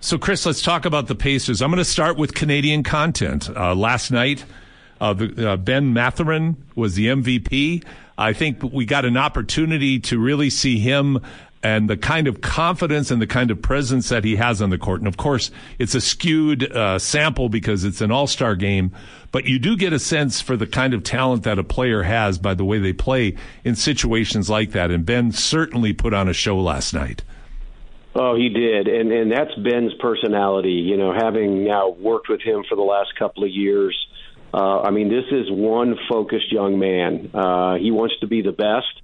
So, 0.01 0.19
Chris, 0.19 0.47
let's 0.47 0.63
talk 0.63 0.85
about 0.85 1.09
the 1.09 1.15
Pacers. 1.15 1.63
I'm 1.63 1.71
going 1.71 1.79
to 1.79 1.85
start 1.85 2.17
with 2.17 2.35
Canadian 2.35 2.83
content. 2.83 3.49
Uh, 3.49 3.75
last 3.75 4.11
night, 4.11 4.45
uh, 5.01 5.15
uh, 5.39 5.57
Ben 5.57 5.93
Mathurin 5.93 6.57
was 6.75 6.95
the 6.95 7.07
MVP. 7.09 7.83
I 8.19 8.33
think 8.33 8.63
we 8.63 8.85
got 8.85 9.05
an 9.05 9.17
opportunity 9.17 9.99
to 10.01 10.19
really 10.19 10.51
see 10.51 10.79
him 10.79 11.21
and 11.63 11.91
the 11.91 11.97
kind 11.97 12.29
of 12.29 12.41
confidence 12.41 13.11
and 13.11 13.21
the 13.21 13.27
kind 13.27 13.51
of 13.51 13.61
presence 13.61 14.09
that 14.11 14.23
he 14.23 14.37
has 14.37 14.63
on 14.63 14.71
the 14.71 14.79
court. 14.79 15.01
And 15.01 15.09
of 15.09 15.17
course, 15.17 15.51
it's 15.79 15.95
a 15.95 16.01
skewed 16.01 16.71
uh, 16.71 16.99
sample 16.99 17.49
because 17.49 17.83
it's 17.83 18.01
an 18.01 18.13
all 18.13 18.27
star 18.27 18.55
game, 18.55 18.93
but 19.33 19.47
you 19.47 19.59
do 19.59 19.77
get 19.77 19.93
a 19.93 19.99
sense 19.99 20.41
for 20.41 20.57
the 20.57 20.67
kind 20.67 20.95
of 20.95 21.03
talent 21.03 21.43
that 21.43 21.59
a 21.59 21.65
player 21.65 22.05
has 22.05 22.39
by 22.39 22.55
the 22.55 22.65
way 22.65 22.79
they 22.79 22.93
play 22.93 23.35
in 23.65 23.75
situations 23.75 24.49
like 24.49 24.73
that. 24.73 24.91
And 24.91 25.05
Ben 25.05 25.33
certainly 25.33 25.93
put 25.93 26.15
on 26.15 26.29
a 26.29 26.33
show 26.33 26.59
last 26.59 26.95
night. 26.95 27.25
Oh, 28.19 28.35
he 28.35 28.49
did, 28.49 28.89
and 28.89 29.13
and 29.13 29.31
that's 29.31 29.55
Ben's 29.57 29.93
personality. 30.01 30.73
You 30.73 30.97
know, 30.97 31.13
having 31.13 31.65
now 31.65 31.91
worked 31.91 32.31
with 32.31 32.41
him 32.41 32.65
for 32.67 32.75
the 32.75 32.83
last 32.83 33.11
couple 33.19 33.45
of 33.45 33.51
years, 33.51 33.95
uh, 34.55 34.81
I 34.81 34.91
mean, 34.91 35.11
this 35.11 35.27
is 35.31 35.51
one 35.51 35.97
focused 36.09 36.51
young 36.51 36.79
man. 36.79 37.31
Uh, 37.35 37.75
he 37.75 37.91
wants 37.91 38.15
to 38.21 38.27
be 38.27 38.41
the 38.41 38.53
best, 38.53 39.03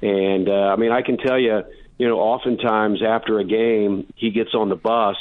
and 0.00 0.48
uh, 0.48 0.72
I 0.72 0.76
mean, 0.76 0.92
I 0.92 1.02
can 1.02 1.18
tell 1.18 1.38
you, 1.38 1.60
you 1.98 2.08
know, 2.08 2.18
oftentimes 2.18 3.02
after 3.06 3.38
a 3.38 3.44
game, 3.44 4.10
he 4.16 4.30
gets 4.30 4.54
on 4.54 4.70
the 4.70 4.76
bus, 4.76 5.16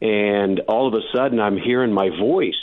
and 0.00 0.60
all 0.60 0.88
of 0.88 0.94
a 0.94 1.02
sudden, 1.14 1.38
I'm 1.38 1.58
hearing 1.58 1.92
my 1.92 2.08
voice, 2.08 2.54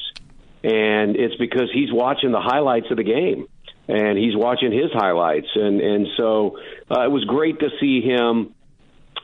and 0.63 1.15
it's 1.15 1.35
because 1.35 1.69
he's 1.71 1.93
watching 1.93 2.31
the 2.31 2.41
highlights 2.41 2.87
of 2.89 2.97
the 2.97 3.03
game 3.03 3.47
and 3.89 4.17
he's 4.17 4.35
watching 4.35 4.73
his 4.73 4.91
highlights 4.91 5.47
and 5.55 5.79
and 5.79 6.07
so 6.17 6.57
uh, 6.91 7.05
it 7.05 7.11
was 7.11 7.23
great 7.23 7.57
to 7.59 7.69
see 7.79 8.01
him 8.01 8.53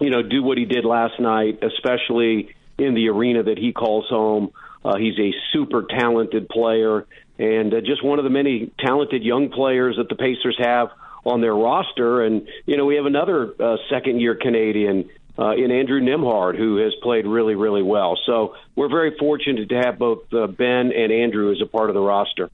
you 0.03 0.09
know, 0.09 0.21
do 0.21 0.43
what 0.43 0.57
he 0.57 0.65
did 0.65 0.83
last 0.83 1.19
night, 1.19 1.63
especially 1.63 2.53
in 2.77 2.93
the 2.93 3.07
arena 3.09 3.43
that 3.43 3.57
he 3.57 3.71
calls 3.71 4.07
home. 4.09 4.51
Uh, 4.83 4.97
he's 4.97 5.17
a 5.17 5.31
super 5.53 5.83
talented 5.83 6.49
player 6.49 7.05
and 7.39 7.73
uh, 7.73 7.81
just 7.81 8.03
one 8.03 8.19
of 8.19 8.23
the 8.23 8.29
many 8.29 8.71
talented 8.79 9.23
young 9.23 9.49
players 9.49 9.95
that 9.97 10.09
the 10.09 10.15
Pacers 10.15 10.57
have 10.59 10.89
on 11.23 11.41
their 11.41 11.55
roster. 11.55 12.21
And, 12.21 12.47
you 12.65 12.77
know, 12.77 12.85
we 12.85 12.95
have 12.95 13.05
another 13.05 13.53
uh, 13.59 13.77
second 13.89 14.19
year 14.19 14.35
Canadian 14.35 15.09
uh, 15.39 15.51
in 15.51 15.71
Andrew 15.71 16.01
Nembhard 16.01 16.57
who 16.57 16.77
has 16.77 16.93
played 17.01 17.25
really, 17.25 17.55
really 17.55 17.81
well. 17.81 18.19
So 18.25 18.55
we're 18.75 18.89
very 18.89 19.17
fortunate 19.17 19.69
to 19.69 19.75
have 19.75 19.97
both 19.97 20.31
uh, 20.33 20.47
Ben 20.47 20.91
and 20.91 21.11
Andrew 21.11 21.51
as 21.51 21.61
a 21.61 21.65
part 21.65 21.89
of 21.89 21.93
the 21.93 22.01
roster. 22.01 22.49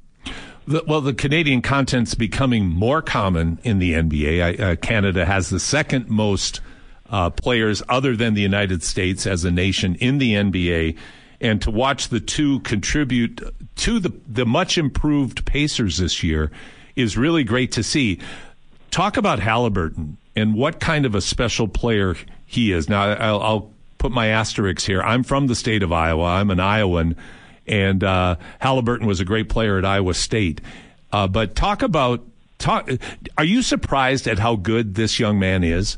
The, 0.67 0.83
well, 0.85 1.01
the 1.01 1.15
Canadian 1.15 1.63
content's 1.63 2.13
becoming 2.13 2.67
more 2.67 3.01
common 3.01 3.59
in 3.63 3.79
the 3.79 3.93
NBA. 3.93 4.59
I, 4.59 4.63
uh, 4.63 4.75
Canada 4.75 5.25
has 5.25 5.49
the 5.49 5.59
second 5.59 6.09
most 6.09 6.61
uh, 7.09 7.29
players 7.29 7.81
other 7.89 8.15
than 8.15 8.33
the 8.33 8.41
United 8.41 8.83
States 8.83 9.25
as 9.25 9.43
a 9.43 9.51
nation 9.51 9.95
in 9.95 10.17
the 10.17 10.33
NBA, 10.33 10.97
and 11.41 11.61
to 11.61 11.71
watch 11.71 12.09
the 12.09 12.19
two 12.19 12.59
contribute 12.61 13.41
to 13.77 13.99
the 13.99 14.13
the 14.27 14.45
much 14.45 14.77
improved 14.77 15.45
Pacers 15.45 15.97
this 15.97 16.23
year 16.23 16.51
is 16.95 17.17
really 17.17 17.43
great 17.43 17.71
to 17.73 17.83
see. 17.83 18.19
Talk 18.91 19.17
about 19.17 19.39
Halliburton 19.39 20.17
and 20.35 20.55
what 20.55 20.79
kind 20.79 21.05
of 21.05 21.15
a 21.15 21.21
special 21.21 21.67
player 21.67 22.15
he 22.45 22.71
is. 22.71 22.89
Now, 22.89 23.03
I'll, 23.03 23.41
I'll 23.41 23.71
put 23.97 24.11
my 24.11 24.27
asterisks 24.27 24.85
here. 24.85 25.01
I'm 25.01 25.23
from 25.23 25.47
the 25.47 25.55
state 25.55 25.83
of 25.83 25.91
Iowa. 25.91 26.25
I'm 26.25 26.49
an 26.49 26.59
Iowan, 26.59 27.15
and 27.67 28.03
uh, 28.03 28.35
Halliburton 28.59 29.05
was 29.05 29.19
a 29.19 29.25
great 29.25 29.49
player 29.49 29.77
at 29.77 29.85
Iowa 29.85 30.13
State. 30.13 30.61
Uh, 31.11 31.27
but 31.27 31.55
talk 31.55 31.81
about 31.81 32.25
talk. 32.57 32.89
Are 33.37 33.43
you 33.43 33.61
surprised 33.61 34.27
at 34.27 34.39
how 34.39 34.55
good 34.55 34.95
this 34.95 35.19
young 35.19 35.39
man 35.39 35.63
is? 35.63 35.97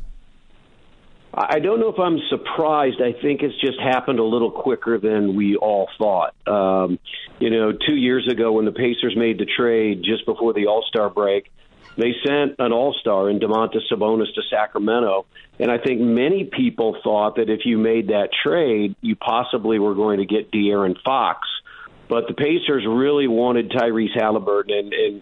I 1.34 1.60
don't 1.60 1.80
know 1.80 1.89
if 1.89 2.00
I'm 2.00 2.20
surprised. 2.30 3.02
I 3.02 3.13
think 3.13 3.41
it's 3.41 3.60
just 3.62 3.80
happened 3.80 4.20
a 4.20 4.24
little 4.24 4.52
quicker 4.52 4.98
than 4.98 5.36
we 5.36 5.56
all 5.56 5.88
thought. 5.98 6.36
Um, 6.46 7.00
you 7.39 7.50
know, 7.50 7.72
two 7.72 7.96
years 7.96 8.28
ago 8.30 8.52
when 8.54 8.65
the 8.65 8.74
Pacers 8.74 9.15
made 9.15 9.39
the 9.39 9.46
trade 9.46 10.04
just 10.04 10.26
before 10.26 10.54
the 10.54 10.67
All 10.67 10.84
Star 10.89 11.10
break, 11.10 11.50
they 11.98 12.13
sent 12.26 12.56
an 12.60 12.72
all 12.72 12.94
star 13.00 13.30
in 13.30 13.39
Domantas 13.39 13.82
Sabonis 13.91 14.34
to 14.36 14.41
Sacramento. 14.50 15.26
And 15.60 15.70
I 15.70 15.78
think 15.78 16.00
many 16.02 16.46
people 16.46 16.98
thought 17.04 17.36
that 17.36 17.50
if 17.50 17.62
you 17.65 17.78
made 17.78 18.08
that 18.08 18.30
trade, 18.44 18.96
you 19.02 19.15
possibly 19.15 19.78
were 19.78 19.94
going 19.96 20.20
to 20.20 20.26
get 20.26 20.52
De'Aaron 20.52 20.96
Fox. 21.04 21.48
But 22.10 22.28
the 22.28 22.34
Pacers 22.34 22.86
really 22.88 23.28
wanted 23.28 23.72
Tyrese 23.72 24.20
Halliburton, 24.20 24.78
and, 24.78 24.94
and 24.94 25.22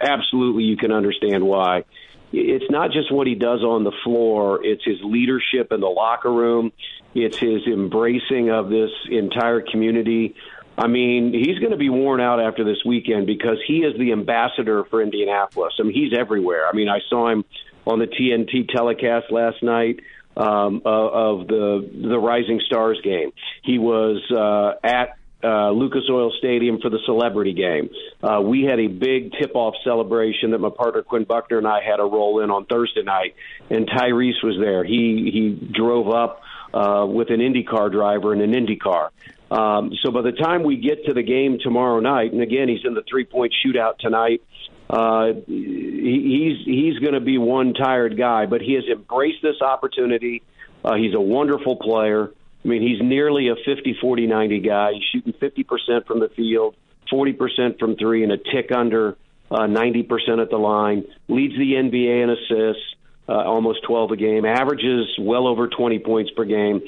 absolutely 0.00 0.64
you 0.64 0.76
can 0.76 0.92
understand 0.92 1.44
why. 1.44 1.84
It's 2.32 2.70
not 2.70 2.92
just 2.92 3.12
what 3.12 3.26
he 3.26 3.34
does 3.34 3.62
on 3.62 3.84
the 3.84 3.92
floor, 4.04 4.64
it's 4.64 4.84
his 4.84 4.98
leadership 5.02 5.72
in 5.72 5.80
the 5.80 5.88
locker 5.88 6.32
room, 6.32 6.72
it's 7.14 7.38
his 7.38 7.66
embracing 7.66 8.50
of 8.50 8.68
this 8.68 8.90
entire 9.08 9.60
community. 9.60 10.36
I 10.78 10.86
mean, 10.86 11.32
he's 11.32 11.58
going 11.58 11.72
to 11.72 11.76
be 11.76 11.90
worn 11.90 12.20
out 12.20 12.40
after 12.40 12.64
this 12.64 12.78
weekend 12.86 13.26
because 13.26 13.58
he 13.66 13.78
is 13.78 13.98
the 13.98 14.12
ambassador 14.12 14.84
for 14.84 15.02
Indianapolis. 15.02 15.74
I 15.78 15.82
mean, 15.82 15.92
he's 15.92 16.16
everywhere. 16.16 16.68
I 16.68 16.72
mean, 16.72 16.88
I 16.88 17.00
saw 17.08 17.28
him 17.28 17.44
on 17.86 17.98
the 17.98 18.06
TNT 18.06 18.68
telecast 18.68 19.30
last 19.30 19.62
night 19.62 20.00
um, 20.36 20.82
of 20.84 21.48
the 21.48 21.88
the 22.08 22.18
Rising 22.18 22.60
Stars 22.64 23.00
game. 23.02 23.32
He 23.62 23.78
was 23.78 24.22
uh, 24.30 24.86
at 24.86 25.18
uh, 25.42 25.70
Lucas 25.70 26.02
Oil 26.10 26.32
Stadium 26.38 26.80
for 26.80 26.90
the 26.90 26.98
celebrity 27.06 27.52
game. 27.52 27.90
Uh, 28.22 28.40
we 28.40 28.62
had 28.62 28.78
a 28.78 28.88
big 28.88 29.32
tip-off 29.32 29.74
celebration 29.84 30.50
that 30.50 30.58
my 30.58 30.70
partner 30.70 31.02
Quinn 31.02 31.24
Buckner 31.24 31.58
and 31.58 31.66
I 31.66 31.80
had 31.82 32.00
a 32.00 32.04
roll 32.04 32.40
in 32.42 32.50
on 32.50 32.66
Thursday 32.66 33.02
night, 33.02 33.34
and 33.70 33.88
Tyrese 33.88 34.42
was 34.42 34.56
there. 34.60 34.84
He 34.84 35.30
he 35.32 35.72
drove 35.72 36.08
up 36.08 36.42
uh, 36.74 37.06
with 37.08 37.30
an 37.30 37.40
IndyCar 37.40 37.90
driver 37.90 38.32
in 38.34 38.40
an 38.40 38.52
IndyCar. 38.52 39.10
Um, 39.50 39.92
so 40.02 40.12
by 40.12 40.22
the 40.22 40.32
time 40.32 40.62
we 40.62 40.76
get 40.76 41.06
to 41.06 41.14
the 41.14 41.22
game 41.22 41.58
tomorrow 41.60 42.00
night, 42.00 42.32
and 42.32 42.40
again, 42.40 42.68
he's 42.68 42.84
in 42.84 42.94
the 42.94 43.02
three 43.08 43.24
point 43.24 43.52
shootout 43.64 43.98
tonight. 43.98 44.42
Uh, 44.88 45.32
he, 45.46 46.56
he's 46.64 46.66
he's 46.66 46.98
going 46.98 47.14
to 47.14 47.20
be 47.20 47.38
one 47.38 47.74
tired 47.74 48.16
guy, 48.16 48.46
but 48.46 48.60
he 48.60 48.74
has 48.74 48.84
embraced 48.84 49.42
this 49.42 49.60
opportunity. 49.60 50.42
Uh, 50.84 50.94
he's 50.94 51.14
a 51.14 51.20
wonderful 51.20 51.76
player. 51.76 52.32
I 52.64 52.68
mean, 52.68 52.82
he's 52.82 53.00
nearly 53.02 53.48
a 53.48 53.54
50 53.54 53.96
40 54.00 54.26
90 54.26 54.60
guy. 54.60 54.92
He's 54.92 55.02
shooting 55.12 55.32
50% 55.32 56.06
from 56.06 56.20
the 56.20 56.28
field, 56.28 56.76
40% 57.12 57.78
from 57.78 57.96
three, 57.96 58.22
and 58.22 58.32
a 58.32 58.36
tick 58.36 58.70
under 58.74 59.16
uh, 59.50 59.60
90% 59.60 60.40
at 60.40 60.50
the 60.50 60.58
line. 60.58 61.04
Leads 61.28 61.54
the 61.56 61.72
NBA 61.72 62.22
in 62.22 62.30
assists, 62.30 62.82
uh, 63.28 63.32
almost 63.32 63.82
12 63.86 64.12
a 64.12 64.16
game, 64.16 64.44
averages 64.44 65.06
well 65.18 65.46
over 65.46 65.68
20 65.68 65.98
points 66.00 66.30
per 66.36 66.44
game 66.44 66.82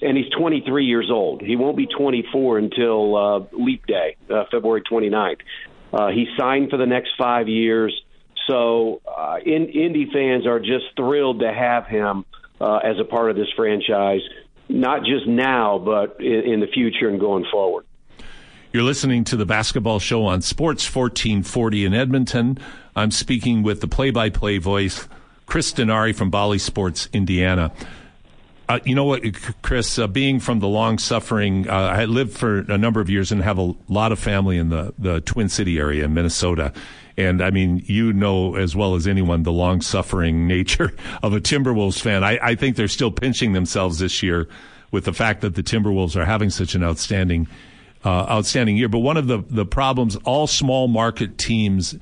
and 0.00 0.16
he's 0.16 0.28
23 0.30 0.84
years 0.84 1.10
old. 1.10 1.42
He 1.42 1.56
won't 1.56 1.76
be 1.76 1.86
24 1.86 2.58
until 2.58 3.16
uh, 3.16 3.40
Leap 3.52 3.86
Day, 3.86 4.16
uh, 4.30 4.44
February 4.50 4.82
29th. 4.82 5.40
Uh, 5.92 6.08
he 6.08 6.26
signed 6.38 6.70
for 6.70 6.76
the 6.76 6.86
next 6.86 7.10
five 7.18 7.48
years. 7.48 7.94
So, 8.48 9.02
uh, 9.06 9.36
in, 9.44 9.68
Indy 9.68 10.08
fans 10.12 10.46
are 10.46 10.58
just 10.58 10.84
thrilled 10.96 11.40
to 11.40 11.52
have 11.52 11.86
him 11.86 12.24
uh, 12.60 12.78
as 12.78 12.98
a 12.98 13.04
part 13.04 13.30
of 13.30 13.36
this 13.36 13.48
franchise, 13.54 14.22
not 14.68 15.04
just 15.04 15.26
now, 15.26 15.78
but 15.78 16.20
in, 16.20 16.52
in 16.52 16.60
the 16.60 16.66
future 16.66 17.08
and 17.08 17.20
going 17.20 17.44
forward. 17.50 17.84
You're 18.72 18.84
listening 18.84 19.24
to 19.24 19.36
the 19.36 19.44
basketball 19.44 19.98
show 19.98 20.24
on 20.24 20.40
Sports 20.40 20.84
1440 20.84 21.84
in 21.84 21.92
Edmonton. 21.92 22.58
I'm 22.96 23.10
speaking 23.10 23.62
with 23.62 23.82
the 23.82 23.88
play 23.88 24.10
by 24.10 24.30
play 24.30 24.56
voice, 24.58 25.08
Chris 25.44 25.72
Denari 25.72 26.14
from 26.14 26.30
Bally 26.30 26.58
Sports, 26.58 27.08
Indiana. 27.12 27.70
Uh, 28.68 28.78
you 28.84 28.94
know 28.94 29.04
what, 29.04 29.22
Chris? 29.60 29.98
Uh, 29.98 30.06
being 30.06 30.40
from 30.40 30.60
the 30.60 30.68
long-suffering, 30.68 31.68
uh, 31.68 31.72
I 31.72 32.06
lived 32.06 32.32
for 32.32 32.60
a 32.60 32.78
number 32.78 33.02
of 33.02 33.10
years 33.10 33.30
and 33.30 33.42
have 33.42 33.58
a 33.58 33.74
lot 33.88 34.12
of 34.12 34.18
family 34.18 34.56
in 34.56 34.70
the 34.70 34.94
the 34.98 35.20
Twin 35.20 35.50
City 35.50 35.78
area 35.78 36.06
in 36.06 36.14
Minnesota. 36.14 36.72
And 37.16 37.42
I 37.42 37.50
mean, 37.50 37.82
you 37.86 38.12
know 38.12 38.56
as 38.56 38.74
well 38.74 38.94
as 38.94 39.06
anyone 39.06 39.42
the 39.42 39.52
long-suffering 39.52 40.46
nature 40.48 40.92
of 41.22 41.32
a 41.32 41.40
Timberwolves 41.40 42.00
fan. 42.00 42.24
I, 42.24 42.38
I 42.42 42.54
think 42.54 42.76
they're 42.76 42.88
still 42.88 43.10
pinching 43.10 43.52
themselves 43.52 43.98
this 43.98 44.22
year 44.22 44.48
with 44.90 45.04
the 45.04 45.12
fact 45.12 45.40
that 45.40 45.54
the 45.54 45.62
Timberwolves 45.62 46.16
are 46.16 46.24
having 46.24 46.50
such 46.50 46.74
an 46.74 46.84
outstanding, 46.84 47.48
uh, 48.04 48.26
outstanding 48.28 48.76
year. 48.76 48.88
But 48.88 49.00
one 49.00 49.16
of 49.16 49.26
the 49.26 49.42
the 49.48 49.66
problems 49.66 50.16
all 50.24 50.46
small 50.46 50.88
market 50.88 51.38
teams 51.38 51.94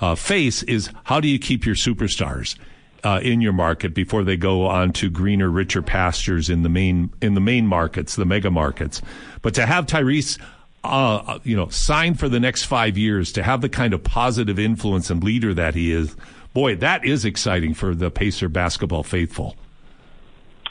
uh, 0.00 0.14
face 0.14 0.62
is 0.64 0.90
how 1.04 1.20
do 1.20 1.28
you 1.28 1.38
keep 1.38 1.64
your 1.64 1.76
superstars? 1.76 2.56
uh, 3.04 3.20
in 3.22 3.40
your 3.40 3.52
market 3.52 3.94
before 3.94 4.24
they 4.24 4.36
go 4.36 4.66
on 4.66 4.92
to 4.92 5.10
greener, 5.10 5.50
richer 5.50 5.82
pastures 5.82 6.48
in 6.48 6.62
the 6.62 6.68
main 6.68 7.10
in 7.20 7.34
the 7.34 7.40
main 7.40 7.66
markets, 7.66 8.16
the 8.16 8.24
mega 8.24 8.50
markets. 8.50 9.02
But 9.42 9.54
to 9.54 9.66
have 9.66 9.86
Tyrese, 9.86 10.38
uh, 10.84 11.38
you 11.44 11.56
know, 11.56 11.68
sign 11.68 12.14
for 12.14 12.28
the 12.28 12.40
next 12.40 12.64
five 12.64 12.98
years, 12.98 13.32
to 13.32 13.42
have 13.42 13.60
the 13.60 13.68
kind 13.68 13.94
of 13.94 14.02
positive 14.02 14.58
influence 14.58 15.10
and 15.10 15.22
leader 15.22 15.54
that 15.54 15.74
he 15.74 15.92
is, 15.92 16.16
boy, 16.52 16.76
that 16.76 17.04
is 17.04 17.24
exciting 17.24 17.74
for 17.74 17.94
the 17.94 18.10
Pacer 18.10 18.48
basketball 18.48 19.02
faithful. 19.02 19.56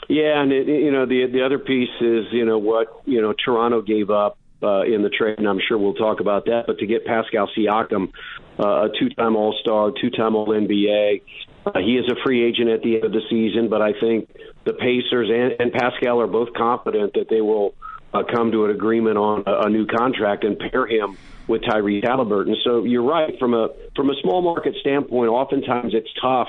Yeah, 0.08 0.42
and 0.42 0.52
it, 0.52 0.66
you 0.66 0.90
know 0.90 1.06
the 1.06 1.26
the 1.26 1.42
other 1.42 1.58
piece 1.58 1.88
is 2.00 2.26
you 2.32 2.44
know 2.44 2.58
what 2.58 3.02
you 3.06 3.22
know 3.22 3.32
Toronto 3.32 3.80
gave 3.80 4.10
up 4.10 4.36
uh, 4.62 4.82
in 4.82 5.02
the 5.02 5.08
trade, 5.08 5.38
and 5.38 5.48
I'm 5.48 5.60
sure 5.66 5.78
we'll 5.78 5.94
talk 5.94 6.20
about 6.20 6.46
that. 6.46 6.64
But 6.66 6.78
to 6.78 6.86
get 6.86 7.06
Pascal 7.06 7.48
Siakam, 7.56 8.12
uh, 8.58 8.86
a 8.86 8.88
two-time 8.98 9.36
All-Star, 9.36 9.92
two-time 10.00 10.36
All-NBA, 10.36 11.22
uh, 11.66 11.78
he 11.78 11.96
is 11.96 12.10
a 12.10 12.16
free 12.24 12.44
agent 12.44 12.68
at 12.68 12.82
the 12.82 12.96
end 12.96 13.04
of 13.04 13.12
the 13.12 13.22
season, 13.30 13.68
but 13.68 13.80
I 13.80 13.92
think 13.98 14.28
the 14.64 14.72
Pacers 14.72 15.30
and, 15.30 15.60
and 15.60 15.72
Pascal 15.72 16.20
are 16.20 16.26
both 16.26 16.52
confident 16.54 17.14
that 17.14 17.28
they 17.28 17.40
will 17.40 17.74
uh, 18.12 18.22
come 18.30 18.52
to 18.52 18.64
an 18.64 18.70
agreement 18.70 19.16
on 19.16 19.44
a, 19.46 19.66
a 19.66 19.70
new 19.70 19.86
contract 19.86 20.44
and 20.44 20.58
pair 20.58 20.86
him 20.86 21.16
with 21.46 21.62
Tyrese 21.62 22.04
Halliburton. 22.04 22.56
So 22.64 22.84
you're 22.84 23.02
right 23.02 23.38
from 23.38 23.54
a 23.54 23.68
from 23.96 24.10
a 24.10 24.14
small 24.22 24.42
market 24.42 24.74
standpoint. 24.80 25.30
Oftentimes 25.30 25.94
it's 25.94 26.10
tough 26.20 26.48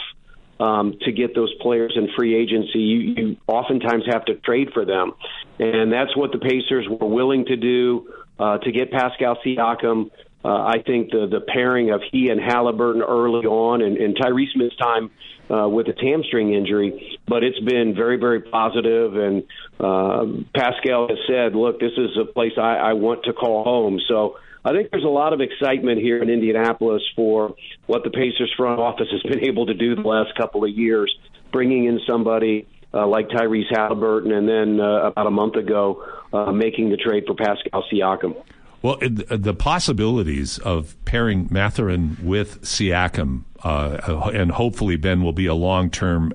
um, 0.60 0.96
to 1.02 1.12
get 1.12 1.36
those 1.36 1.54
players 1.62 1.94
in 1.96 2.10
free 2.16 2.36
agency. 2.36 2.80
You, 2.80 3.00
you 3.00 3.38
oftentimes 3.48 4.04
have 4.12 4.26
to 4.26 4.36
trade 4.36 4.70
for 4.74 4.86
them, 4.86 5.14
and 5.60 5.92
that's 5.92 6.16
what 6.16 6.32
the 6.32 6.40
Pacers 6.40 6.88
were 6.90 7.08
willing 7.08 7.46
to 7.46 7.56
do 7.56 8.14
uh, 8.40 8.58
to 8.60 8.72
get 8.72 8.92
Pascal 8.92 9.38
Siakam. 9.46 10.12
Uh, 10.46 10.50
I 10.50 10.84
think 10.86 11.12
the 11.12 11.28
the 11.30 11.40
pairing 11.40 11.92
of 11.92 12.02
he 12.12 12.30
and 12.30 12.40
Halliburton 12.40 13.02
early 13.02 13.46
on, 13.46 13.82
and, 13.82 13.98
and 13.98 14.16
Tyrese 14.16 14.56
missed 14.56 14.78
time 14.78 15.10
uh, 15.50 15.70
with 15.70 15.88
a 15.88 15.94
hamstring 16.00 16.54
injury, 16.54 17.18
but 17.28 17.44
it's 17.44 17.60
been 17.60 17.94
very 17.96 18.18
very 18.18 18.42
positive. 18.42 19.16
And 19.16 19.44
uh, 19.80 20.26
Pascal 20.54 21.08
has 21.08 21.20
said, 21.28 21.56
"Look, 21.56 21.80
this 21.80 21.94
is 21.98 22.18
a 22.22 22.26
place 22.26 22.54
I, 22.58 22.76
I 22.76 22.94
want 22.94 23.24
to 23.24 23.34
call 23.34 23.64
home." 23.64 24.02
So 24.10 24.36
I 24.66 24.72
think 24.74 24.92
there's 24.92 25.04
a 25.04 25.08
lot 25.08 25.34
of 25.34 25.42
excitement 25.42 26.02
here 26.02 26.22
in 26.22 26.30
Indianapolis 26.30 27.04
for 27.16 27.56
what 27.86 28.04
the 28.04 28.10
Pacers 28.10 28.54
front 28.58 28.80
office 28.80 29.08
has 29.12 29.22
been 29.24 29.46
able 29.46 29.68
to 29.68 29.74
do 29.74 29.96
the 29.96 30.02
last 30.02 30.36
couple 30.36 30.64
of 30.64 30.72
years, 30.72 31.14
bringing 31.52 31.86
in 31.86 32.00
somebody 32.08 32.68
uh, 32.94 33.08
like 33.08 33.30
Tyrese 33.30 33.72
Halliburton, 33.72 34.32
and 34.32 34.48
then 34.48 34.80
uh, 34.80 35.08
about 35.08 35.28
a 35.28 35.32
month 35.32 35.56
ago, 35.56 36.06
uh, 36.32 36.52
making 36.52 36.90
the 36.90 36.98
trade 36.98 37.24
for 37.28 37.34
Pascal 37.34 37.84
Siakam. 37.92 38.36
Well, 38.84 38.98
the 39.00 39.54
possibilities 39.54 40.58
of 40.60 40.98
pairing 41.06 41.48
Mathurin 41.50 42.18
with 42.22 42.62
Siakam, 42.64 43.46
uh, 43.64 44.30
and 44.34 44.52
hopefully 44.52 44.98
Ben 44.98 45.24
will 45.24 45.32
be 45.32 45.46
a 45.46 45.54
long 45.54 45.90
term 45.90 46.34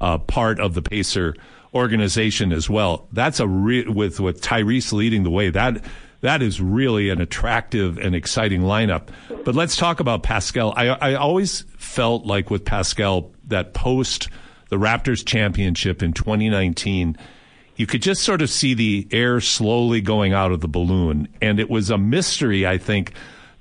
uh, 0.00 0.18
part 0.18 0.58
of 0.58 0.74
the 0.74 0.82
Pacer 0.82 1.36
organization 1.72 2.52
as 2.52 2.68
well. 2.68 3.06
That's 3.12 3.38
a 3.38 3.46
re- 3.46 3.86
with 3.86 4.18
with 4.18 4.42
Tyrese 4.42 4.92
leading 4.92 5.22
the 5.22 5.30
way. 5.30 5.50
That 5.50 5.84
that 6.20 6.42
is 6.42 6.60
really 6.60 7.10
an 7.10 7.20
attractive 7.20 7.96
and 7.98 8.16
exciting 8.16 8.62
lineup. 8.62 9.10
But 9.44 9.54
let's 9.54 9.76
talk 9.76 10.00
about 10.00 10.24
Pascal. 10.24 10.74
I, 10.76 10.88
I 10.88 11.14
always 11.14 11.60
felt 11.76 12.26
like 12.26 12.50
with 12.50 12.64
Pascal 12.64 13.30
that 13.46 13.72
post 13.72 14.28
the 14.68 14.76
Raptors 14.76 15.24
championship 15.24 16.02
in 16.02 16.12
2019 16.12 17.16
you 17.76 17.86
could 17.86 18.02
just 18.02 18.22
sort 18.22 18.42
of 18.42 18.50
see 18.50 18.74
the 18.74 19.08
air 19.10 19.40
slowly 19.40 20.00
going 20.00 20.32
out 20.32 20.52
of 20.52 20.60
the 20.60 20.68
balloon. 20.68 21.28
And 21.40 21.58
it 21.58 21.68
was 21.68 21.90
a 21.90 21.98
mystery, 21.98 22.66
I 22.66 22.78
think, 22.78 23.12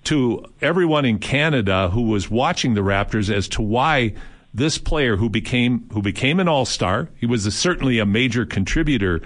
to 0.06 0.46
everyone 0.62 1.06
in 1.06 1.20
Canada 1.20 1.90
who 1.90 2.04
was 2.04 2.30
watching 2.30 2.74
the 2.74 2.82
Raptors 2.82 3.34
as 3.34 3.48
to 3.50 3.62
why 3.62 4.14
this 4.54 4.78
player 4.78 5.16
who 5.16 5.30
became 5.30 5.90
who 5.92 6.02
became 6.02 6.40
an 6.40 6.48
all-star, 6.48 7.10
he 7.18 7.26
was 7.26 7.46
a, 7.46 7.52
certainly 7.52 8.00
a 8.00 8.06
major 8.06 8.46
contributor 8.46 9.22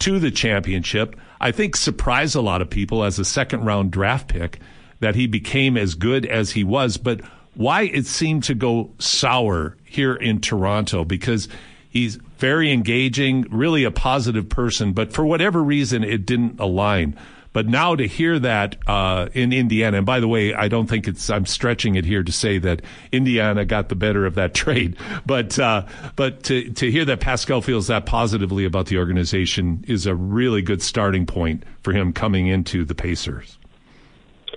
to 0.00 0.18
the 0.18 0.30
championship. 0.30 1.16
I 1.40 1.50
think 1.52 1.76
surprised 1.76 2.36
a 2.36 2.40
lot 2.40 2.60
of 2.60 2.68
people 2.68 3.04
as 3.04 3.18
a 3.18 3.24
second 3.24 3.64
round 3.64 3.90
draft 3.90 4.28
pick 4.28 4.58
that 5.00 5.14
he 5.14 5.26
became 5.26 5.76
as 5.76 5.94
good 5.94 6.26
as 6.26 6.50
he 6.50 6.64
was, 6.64 6.96
but 6.96 7.20
why 7.54 7.82
it 7.82 8.06
seemed 8.06 8.44
to 8.44 8.54
go 8.54 8.90
sour 8.98 9.76
here 9.84 10.14
in 10.14 10.40
Toronto 10.40 11.04
because 11.04 11.48
He's 11.96 12.16
very 12.36 12.72
engaging, 12.72 13.46
really 13.50 13.84
a 13.84 13.90
positive 13.90 14.50
person, 14.50 14.92
but 14.92 15.14
for 15.14 15.24
whatever 15.24 15.62
reason, 15.62 16.04
it 16.04 16.26
didn't 16.26 16.60
align. 16.60 17.16
But 17.54 17.68
now 17.68 17.96
to 17.96 18.06
hear 18.06 18.38
that 18.38 18.76
uh, 18.86 19.30
in 19.32 19.50
Indiana, 19.50 19.96
and 19.96 20.04
by 20.04 20.20
the 20.20 20.28
way, 20.28 20.52
I 20.52 20.68
don't 20.68 20.88
think 20.88 21.08
it's 21.08 21.30
I'm 21.30 21.46
stretching 21.46 21.94
it 21.94 22.04
here 22.04 22.22
to 22.22 22.30
say 22.30 22.58
that 22.58 22.82
Indiana 23.12 23.64
got 23.64 23.88
the 23.88 23.94
better 23.94 24.26
of 24.26 24.34
that 24.34 24.52
trade, 24.62 24.98
but 25.24 25.58
uh, 25.58 25.86
but 26.16 26.42
to 26.42 26.70
to 26.72 26.90
hear 26.90 27.06
that 27.06 27.20
Pascal 27.20 27.62
feels 27.62 27.86
that 27.86 28.04
positively 28.04 28.66
about 28.66 28.88
the 28.88 28.98
organization 28.98 29.82
is 29.88 30.04
a 30.04 30.14
really 30.14 30.60
good 30.60 30.82
starting 30.82 31.24
point 31.24 31.62
for 31.82 31.94
him 31.94 32.12
coming 32.12 32.46
into 32.46 32.84
the 32.84 32.94
Pacers. 32.94 33.58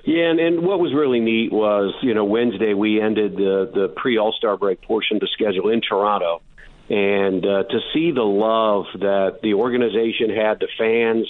Yeah, 0.03 0.31
and, 0.31 0.39
and 0.39 0.61
what 0.63 0.79
was 0.79 0.93
really 0.93 1.19
neat 1.19 1.51
was, 1.51 1.93
you 2.01 2.13
know, 2.13 2.25
Wednesday 2.25 2.73
we 2.73 2.99
ended 2.99 3.37
the 3.37 3.71
the 3.73 3.93
pre 3.95 4.17
All 4.17 4.33
Star 4.33 4.57
break 4.57 4.81
portion 4.81 5.15
of 5.15 5.21
the 5.21 5.29
schedule 5.31 5.69
in 5.69 5.79
Toronto, 5.79 6.41
and 6.89 7.45
uh, 7.45 7.63
to 7.63 7.79
see 7.93 8.11
the 8.11 8.23
love 8.23 8.85
that 8.99 9.39
the 9.43 9.53
organization 9.53 10.29
had, 10.35 10.59
the 10.59 10.67
fans. 10.77 11.27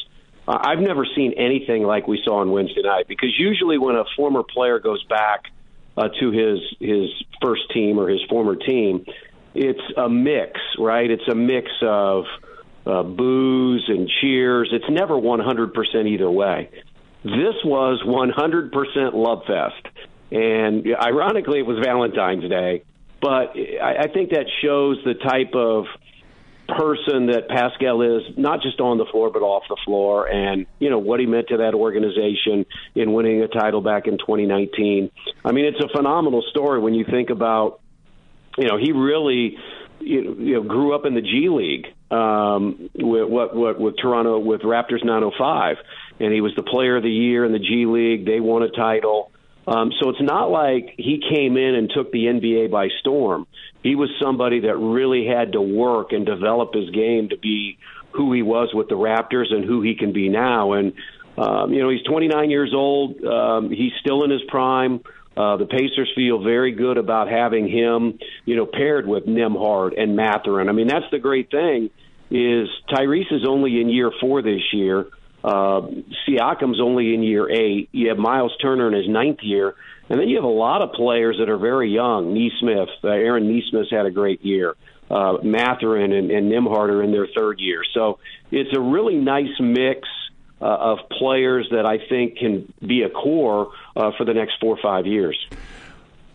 Uh, 0.48 0.58
I've 0.62 0.80
never 0.80 1.06
seen 1.16 1.34
anything 1.34 1.84
like 1.84 2.08
we 2.08 2.22
saw 2.24 2.40
on 2.40 2.52
Wednesday 2.52 2.82
night 2.82 3.08
because 3.08 3.34
usually 3.38 3.78
when 3.78 3.96
a 3.96 4.06
former 4.16 4.44
player 4.44 4.80
goes 4.80 5.04
back 5.04 5.44
uh, 5.98 6.08
to 6.20 6.32
his 6.32 6.60
his 6.80 7.10
first 7.42 7.64
team 7.74 8.00
or 8.00 8.08
his 8.08 8.22
former 8.30 8.56
team, 8.56 9.06
it's 9.54 9.82
a 9.98 10.08
mix, 10.08 10.60
right? 10.78 11.12
It's 11.12 11.28
a 11.30 11.36
mix 11.36 11.70
of 11.82 12.24
uh, 12.86 13.04
boos 13.04 13.86
and 13.90 14.10
cheers. 14.22 14.70
It's 14.72 14.90
never 14.90 15.16
100% 15.16 16.08
either 16.08 16.32
way. 16.32 16.70
This 17.24 17.56
was 17.66 18.02
100% 18.06 19.14
love 19.14 19.44
fest. 19.46 19.96
And 20.32 20.88
ironically, 20.96 21.60
it 21.60 21.66
was 21.66 21.80
Valentine's 21.84 22.50
Day. 22.50 22.84
But 23.22 23.56
I, 23.82 24.04
I 24.04 24.08
think 24.14 24.32
that 24.32 24.46
shows 24.62 24.98
the 25.04 25.14
type 25.14 25.54
of 25.54 25.86
person 26.68 27.28
that 27.28 27.50
Pascal 27.50 28.02
is, 28.02 28.38
not 28.38 28.62
just 28.62 28.80
on 28.80 28.98
the 28.98 29.06
floor, 29.06 29.32
but 29.32 29.42
off 29.42 29.64
the 29.68 29.78
floor, 29.86 30.28
and, 30.28 30.68
you 30.80 30.90
know, 30.90 31.00
what 31.00 31.20
he 31.20 31.26
meant 31.26 31.48
to 31.50 31.58
that 31.58 31.74
organization 31.74 32.66
in 32.96 33.14
winning 33.14 33.42
a 33.42 33.48
title 33.48 33.82
back 33.82 34.08
in 34.08 34.18
2019. 34.18 35.10
I 35.44 35.52
mean, 35.52 35.66
it's 35.66 35.84
a 35.84 35.90
phenomenal 35.96 36.44
story 36.52 36.80
when 36.80 36.94
you 36.94 37.06
think 37.10 37.32
about, 37.32 37.82
you 38.58 38.68
know, 38.68 38.78
he 38.78 38.92
really 38.92 39.58
you 40.00 40.54
know, 40.54 40.64
grew 40.64 40.96
up 40.96 41.06
in 41.06 41.14
the 41.14 41.22
G 41.22 41.50
League 41.50 41.88
um, 42.12 42.90
with 42.96 43.28
what 43.28 43.56
what 43.56 43.80
with 43.80 43.96
Toronto 44.02 44.40
with 44.40 44.62
Raptors 44.62 45.04
905, 45.04 45.78
and 46.20 46.34
he 46.34 46.42
was 46.42 46.54
the 46.56 46.64
Player 46.64 46.98
of 46.98 47.04
the 47.04 47.12
Year 47.12 47.46
in 47.46 47.52
the 47.52 47.60
G 47.60 47.86
League. 47.86 48.26
They 48.26 48.40
won 48.40 48.64
a 48.64 48.70
title. 48.70 49.32
Um, 49.68 49.92
so 50.00 50.10
it's 50.10 50.22
not 50.22 50.50
like 50.50 50.96
he 50.98 51.22
came 51.30 51.58
in 51.58 51.76
and 51.76 51.92
took 51.94 52.12
the 52.12 52.26
NBA 52.26 52.72
by 52.72 52.88
storm. 53.02 53.46
He 53.84 53.96
was 53.96 54.10
somebody 54.22 54.62
that 54.62 54.78
really 54.78 55.28
had 55.28 55.54
to 55.54 55.62
work 55.62 56.12
and 56.12 56.26
develop 56.26 56.74
his 56.74 56.90
game 56.90 57.30
to 57.30 57.38
be 57.38 57.78
who 58.12 58.34
he 58.34 58.42
was 58.42 58.70
with 58.74 58.90
the 58.90 58.96
Raptors 58.96 59.54
and 59.54 59.64
who 59.64 59.82
he 59.82 59.96
can 59.96 60.12
be 60.12 60.30
now. 60.30 60.74
And 60.74 60.94
um, 61.38 61.72
you 61.72 61.82
know, 61.82 61.90
he's 61.90 62.04
29 62.04 62.50
years 62.50 62.74
old. 62.76 63.24
Um, 63.24 63.70
he's 63.70 63.94
still 64.02 64.24
in 64.24 64.32
his 64.32 64.42
prime. 64.48 65.02
Uh, 65.38 65.56
the 65.56 65.68
Pacers 65.68 66.12
feel 66.16 66.44
very 66.44 66.74
good 66.74 66.98
about 66.98 67.30
having 67.30 67.70
him, 67.70 68.20
you 68.44 68.58
know, 68.58 68.66
paired 68.66 69.08
with 69.08 69.26
Nembhard 69.26 69.98
and 69.98 70.16
Mathurin. 70.16 70.68
I 70.68 70.74
mean, 70.74 70.88
that's 70.88 71.06
the 71.12 71.20
great 71.20 71.50
thing 71.50 71.92
is 72.30 72.68
Tyrese 72.90 73.32
is 73.32 73.46
only 73.48 73.82
in 73.82 73.90
year 73.90 74.12
four 74.20 74.42
this 74.42 74.62
year. 74.74 75.08
Uh, 75.44 75.82
Siakam's 76.28 76.82
only 76.82 77.14
in 77.14 77.24
year 77.24 77.50
eight. 77.50 77.90
You 77.92 78.10
have 78.10 78.18
Myles 78.18 78.56
Turner 78.62 78.88
in 78.88 78.94
his 78.94 79.08
ninth 79.08 79.40
year, 79.42 79.76
and 80.10 80.20
then 80.20 80.28
you 80.28 80.36
have 80.36 80.44
a 80.44 80.48
lot 80.48 80.82
of 80.82 80.92
players 80.94 81.38
that 81.40 81.50
are 81.50 81.58
very 81.58 81.92
young. 81.92 82.34
Nesmith, 82.34 82.90
uh, 83.04 83.08
Aaron 83.08 83.48
Nesmith's 83.48 83.92
had 83.92 84.06
a 84.06 84.12
great 84.12 84.44
year. 84.44 84.76
Uh, 85.10 85.38
Mathurin 85.42 86.12
and, 86.12 86.30
and 86.30 86.52
Nembhard 86.52 86.90
are 86.90 87.02
in 87.02 87.12
their 87.12 87.28
third 87.36 87.60
year, 87.60 87.84
so 87.94 88.20
it's 88.52 88.76
a 88.76 88.80
really 88.80 89.16
nice 89.16 89.60
mix 89.60 90.08
uh, 90.62 90.66
of 90.66 91.00
players 91.10 91.68
that 91.72 91.86
I 91.86 91.98
think 92.10 92.38
can 92.38 92.72
be 92.86 93.04
a 93.04 93.10
core 93.10 93.72
uh, 93.96 94.12
for 94.18 94.26
the 94.26 94.34
next 94.34 94.60
four 94.60 94.76
or 94.76 94.82
five 94.82 95.08
years. 95.08 95.38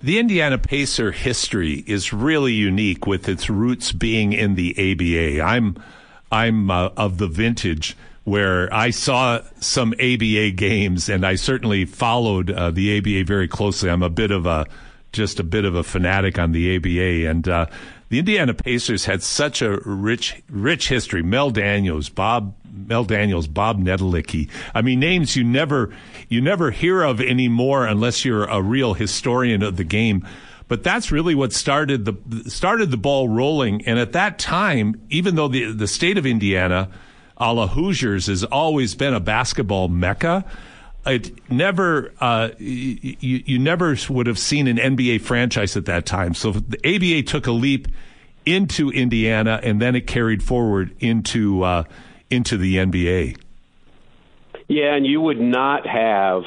The 0.02 0.18
Indiana 0.18 0.58
Pacer 0.58 1.12
history 1.12 1.84
is 1.86 2.12
really 2.12 2.52
unique 2.52 3.06
with 3.06 3.28
its 3.28 3.48
roots 3.48 3.92
being 3.92 4.32
in 4.32 4.54
the 4.54 4.74
ABA. 4.76 5.42
I'm 5.42 5.82
I'm 6.30 6.70
uh, 6.70 6.90
of 6.96 7.18
the 7.18 7.28
vintage 7.28 7.96
where 8.24 8.72
I 8.72 8.90
saw 8.90 9.40
some 9.60 9.92
ABA 9.94 10.52
games 10.52 11.08
and 11.08 11.26
I 11.26 11.34
certainly 11.34 11.84
followed 11.84 12.50
uh, 12.50 12.70
the 12.70 12.98
ABA 12.98 13.24
very 13.24 13.48
closely. 13.48 13.90
I'm 13.90 14.02
a 14.02 14.10
bit 14.10 14.30
of 14.30 14.46
a 14.46 14.66
just 15.12 15.38
a 15.38 15.44
bit 15.44 15.64
of 15.64 15.76
a 15.76 15.84
fanatic 15.84 16.38
on 16.38 16.52
the 16.52 16.76
ABA 16.76 17.30
and 17.30 17.48
uh, 17.48 17.66
the 18.08 18.18
Indiana 18.18 18.54
Pacers 18.54 19.04
had 19.04 19.22
such 19.22 19.62
a 19.62 19.78
rich 19.84 20.42
rich 20.48 20.88
history. 20.88 21.22
Mel 21.22 21.50
Daniels, 21.50 22.08
Bob 22.08 22.54
Mel 22.72 23.04
Daniels, 23.04 23.46
Bob 23.46 23.80
Netolicky. 23.80 24.50
I 24.74 24.82
mean, 24.82 25.00
names 25.00 25.36
you 25.36 25.44
never 25.44 25.94
you 26.28 26.40
never 26.40 26.70
hear 26.70 27.02
of 27.02 27.20
anymore 27.20 27.86
unless 27.86 28.24
you're 28.24 28.44
a 28.44 28.62
real 28.62 28.94
historian 28.94 29.62
of 29.62 29.76
the 29.76 29.84
game. 29.84 30.26
But 30.66 30.82
that's 30.82 31.12
really 31.12 31.34
what 31.34 31.52
started 31.52 32.04
the 32.04 32.50
started 32.50 32.90
the 32.90 32.96
ball 32.96 33.28
rolling. 33.28 33.84
And 33.86 33.98
at 33.98 34.12
that 34.12 34.38
time, 34.38 35.00
even 35.10 35.34
though 35.34 35.48
the 35.48 35.72
the 35.72 35.88
state 35.88 36.16
of 36.16 36.24
Indiana, 36.24 36.90
a 37.36 37.52
la 37.52 37.66
Hoosiers, 37.66 38.26
has 38.26 38.44
always 38.44 38.94
been 38.94 39.14
a 39.14 39.20
basketball 39.20 39.88
mecca, 39.88 40.44
it 41.06 41.50
never 41.50 42.12
uh, 42.20 42.50
you, 42.58 43.18
you 43.20 43.58
never 43.58 43.96
would 44.08 44.26
have 44.26 44.38
seen 44.38 44.66
an 44.66 44.78
NBA 44.78 45.20
franchise 45.20 45.76
at 45.76 45.84
that 45.86 46.06
time. 46.06 46.34
So 46.34 46.52
the 46.52 46.78
ABA 46.84 47.22
took 47.24 47.46
a 47.46 47.52
leap 47.52 47.88
into 48.46 48.90
Indiana, 48.90 49.60
and 49.62 49.80
then 49.80 49.94
it 49.94 50.06
carried 50.06 50.42
forward 50.42 50.94
into. 51.00 51.62
Uh, 51.62 51.84
into 52.34 52.56
the 52.56 52.76
NBA. 52.76 53.38
Yeah, 54.68 54.94
and 54.94 55.06
you 55.06 55.20
would 55.20 55.40
not 55.40 55.86
have 55.86 56.42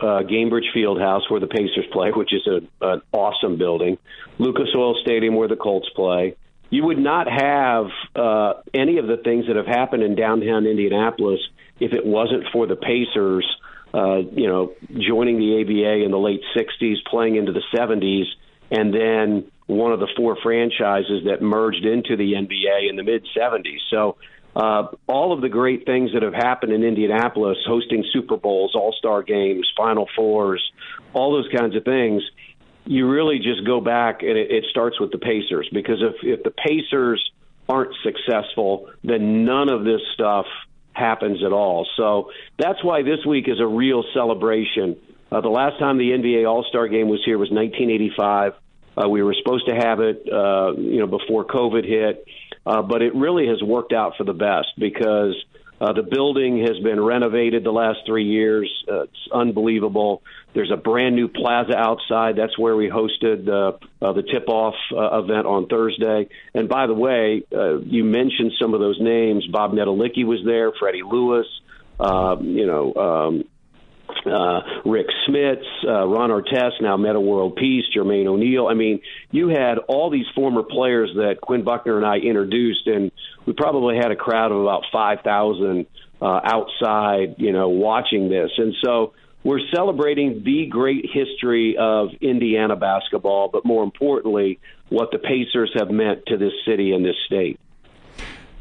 uh, 0.00 0.22
Gainbridge 0.22 0.72
Fieldhouse 0.74 1.30
where 1.30 1.40
the 1.40 1.46
Pacers 1.46 1.86
play, 1.92 2.10
which 2.10 2.32
is 2.32 2.46
a, 2.46 2.86
an 2.86 3.02
awesome 3.12 3.56
building, 3.56 3.98
Lucas 4.38 4.68
Oil 4.74 4.96
Stadium 5.02 5.34
where 5.34 5.48
the 5.48 5.56
Colts 5.56 5.88
play. 5.94 6.36
You 6.70 6.84
would 6.84 6.98
not 6.98 7.26
have 7.30 7.86
uh, 8.14 8.60
any 8.74 8.98
of 8.98 9.06
the 9.06 9.16
things 9.16 9.46
that 9.46 9.56
have 9.56 9.66
happened 9.66 10.02
in 10.02 10.16
downtown 10.16 10.66
Indianapolis 10.66 11.40
if 11.78 11.92
it 11.92 12.04
wasn't 12.04 12.44
for 12.52 12.66
the 12.66 12.76
Pacers, 12.76 13.46
uh, 13.94 14.16
you 14.16 14.48
know, 14.48 14.72
joining 14.98 15.38
the 15.38 15.60
ABA 15.60 16.04
in 16.04 16.10
the 16.10 16.18
late 16.18 16.40
'60s, 16.56 16.96
playing 17.08 17.36
into 17.36 17.52
the 17.52 17.62
'70s, 17.74 18.24
and 18.70 18.92
then 18.92 19.50
one 19.66 19.92
of 19.92 20.00
the 20.00 20.08
four 20.16 20.36
franchises 20.42 21.24
that 21.26 21.42
merged 21.42 21.84
into 21.84 22.16
the 22.16 22.32
NBA 22.32 22.90
in 22.90 22.96
the 22.96 23.02
mid 23.02 23.26
'70s. 23.36 23.78
So 23.90 24.16
uh, 24.56 24.88
all 25.06 25.34
of 25.34 25.42
the 25.42 25.50
great 25.50 25.84
things 25.84 26.12
that 26.14 26.22
have 26.22 26.32
happened 26.32 26.72
in 26.72 26.82
Indianapolis, 26.82 27.58
hosting 27.66 28.04
Super 28.10 28.38
Bowls, 28.38 28.74
All 28.74 28.94
Star 28.98 29.22
games, 29.22 29.70
Final 29.76 30.08
Fours, 30.16 30.62
all 31.12 31.32
those 31.32 31.48
kinds 31.54 31.76
of 31.76 31.84
things. 31.84 32.22
You 32.86 33.08
really 33.08 33.38
just 33.38 33.66
go 33.66 33.80
back 33.80 34.22
and 34.22 34.36
it, 34.36 34.50
it 34.50 34.64
starts 34.70 34.98
with 35.00 35.10
the 35.10 35.18
Pacers 35.18 35.68
because 35.72 36.00
if 36.00 36.16
if 36.22 36.42
the 36.42 36.50
Pacers 36.50 37.30
aren't 37.68 37.94
successful, 38.02 38.90
then 39.02 39.44
none 39.44 39.68
of 39.68 39.84
this 39.84 40.00
stuff 40.14 40.46
happens 40.92 41.42
at 41.44 41.52
all. 41.52 41.86
So 41.96 42.30
that's 42.58 42.82
why 42.82 43.02
this 43.02 43.24
week 43.26 43.48
is 43.48 43.60
a 43.60 43.66
real 43.66 44.04
celebration. 44.14 44.96
Uh, 45.30 45.40
the 45.40 45.48
last 45.48 45.78
time 45.78 45.98
the 45.98 46.10
NBA 46.10 46.48
All 46.48 46.64
Star 46.68 46.88
Game 46.88 47.08
was 47.08 47.22
here 47.24 47.38
was 47.38 47.50
1985. 47.50 48.54
Uh, 48.96 49.08
we 49.08 49.22
were 49.22 49.34
supposed 49.34 49.66
to 49.66 49.74
have 49.74 50.00
it, 50.00 50.26
uh, 50.32 50.72
you 50.76 51.00
know, 51.00 51.06
before 51.06 51.44
COVID 51.44 51.86
hit. 51.86 52.26
Uh, 52.64 52.82
but 52.82 53.02
it 53.02 53.14
really 53.14 53.46
has 53.46 53.62
worked 53.62 53.92
out 53.92 54.14
for 54.16 54.24
the 54.24 54.32
best 54.32 54.68
because 54.78 55.34
uh, 55.80 55.92
the 55.92 56.02
building 56.02 56.64
has 56.66 56.78
been 56.82 57.00
renovated 57.00 57.64
the 57.64 57.72
last 57.72 58.00
three 58.06 58.24
years. 58.24 58.70
Uh, 58.90 59.02
it's 59.02 59.28
unbelievable. 59.32 60.22
There's 60.54 60.70
a 60.72 60.76
brand 60.76 61.14
new 61.14 61.28
plaza 61.28 61.76
outside. 61.76 62.36
That's 62.36 62.58
where 62.58 62.74
we 62.74 62.88
hosted 62.88 63.46
uh, 63.48 63.76
uh, 64.02 64.12
the 64.14 64.22
tip-off 64.22 64.74
uh, 64.90 65.18
event 65.18 65.46
on 65.46 65.66
Thursday. 65.66 66.28
And 66.54 66.68
by 66.68 66.86
the 66.86 66.94
way, 66.94 67.42
uh, 67.54 67.78
you 67.80 68.04
mentioned 68.04 68.52
some 68.60 68.72
of 68.72 68.80
those 68.80 68.98
names. 69.00 69.46
Bob 69.46 69.72
Netolicky 69.72 70.24
was 70.24 70.40
there. 70.46 70.72
Freddie 70.78 71.02
Lewis. 71.02 71.46
Uh, 72.00 72.36
you 72.40 72.66
know, 72.66 72.94
um, 72.94 73.44
uh, 74.26 74.60
Rick 74.84 75.06
Smits, 75.28 75.64
uh, 75.86 76.06
Ron 76.06 76.30
Artest, 76.30 76.80
now 76.80 76.96
Metta 76.96 77.20
World 77.20 77.56
Peace, 77.56 77.84
Jermaine 77.96 78.26
O'Neal. 78.26 78.66
I 78.66 78.74
mean, 78.74 79.00
you 79.30 79.48
had 79.48 79.78
all 79.88 80.10
these 80.10 80.26
former 80.34 80.62
players 80.62 81.10
that 81.14 81.40
Quinn 81.40 81.64
Buckner 81.64 81.96
and 81.96 82.06
I 82.06 82.16
introduced, 82.16 82.86
and 82.86 83.12
we 83.46 83.52
probably 83.52 83.96
had 83.96 84.10
a 84.10 84.16
crowd 84.16 84.52
of 84.52 84.60
about 84.60 84.84
5,000 84.92 85.86
uh, 86.20 86.40
outside, 86.44 87.36
you 87.38 87.52
know, 87.52 87.68
watching 87.68 88.28
this. 88.28 88.50
And 88.56 88.74
so 88.84 89.12
we're 89.44 89.60
celebrating 89.74 90.42
the 90.44 90.66
great 90.66 91.04
history 91.12 91.76
of 91.78 92.08
Indiana 92.20 92.74
basketball, 92.74 93.48
but 93.52 93.64
more 93.64 93.84
importantly, 93.84 94.58
what 94.88 95.10
the 95.12 95.18
Pacers 95.18 95.72
have 95.78 95.90
meant 95.90 96.26
to 96.26 96.36
this 96.36 96.52
city 96.66 96.92
and 96.92 97.04
this 97.04 97.16
state. 97.26 97.60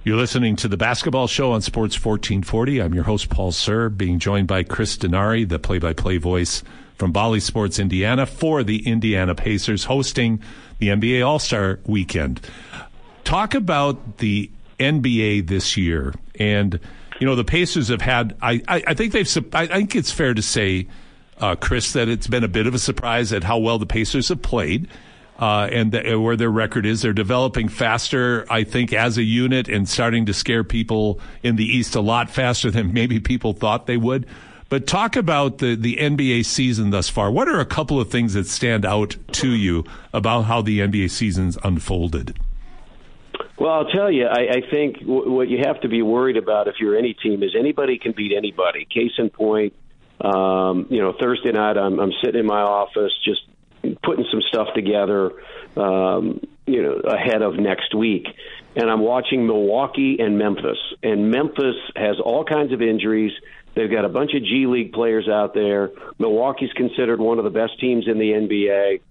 You're 0.06 0.18
listening 0.18 0.56
to 0.58 0.68
the 0.68 0.78
Basketball 0.78 1.26
Show 1.26 1.52
on 1.54 1.64
Sports 1.64 1.96
1440. 1.96 2.80
I'm 2.80 2.94
your 2.94 3.06
host, 3.06 3.32
Paul 3.32 3.52
Sir, 3.52 3.90
being 3.90 4.20
joined 4.20 4.48
by 4.48 4.62
Chris 4.62 4.98
Denari, 4.98 5.50
the 5.50 5.58
play 5.58 5.80
by 5.80 5.94
play 5.94 6.18
voice 6.18 6.62
from 6.96 7.12
Bally 7.12 7.40
Sports 7.40 7.80
Indiana 7.80 8.28
for 8.28 8.62
the 8.62 8.88
Indiana 8.88 9.34
Pacers, 9.34 9.86
hosting 9.86 10.44
the 10.78 10.90
NBA 10.90 11.26
All 11.26 11.40
Star 11.40 11.80
weekend. 11.88 12.40
Talk 13.24 13.56
about 13.56 14.20
the 14.20 14.52
NBA 14.80 15.48
this 15.48 15.76
year. 15.76 16.14
And, 16.40 16.80
you 17.20 17.26
know, 17.26 17.36
the 17.36 17.44
Pacers 17.44 17.88
have 17.88 18.02
had, 18.02 18.38
I, 18.44 18.62
I, 18.68 18.84
I 18.86 18.94
think 18.94 19.12
they've, 19.12 19.56
I 19.56 19.66
think 19.66 19.96
it's 19.96 20.12
fair 20.12 20.36
to 20.36 20.42
say, 20.44 20.88
uh, 21.40 21.56
Chris, 21.56 21.94
that 21.94 22.10
it's 22.10 22.28
been 22.28 22.44
a 22.44 22.48
bit 22.48 22.68
of 22.68 22.76
a 22.76 22.80
surprise 22.80 23.34
at 23.34 23.44
how 23.44 23.58
well 23.58 23.80
the 23.80 23.88
Pacers 23.88 24.30
have 24.30 24.44
played 24.44 24.88
uh, 25.40 25.68
and 25.72 25.92
the, 25.92 26.16
where 26.20 26.36
their 26.36 26.50
record 26.50 26.86
is. 26.86 27.02
They're 27.02 27.14
developing 27.14 27.68
faster, 27.68 28.46
I 28.50 28.64
think, 28.64 28.94
as 28.94 29.18
a 29.18 29.24
unit 29.24 29.68
and 29.68 29.88
starting 29.88 30.26
to 30.28 30.34
scare 30.34 30.64
people 30.64 31.20
in 31.44 31.56
the 31.56 31.66
East 31.66 31.96
a 31.96 32.02
lot 32.02 32.30
faster 32.30 32.72
than 32.72 32.94
maybe 32.94 33.20
people 33.20 33.54
thought 33.54 33.86
they 33.86 33.98
would. 33.98 34.26
But 34.68 34.88
talk 34.88 35.16
about 35.16 35.60
the, 35.60 35.76
the 35.76 35.98
NBA 35.98 36.46
season 36.46 36.90
thus 36.90 37.08
far. 37.08 37.30
What 37.32 37.48
are 37.48 37.60
a 37.60 37.66
couple 37.66 38.00
of 38.00 38.10
things 38.10 38.34
that 38.34 38.48
stand 38.48 38.84
out 38.84 39.16
to 39.34 39.50
you 39.50 39.86
about 40.12 40.44
how 40.44 40.62
the 40.62 40.80
NBA 40.80 41.12
season's 41.12 41.58
unfolded? 41.64 42.38
Well, 43.58 43.72
I'll 43.72 43.90
tell 43.90 44.12
you, 44.12 44.26
I, 44.26 44.58
I 44.58 44.72
think 44.72 45.00
w- 45.00 45.32
what 45.32 45.50
you 45.50 45.60
have 45.66 45.82
to 45.82 45.88
be 45.88 46.02
worried 46.02 46.36
about 46.36 46.68
if 46.68 46.76
you're 46.80 46.98
any 46.98 47.14
team 47.14 47.44
is 47.44 47.52
anybody 47.58 48.00
can 48.00 48.12
beat 48.12 48.34
anybody. 48.36 48.86
Case 48.86 49.14
in 49.18 49.30
point, 49.30 49.74
um, 50.20 50.88
you 50.90 51.00
know, 51.00 51.14
Thursday 51.20 51.52
night 51.52 51.78
I'm, 51.78 52.00
I'm 52.00 52.12
sitting 52.24 52.42
in 52.42 52.46
my 52.46 52.62
office 52.62 53.14
just 53.24 53.42
putting 54.04 54.26
some 54.32 54.42
stuff 54.42 54.68
together, 54.74 55.32
um, 55.78 56.42
you 56.66 56.82
know, 56.82 56.96
ahead 56.96 57.42
of 57.42 57.56
next 57.56 57.94
week. 57.96 58.28
And 58.76 58.90
I'm 58.90 59.02
watching 59.02 59.46
Milwaukee 59.46 60.18
and 60.20 60.38
Memphis. 60.38 60.78
And 61.02 61.32
Memphis 61.32 61.76
has 61.96 62.20
all 62.24 62.44
kinds 62.44 62.74
of 62.74 62.82
injuries. 62.82 63.32
They've 63.76 63.92
got 63.92 64.06
a 64.06 64.10
bunch 64.10 64.34
of 64.34 64.44
G 64.44 64.66
League 64.68 64.94
players 64.94 65.28
out 65.30 65.54
there. 65.54 65.92
Milwaukee's 66.20 66.74
considered 66.74 67.20
one 67.20 67.38
of 67.38 67.44
the 67.44 67.52
best 67.52 67.80
teams 67.80 68.08
in 68.08 68.18
the 68.18 68.32
NBA 68.32 69.02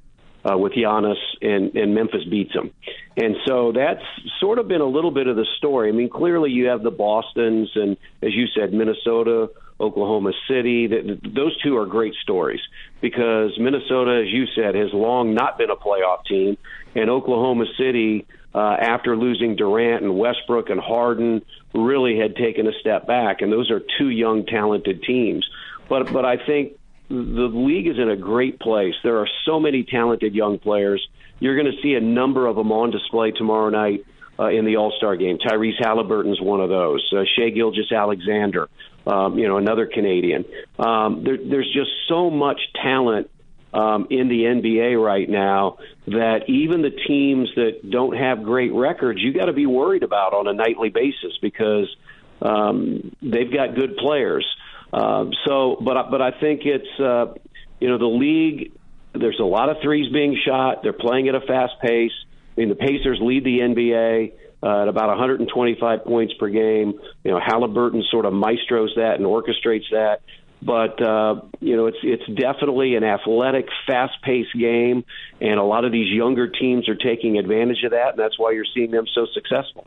uh, 0.45 0.59
with 0.59 0.73
Giannis, 0.73 1.17
and, 1.41 1.75
and 1.75 1.95
Memphis 1.95 2.25
beats 2.31 2.53
them. 2.53 2.71
And 3.17 3.37
so 3.47 3.73
that's 3.73 4.03
sort 4.41 4.59
of 4.59 4.69
been 4.69 4.81
a 4.81 4.87
little 4.87 5.11
bit 5.11 5.27
of 5.27 5.37
the 5.37 5.47
story. 5.57 5.89
I 5.89 5.93
mean, 5.93 6.11
clearly 6.11 6.51
you 6.51 6.67
have 6.67 6.83
the 6.83 6.91
Boston's 6.91 7.71
and, 7.75 7.97
as 8.23 8.35
you 8.35 8.47
said, 8.55 8.73
Minnesota, 8.73 9.51
Oklahoma 9.81 10.33
City. 10.49 10.87
Those 10.87 11.57
two 11.63 11.77
are 11.77 11.87
great 11.87 12.15
stories 12.23 12.61
because 13.01 13.59
Minnesota, 13.59 14.23
as 14.25 14.33
you 14.33 14.47
said, 14.55 14.75
has 14.75 14.93
long 14.93 15.35
not 15.35 15.59
been 15.59 15.71
a 15.71 15.77
playoff 15.77 16.25
team, 16.27 16.57
and 16.95 17.11
Oklahoma 17.11 17.65
City, 17.77 18.27
uh, 18.55 18.77
after 18.81 19.17
losing 19.17 19.57
Durant 19.57 20.05
and 20.05 20.17
Westbrook 20.17 20.71
and 20.71 20.81
Harden, 20.81 21.43
really 21.75 22.19
had 22.19 22.37
taken 22.37 22.69
a 22.69 22.73
step 22.81 23.07
back. 23.07 23.41
And 23.41 23.53
those 23.53 23.71
are 23.71 23.81
two 23.99 24.11
young, 24.11 24.47
talented 24.47 25.03
teams. 25.03 25.49
But 25.89 26.13
but 26.13 26.25
I 26.25 26.37
think 26.37 26.79
the 27.09 27.51
league 27.53 27.89
is 27.89 27.99
in 27.99 28.09
a 28.09 28.17
great 28.17 28.61
place. 28.61 28.95
There 29.03 29.19
are 29.19 29.29
so 29.45 29.61
many 29.61 29.83
talented 29.83 30.35
young 30.35 30.59
players. 30.59 31.07
You're 31.41 31.57
going 31.57 31.71
to 31.71 31.83
see 31.83 31.95
a 31.95 32.01
number 32.01 32.47
of 32.47 32.57
them 32.57 32.73
on 32.73 32.91
display 32.91 33.33
tomorrow 33.33 33.69
night 33.71 34.05
uh, 34.39 34.49
in 34.49 34.65
the 34.65 34.77
All 34.77 34.93
Star 34.97 35.17
game. 35.17 35.39
Tyrese 35.39 35.79
Halliburton's 35.79 36.41
one 36.41 36.61
of 36.61 36.69
those. 36.69 37.09
Uh, 37.13 37.25
Shai 37.37 37.51
Gilgeous-Alexander, 37.51 38.69
um, 39.07 39.39
you 39.39 39.49
know, 39.49 39.59
another 39.59 39.87
Canadian. 39.87 40.45
Um, 40.79 41.25
there, 41.25 41.37
there's 41.37 41.73
just 41.73 41.91
so 42.09 42.31
much 42.31 42.61
talent 42.83 43.31
um, 43.73 44.07
in 44.11 44.29
the 44.29 44.45
NBA 44.45 45.03
right 45.03 45.29
now 45.29 45.79
that 46.07 46.49
even 46.49 46.83
the 46.83 46.91
teams 46.91 47.49
that 47.57 47.91
don't 47.91 48.17
have 48.17 48.45
great 48.45 48.73
records, 48.73 49.21
you 49.21 49.33
got 49.33 49.47
to 49.47 49.53
be 49.53 49.67
worried 49.67 50.05
about 50.05 50.33
on 50.33 50.47
a 50.47 50.53
nightly 50.53 50.91
basis 50.91 51.37
because 51.43 51.95
um, 52.41 53.15
they've 53.21 53.53
got 53.53 53.75
good 53.75 53.97
players. 53.97 54.47
Uh, 54.93 55.27
so, 55.45 55.77
but 55.81 56.11
but 56.11 56.23
I 56.23 56.31
think 56.39 56.63
it's 56.65 57.01
uh, 57.01 57.35
you 57.81 57.89
know 57.89 57.99
the 57.99 58.07
league. 58.07 58.73
There's 59.13 59.41
a 59.41 59.45
lot 59.45 59.69
of 59.69 59.79
threes 59.83 60.13
being 60.13 60.39
shot. 60.45 60.83
They're 60.83 60.93
playing 60.93 61.29
at 61.29 61.35
a 61.35 61.41
fast 61.41 61.75
pace. 61.83 62.13
I 62.57 62.61
mean, 62.61 62.69
the 62.69 62.77
Pacers 62.77 63.19
lead 63.21 63.45
the 63.45 63.59
NBA 63.59 64.33
uh, 64.63 64.83
at 64.83 64.89
about 64.89 65.09
125 65.09 66.05
points 66.05 66.35
per 66.35 66.49
game. 66.49 66.95
You 67.25 67.33
know, 67.33 67.41
Halliburton 67.45 68.05
sort 68.11 68.25
of 68.25 68.33
maestros 68.33 68.93
that 68.97 69.17
and 69.17 69.27
orchestrates 69.27 69.91
that. 69.91 70.21
But 70.63 71.03
uh, 71.03 71.43
you 71.61 71.77
know, 71.77 71.87
it's 71.87 71.99
it's 72.03 72.27
definitely 72.27 72.95
an 72.95 73.05
athletic, 73.05 73.67
fast-paced 73.87 74.55
game, 74.55 75.05
and 75.41 75.61
a 75.61 75.63
lot 75.63 75.85
of 75.85 75.93
these 75.93 76.11
younger 76.11 76.49
teams 76.49 76.89
are 76.89 76.95
taking 76.95 77.37
advantage 77.37 77.83
of 77.85 77.91
that, 77.91 78.11
and 78.11 78.19
that's 78.19 78.39
why 78.39 78.53
you're 78.53 78.65
seeing 78.73 78.91
them 78.91 79.05
so 79.15 79.27
successful. 79.35 79.87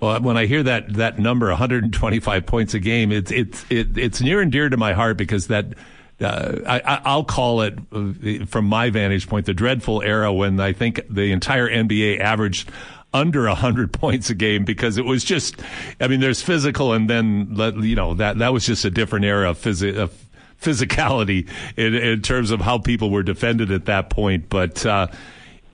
Well, 0.00 0.20
when 0.20 0.36
I 0.36 0.44
hear 0.44 0.62
that 0.62 0.92
that 0.94 1.18
number, 1.18 1.48
125 1.48 2.44
points 2.44 2.74
a 2.74 2.80
game, 2.80 3.12
it's 3.12 3.30
it's 3.30 3.64
it, 3.70 3.96
it's 3.96 4.20
near 4.20 4.42
and 4.42 4.52
dear 4.52 4.68
to 4.68 4.76
my 4.76 4.92
heart 4.92 5.16
because 5.16 5.46
that 5.46 5.68
uh, 6.20 6.58
I, 6.66 7.00
I'll 7.04 7.24
call 7.24 7.62
it, 7.62 7.78
uh, 7.92 8.46
from 8.46 8.66
my 8.66 8.90
vantage 8.90 9.28
point, 9.28 9.46
the 9.46 9.54
dreadful 9.54 10.02
era 10.02 10.32
when 10.32 10.60
I 10.60 10.72
think 10.72 11.00
the 11.10 11.32
entire 11.32 11.68
NBA 11.68 12.20
averaged 12.20 12.70
under 13.12 13.46
100 13.46 13.92
points 13.92 14.30
a 14.30 14.34
game 14.34 14.64
because 14.64 14.96
it 14.98 15.04
was 15.04 15.24
just, 15.24 15.60
I 16.00 16.08
mean, 16.08 16.20
there's 16.20 16.42
physical 16.42 16.92
and 16.92 17.08
then, 17.08 17.56
you 17.80 17.96
know, 17.96 18.14
that, 18.14 18.38
that 18.38 18.52
was 18.52 18.66
just 18.66 18.84
a 18.84 18.90
different 18.90 19.24
era 19.24 19.50
of, 19.50 19.58
phys- 19.58 19.96
of 19.96 20.12
physicality 20.60 21.48
in, 21.76 21.94
in, 21.94 22.22
terms 22.22 22.50
of 22.50 22.60
how 22.60 22.78
people 22.78 23.10
were 23.10 23.22
defended 23.22 23.70
at 23.70 23.86
that 23.86 24.10
point. 24.10 24.48
But, 24.48 24.84
uh, 24.86 25.08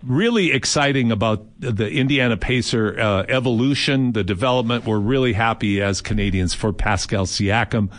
really 0.03 0.53
exciting 0.53 1.13
about 1.13 1.47
the 1.59 1.91
Indiana 1.91 2.37
Pacer 2.37 2.99
uh, 2.99 3.25
evolution, 3.29 4.13
the 4.13 4.25
development. 4.25 4.87
We're 4.87 4.99
really 4.99 5.35
happy 5.35 5.83
as 5.83 6.01
Canadians 6.01 6.55
for 6.55 6.73
Pascal 6.73 7.27
Siakam 7.27 7.91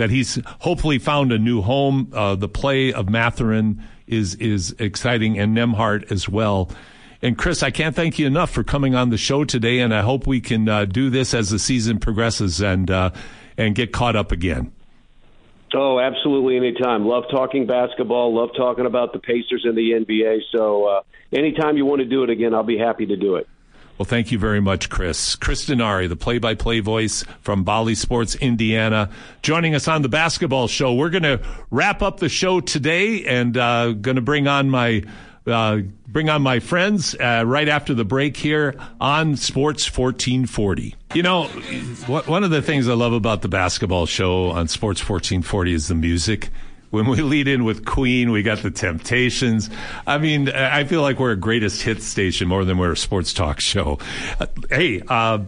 that 0.00 0.08
he's 0.08 0.38
hopefully 0.60 0.98
found 0.98 1.30
a 1.30 1.38
new 1.38 1.60
home. 1.60 2.10
Uh, 2.14 2.34
the 2.34 2.48
play 2.48 2.90
of 2.90 3.10
Mathurin 3.10 3.82
is 4.06 4.34
is 4.36 4.74
exciting, 4.78 5.38
and 5.38 5.54
Nembhard 5.54 6.10
as 6.10 6.26
well. 6.26 6.70
And 7.20 7.36
Chris, 7.36 7.62
I 7.62 7.70
can't 7.70 7.94
thank 7.94 8.18
you 8.18 8.26
enough 8.26 8.50
for 8.50 8.64
coming 8.64 8.94
on 8.94 9.10
the 9.10 9.18
show 9.18 9.44
today, 9.44 9.80
and 9.80 9.94
I 9.94 10.00
hope 10.00 10.26
we 10.26 10.40
can 10.40 10.70
uh, 10.70 10.86
do 10.86 11.10
this 11.10 11.34
as 11.34 11.50
the 11.50 11.58
season 11.58 11.98
progresses 12.00 12.62
and 12.62 12.90
uh, 12.90 13.10
and 13.58 13.74
get 13.74 13.92
caught 13.92 14.16
up 14.16 14.32
again. 14.32 14.72
Oh, 15.74 16.00
absolutely, 16.00 16.56
anytime. 16.56 17.06
Love 17.06 17.24
talking 17.30 17.66
basketball. 17.66 18.34
Love 18.34 18.50
talking 18.56 18.86
about 18.86 19.12
the 19.12 19.18
Pacers 19.18 19.66
and 19.66 19.76
the 19.76 19.90
NBA. 19.90 20.40
So, 20.50 20.86
uh, 20.86 21.02
anytime 21.30 21.76
you 21.76 21.84
want 21.84 22.00
to 22.00 22.06
do 22.06 22.24
it 22.24 22.30
again, 22.30 22.54
I'll 22.54 22.62
be 22.62 22.78
happy 22.78 23.04
to 23.04 23.16
do 23.16 23.36
it. 23.36 23.46
Well, 24.00 24.06
thank 24.06 24.32
you 24.32 24.38
very 24.38 24.62
much, 24.62 24.88
Chris. 24.88 25.36
Chris 25.36 25.66
Denari, 25.68 26.08
the 26.08 26.16
play 26.16 26.38
by 26.38 26.54
play 26.54 26.80
voice 26.80 27.22
from 27.42 27.64
Bally 27.64 27.94
Sports, 27.94 28.34
Indiana, 28.34 29.10
joining 29.42 29.74
us 29.74 29.88
on 29.88 30.00
the 30.00 30.08
basketball 30.08 30.68
show. 30.68 30.94
We're 30.94 31.10
going 31.10 31.24
to 31.24 31.42
wrap 31.70 32.00
up 32.00 32.18
the 32.18 32.30
show 32.30 32.60
today 32.60 33.26
and 33.26 33.54
uh, 33.58 33.92
going 33.92 34.14
to 34.16 34.22
bring 34.22 34.48
on 34.48 34.70
my. 34.70 35.02
Uh, 35.46 35.80
bring 36.06 36.28
on 36.28 36.42
my 36.42 36.60
friends 36.60 37.14
uh, 37.14 37.42
right 37.46 37.68
after 37.68 37.94
the 37.94 38.04
break 38.04 38.36
here 38.36 38.74
on 39.00 39.36
Sports 39.36 39.86
1440. 39.86 40.94
You 41.14 41.22
know, 41.22 41.44
one 41.46 42.44
of 42.44 42.50
the 42.50 42.60
things 42.60 42.88
I 42.88 42.92
love 42.92 43.14
about 43.14 43.40
the 43.40 43.48
basketball 43.48 44.04
show 44.04 44.50
on 44.50 44.68
Sports 44.68 45.00
1440 45.00 45.72
is 45.72 45.88
the 45.88 45.94
music 45.94 46.50
when 46.90 47.06
we 47.06 47.22
lead 47.22 47.48
in 47.48 47.64
with 47.64 47.84
Queen, 47.84 48.30
we 48.30 48.42
got 48.42 48.58
the 48.58 48.70
Temptations. 48.70 49.70
I 50.06 50.18
mean, 50.18 50.48
I 50.48 50.84
feel 50.84 51.02
like 51.02 51.18
we're 51.18 51.32
a 51.32 51.36
greatest 51.36 51.82
hits 51.82 52.04
station 52.04 52.48
more 52.48 52.64
than 52.64 52.78
we're 52.78 52.92
a 52.92 52.96
sports 52.96 53.32
talk 53.32 53.60
show. 53.60 53.98
Uh, 54.38 54.46
hey, 54.68 55.02
uh, 55.08 55.38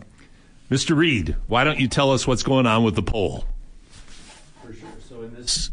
Mr. 0.71 0.97
Reed, 0.97 1.37
why 1.49 1.65
don't 1.65 1.79
you 1.79 1.89
tell 1.89 2.13
us 2.13 2.27
what's 2.27 2.43
going 2.43 2.67
on 2.67 2.85
with 2.85 2.95
the 2.95 3.03
poll? 3.03 3.45
For 4.65 4.73
sure. 4.73 4.89
So 5.09 5.23
in 5.23 5.35
this 5.35 5.71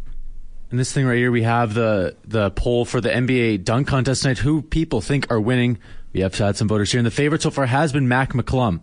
in 0.72 0.78
this 0.78 0.92
thing 0.92 1.06
right 1.06 1.18
here, 1.18 1.32
we 1.32 1.44
have 1.44 1.74
the 1.74 2.16
the 2.26 2.52
poll 2.52 2.86
for 2.86 3.00
the 3.00 3.10
NBA 3.10 3.64
dunk 3.64 3.88
contest 3.88 4.24
tonight. 4.24 4.40
Who 4.40 4.62
people 4.62 5.02
think 5.02 5.32
are 5.32 5.40
winning? 5.40 5.78
We 6.14 6.22
have 6.22 6.36
had 6.36 6.58
some 6.58 6.68
voters 6.68 6.92
here, 6.92 7.00
and 7.00 7.06
the 7.06 7.12
favorite 7.12 7.44
so 7.44 7.52
far 7.52 7.68
has 7.68 7.94
been 7.94 8.08
Mac 8.08 8.34
McClung. 8.34 8.82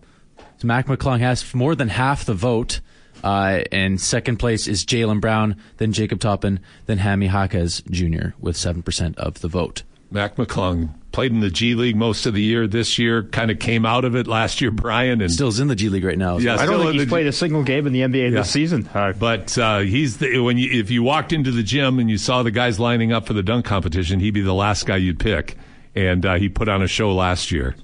So 0.59 0.67
Mac 0.67 0.87
McClung 0.87 1.19
has 1.21 1.53
more 1.55 1.75
than 1.75 1.89
half 1.89 2.25
the 2.25 2.35
vote. 2.35 2.81
Uh, 3.25 3.63
and 3.73 4.01
second 4.01 4.37
place 4.37 4.67
is 4.67 4.85
Jaylen 4.85 5.21
Brown, 5.21 5.57
then 5.79 5.93
Jacob 5.93 6.21
Toppin, 6.21 6.61
then 6.87 6.99
Jaime 6.99 7.27
Jaquez 7.27 7.83
Jr. 7.91 8.29
with 8.39 8.57
7% 8.57 9.17
of 9.17 9.41
the 9.41 9.49
vote. 9.49 9.83
Mac 10.11 10.37
McClung 10.37 10.91
played 11.13 11.33
in 11.33 11.41
the 11.41 11.51
G 11.51 11.75
League 11.75 11.97
most 11.97 12.27
of 12.27 12.35
the 12.35 12.43
year. 12.43 12.67
This 12.67 12.99
year, 12.99 13.25
kind 13.25 13.51
of 13.51 13.59
came 13.59 13.85
out 13.85 14.05
of 14.05 14.15
it 14.15 14.27
last 14.27 14.61
year. 14.61 14.71
Brian 14.71 15.21
and 15.21 15.33
still's 15.33 15.59
in 15.59 15.69
the 15.69 15.75
G 15.75 15.89
League 15.89 16.05
right 16.05 16.19
now. 16.19 16.39
Yeah, 16.39 16.57
I 16.57 16.67
don't 16.67 16.81
think 16.81 16.95
he's 16.95 17.09
played 17.09 17.27
a 17.27 17.33
single 17.33 17.63
game 17.65 17.87
in 17.87 17.93
the 17.93 18.01
NBA 18.01 18.31
yeah. 18.31 18.41
this 18.41 18.51
season. 18.51 18.89
Uh, 18.95 19.13
but 19.13 19.57
uh, 19.59 19.81
he's 19.81 20.19
the, 20.19 20.39
when 20.41 20.59
you, 20.59 20.79
if 20.79 20.91
you 20.91 21.03
walked 21.03 21.33
into 21.33 21.51
the 21.51 21.63
gym 21.63 21.99
and 21.99 22.09
you 22.09 22.19
saw 22.19 22.43
the 22.43 22.51
guys 22.51 22.79
lining 22.79 23.13
up 23.13 23.27
for 23.27 23.33
the 23.33 23.43
dunk 23.43 23.65
competition, 23.65 24.21
he'd 24.21 24.33
be 24.33 24.43
the 24.43 24.55
last 24.55 24.87
guy 24.87 24.97
you'd 24.97 25.19
pick. 25.19 25.57
And 25.95 26.27
uh, 26.27 26.35
he 26.35 26.49
put 26.49 26.69
on 26.69 26.83
a 26.83 26.87
show 26.87 27.13
last 27.15 27.51
year. 27.51 27.75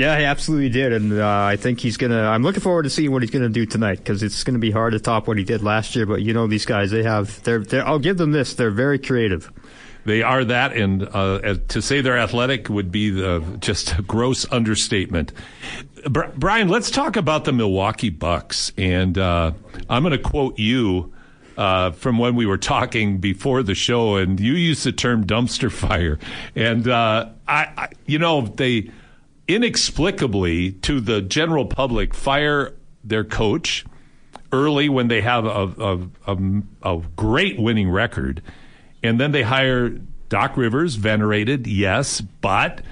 Yeah, 0.00 0.18
he 0.18 0.24
absolutely 0.24 0.70
did, 0.70 0.94
and 0.94 1.12
uh, 1.12 1.28
I 1.28 1.56
think 1.56 1.78
he's 1.78 1.98
gonna. 1.98 2.22
I'm 2.22 2.42
looking 2.42 2.62
forward 2.62 2.84
to 2.84 2.90
seeing 2.90 3.12
what 3.12 3.20
he's 3.20 3.30
gonna 3.30 3.50
do 3.50 3.66
tonight 3.66 3.98
because 3.98 4.22
it's 4.22 4.44
gonna 4.44 4.58
be 4.58 4.70
hard 4.70 4.94
to 4.94 4.98
top 4.98 5.28
what 5.28 5.36
he 5.36 5.44
did 5.44 5.62
last 5.62 5.94
year. 5.94 6.06
But 6.06 6.22
you 6.22 6.32
know, 6.32 6.46
these 6.46 6.64
guys, 6.64 6.90
they 6.90 7.02
have. 7.02 7.42
They're. 7.42 7.58
they're 7.58 7.86
I'll 7.86 7.98
give 7.98 8.16
them 8.16 8.32
this. 8.32 8.54
They're 8.54 8.70
very 8.70 8.98
creative. 8.98 9.52
They 10.06 10.22
are 10.22 10.42
that, 10.42 10.72
and 10.72 11.06
uh, 11.06 11.56
to 11.68 11.82
say 11.82 12.00
they're 12.00 12.16
athletic 12.16 12.70
would 12.70 12.90
be 12.90 13.10
the, 13.10 13.44
just 13.60 13.98
a 13.98 14.00
gross 14.00 14.50
understatement. 14.50 15.34
Brian, 16.08 16.68
let's 16.68 16.90
talk 16.90 17.16
about 17.16 17.44
the 17.44 17.52
Milwaukee 17.52 18.08
Bucks, 18.08 18.72
and 18.78 19.18
uh, 19.18 19.52
I'm 19.90 20.02
going 20.02 20.12
to 20.12 20.18
quote 20.18 20.58
you. 20.58 21.12
Uh, 21.58 21.90
from 21.90 22.16
when 22.16 22.36
we 22.36 22.46
were 22.46 22.56
talking 22.56 23.18
before 23.18 23.62
the 23.62 23.74
show, 23.74 24.16
and 24.16 24.40
you 24.40 24.54
used 24.54 24.82
the 24.82 24.92
term 24.92 25.26
dumpster 25.26 25.70
fire, 25.70 26.18
and 26.54 26.88
uh, 26.88 27.28
I, 27.46 27.68
I, 27.76 27.88
you 28.06 28.18
know, 28.18 28.40
they 28.46 28.90
inexplicably 29.54 30.72
to 30.72 31.00
the 31.00 31.20
general 31.20 31.66
public 31.66 32.14
fire 32.14 32.74
their 33.02 33.24
coach 33.24 33.84
early 34.52 34.88
when 34.88 35.08
they 35.08 35.20
have 35.20 35.44
a, 35.44 35.72
a, 35.78 36.08
a, 36.26 36.62
a, 36.82 37.02
great 37.16 37.58
winning 37.58 37.90
record. 37.90 38.42
And 39.02 39.20
then 39.20 39.32
they 39.32 39.42
hire 39.42 39.90
Doc 40.28 40.56
Rivers, 40.56 40.96
venerated, 40.96 41.66
yes, 41.66 42.20
but 42.20 42.82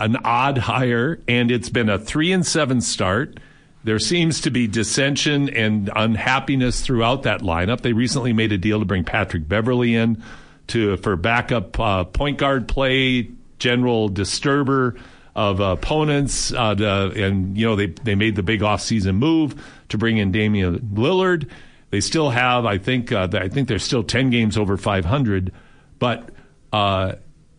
an 0.00 0.16
odd 0.24 0.58
hire. 0.58 1.20
And 1.28 1.50
it's 1.50 1.68
been 1.68 1.88
a 1.88 1.98
three 1.98 2.32
and 2.32 2.46
seven 2.46 2.80
start. 2.80 3.38
there 3.84 3.98
seems 3.98 4.40
to 4.42 4.50
be 4.50 4.66
dissension 4.66 5.50
and 5.50 5.90
unhappiness 5.94 6.80
throughout 6.80 7.22
that 7.24 7.42
lineup. 7.42 7.82
They 7.82 7.92
recently 7.92 8.32
made 8.32 8.52
a 8.52 8.58
deal 8.58 8.78
to 8.78 8.86
bring 8.86 9.04
Patrick 9.04 9.46
Beverley 9.46 9.94
in 9.94 10.22
to 10.68 10.96
for 10.96 11.16
backup 11.16 11.78
uh, 11.78 12.04
point 12.04 12.38
guard 12.38 12.66
play, 12.66 13.30
general 13.58 14.08
disturber 14.08 14.96
of 15.34 15.60
opponents, 15.60 16.52
uh, 16.52 17.12
and 17.16 17.56
you 17.56 17.66
know 17.66 17.76
they 17.76 17.86
they 17.86 18.14
made 18.14 18.36
the 18.36 18.42
big 18.42 18.60
offseason 18.60 19.16
move 19.16 19.62
to 19.88 19.98
bring 19.98 20.18
in 20.18 20.32
Damian 20.32 20.78
Lillard. 20.94 21.48
They 21.90 22.00
still 22.00 22.30
have, 22.30 22.66
I 22.66 22.78
think, 22.78 23.12
uh, 23.12 23.28
I 23.32 23.48
think 23.48 23.68
they're 23.68 23.78
still 23.78 24.02
ten 24.02 24.30
games 24.30 24.56
over 24.56 24.76
500, 24.76 25.52
but. 25.98 26.30
Uh, 26.72 27.16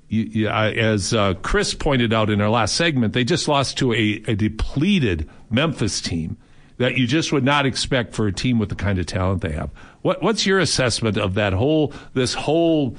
you, 0.08 0.24
you, 0.24 0.48
as 0.50 1.16
uh, 1.16 1.34
Chris 1.42 1.74
pointed 1.74 2.14
out 2.14 2.30
in 2.30 2.40
our 2.40 2.50
last 2.50 2.76
segment, 2.76 3.14
they 3.14 3.24
just 3.24 3.48
lost 3.48 3.80
to 3.80 3.92
a, 3.92 4.24
a 4.28 4.36
depleted 4.36 5.28
Memphis 5.50 6.00
team 6.00 6.38
that 6.78 6.98
you 6.98 7.08
just 7.08 7.32
would 7.32 7.44
not 7.44 7.66
expect 7.66 8.14
for 8.14 8.28
a 8.28 8.32
team 8.32 8.60
with 8.60 8.70
the 8.70 8.76
kind 8.76 9.00
of 9.00 9.06
talent 9.06 9.42
they 9.42 9.52
have. 9.52 9.70
What, 10.02 10.22
what's 10.22 10.46
your 10.46 10.60
assessment 10.60 11.18
of 11.18 11.36
that 11.36 11.54
whole 11.54 11.94
this 12.14 12.34
whole 12.34 12.98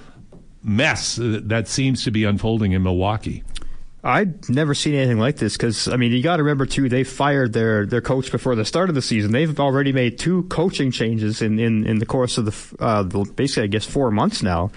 mess 0.62 1.18
that 1.20 1.68
seems 1.68 2.04
to 2.04 2.10
be 2.10 2.24
unfolding 2.24 2.72
in 2.72 2.82
Milwaukee? 2.82 3.44
I'd 4.06 4.48
never 4.48 4.72
seen 4.72 4.94
anything 4.94 5.18
like 5.18 5.36
this 5.36 5.56
because 5.56 5.88
I 5.88 5.96
mean 5.96 6.12
you 6.12 6.22
got 6.22 6.36
to 6.36 6.44
remember 6.44 6.64
too 6.64 6.88
they 6.88 7.02
fired 7.02 7.52
their 7.52 7.84
their 7.84 8.00
coach 8.00 8.30
before 8.30 8.54
the 8.54 8.64
start 8.64 8.88
of 8.88 8.94
the 8.94 9.02
season. 9.02 9.32
They've 9.32 9.58
already 9.58 9.92
made 9.92 10.16
two 10.18 10.44
coaching 10.44 10.92
changes 10.92 11.42
in 11.42 11.58
in, 11.58 11.84
in 11.84 11.98
the 11.98 12.06
course 12.06 12.38
of 12.38 12.44
the, 12.44 12.84
uh, 12.84 13.02
the 13.02 13.24
basically 13.34 13.64
I 13.64 13.66
guess 13.66 13.84
four 13.84 14.12
months 14.12 14.44
now. 14.44 14.70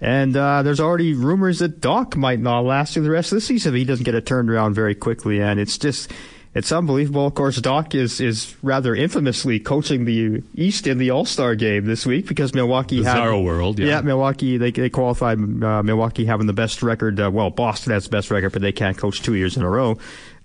And 0.00 0.36
uh, 0.36 0.64
there's 0.64 0.80
already 0.80 1.14
rumors 1.14 1.60
that 1.60 1.80
Doc 1.80 2.16
might 2.16 2.40
not 2.40 2.64
last 2.64 2.94
through 2.94 3.04
the 3.04 3.10
rest 3.10 3.30
of 3.30 3.36
the 3.36 3.40
season 3.40 3.72
if 3.72 3.78
he 3.78 3.84
doesn't 3.84 4.02
get 4.02 4.16
it 4.16 4.26
turned 4.26 4.50
around 4.50 4.74
very 4.74 4.96
quickly. 4.96 5.40
And 5.40 5.60
it's 5.60 5.78
just 5.78 6.10
it's 6.54 6.70
unbelievable. 6.70 7.26
Of 7.26 7.34
course, 7.34 7.56
Doc 7.60 7.94
is 7.94 8.20
is 8.20 8.54
rather 8.62 8.94
infamously 8.94 9.58
coaching 9.58 10.04
the 10.04 10.42
East 10.54 10.86
in 10.86 10.98
the 10.98 11.10
All 11.10 11.24
Star 11.24 11.54
game 11.54 11.86
this 11.86 12.04
week 12.04 12.28
because 12.28 12.54
Milwaukee 12.54 13.00
Bizarro 13.00 13.36
had 13.36 13.44
world. 13.44 13.78
Yeah. 13.78 13.86
yeah, 13.86 14.00
Milwaukee 14.02 14.58
they 14.58 14.70
they 14.70 14.90
qualified 14.90 15.38
uh, 15.38 15.82
Milwaukee 15.82 16.26
having 16.26 16.46
the 16.46 16.52
best 16.52 16.82
record. 16.82 17.18
Uh, 17.18 17.30
well, 17.30 17.50
Boston 17.50 17.92
has 17.92 18.04
the 18.04 18.10
best 18.10 18.30
record, 18.30 18.52
but 18.52 18.60
they 18.60 18.72
can't 18.72 18.98
coach 18.98 19.22
two 19.22 19.34
years 19.34 19.56
in 19.56 19.62
a 19.62 19.68
row. 19.68 19.98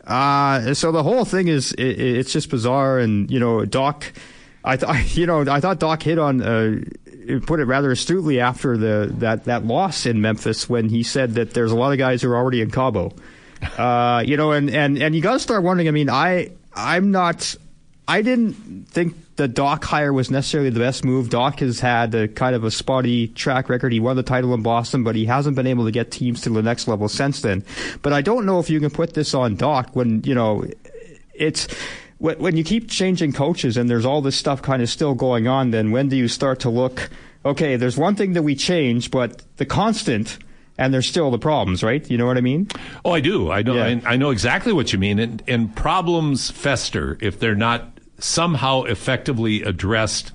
Uh, 0.05 0.73
so 0.73 0.93
the 0.93 1.03
whole 1.03 1.25
thing 1.25 1.49
is 1.49 1.73
it, 1.73 1.99
it's 1.99 2.31
just 2.31 2.49
bizarre, 2.49 2.99
and 2.99 3.29
you 3.29 3.39
know, 3.39 3.65
Doc. 3.65 4.05
I, 4.63 4.75
th- 4.75 5.17
you 5.17 5.25
know, 5.25 5.41
I 5.49 5.59
thought 5.59 5.79
Doc 5.79 6.03
hit 6.03 6.19
on 6.19 6.41
uh, 6.41 6.81
put 7.45 7.59
it 7.59 7.65
rather 7.65 7.91
astutely 7.91 8.39
after 8.39 8.77
the 8.77 9.13
that 9.17 9.45
that 9.45 9.65
loss 9.65 10.05
in 10.05 10.21
Memphis 10.21 10.69
when 10.69 10.89
he 10.89 11.03
said 11.03 11.35
that 11.35 11.53
there's 11.53 11.71
a 11.71 11.75
lot 11.75 11.91
of 11.91 11.97
guys 11.97 12.21
who 12.21 12.31
are 12.31 12.37
already 12.37 12.61
in 12.61 12.71
Cabo. 12.71 13.13
Uh, 13.77 14.23
you 14.25 14.37
know, 14.37 14.51
and, 14.51 14.69
and, 14.69 15.01
and 15.01 15.15
you 15.15 15.21
got 15.21 15.33
to 15.33 15.39
start 15.39 15.63
wondering. 15.63 15.87
I 15.87 15.91
mean, 15.91 16.09
I 16.09 16.51
I'm 16.75 17.11
not. 17.11 17.55
I 18.07 18.21
didn't 18.21 18.85
think 18.87 19.35
the 19.35 19.47
Doc 19.47 19.83
hire 19.83 20.13
was 20.13 20.31
necessarily 20.31 20.69
the 20.69 20.79
best 20.79 21.03
move. 21.03 21.29
Doc 21.29 21.59
has 21.59 21.79
had 21.79 22.15
a 22.15 22.27
kind 22.27 22.55
of 22.55 22.63
a 22.63 22.71
spotty 22.71 23.27
track 23.27 23.69
record. 23.69 23.91
He 23.91 23.99
won 23.99 24.15
the 24.15 24.23
title 24.23 24.53
in 24.53 24.63
Boston, 24.63 25.03
but 25.03 25.15
he 25.15 25.25
hasn't 25.25 25.55
been 25.55 25.67
able 25.67 25.85
to 25.85 25.91
get 25.91 26.11
teams 26.11 26.41
to 26.41 26.49
the 26.49 26.61
next 26.61 26.87
level 26.87 27.09
since 27.09 27.41
then. 27.41 27.65
But 28.01 28.13
I 28.13 28.21
don't 28.21 28.45
know 28.45 28.59
if 28.59 28.69
you 28.69 28.79
can 28.79 28.89
put 28.89 29.13
this 29.13 29.33
on 29.33 29.55
Doc 29.55 29.89
when 29.93 30.23
you 30.23 30.35
know 30.35 30.65
it's 31.33 31.67
when 32.19 32.57
you 32.57 32.63
keep 32.63 32.89
changing 32.89 33.33
coaches 33.33 33.77
and 33.77 33.89
there's 33.89 34.05
all 34.05 34.21
this 34.21 34.35
stuff 34.35 34.61
kind 34.61 34.81
of 34.81 34.89
still 34.89 35.13
going 35.13 35.47
on. 35.47 35.71
Then 35.71 35.91
when 35.91 36.09
do 36.09 36.15
you 36.15 36.27
start 36.27 36.59
to 36.61 36.69
look? 36.69 37.09
Okay, 37.45 37.75
there's 37.75 37.97
one 37.97 38.15
thing 38.15 38.33
that 38.33 38.43
we 38.43 38.55
change, 38.55 39.11
but 39.11 39.43
the 39.57 39.65
constant 39.65 40.37
and 40.77 40.93
there's 40.93 41.07
still 41.07 41.31
the 41.31 41.39
problems, 41.39 41.83
right? 41.83 42.09
You 42.09 42.17
know 42.17 42.25
what 42.25 42.37
I 42.37 42.41
mean? 42.41 42.67
Oh, 43.03 43.11
I 43.11 43.19
do. 43.19 43.51
I 43.51 43.61
know. 43.61 43.75
Yeah. 43.75 43.99
I, 44.05 44.13
I 44.13 44.15
know 44.15 44.29
exactly 44.29 44.73
what 44.73 44.93
you 44.93 44.99
mean. 44.99 45.19
And, 45.19 45.43
and 45.47 45.75
problems 45.75 46.51
fester 46.51 47.17
if 47.21 47.39
they're 47.39 47.55
not 47.55 47.99
somehow 48.19 48.83
effectively 48.83 49.63
addressed 49.63 50.31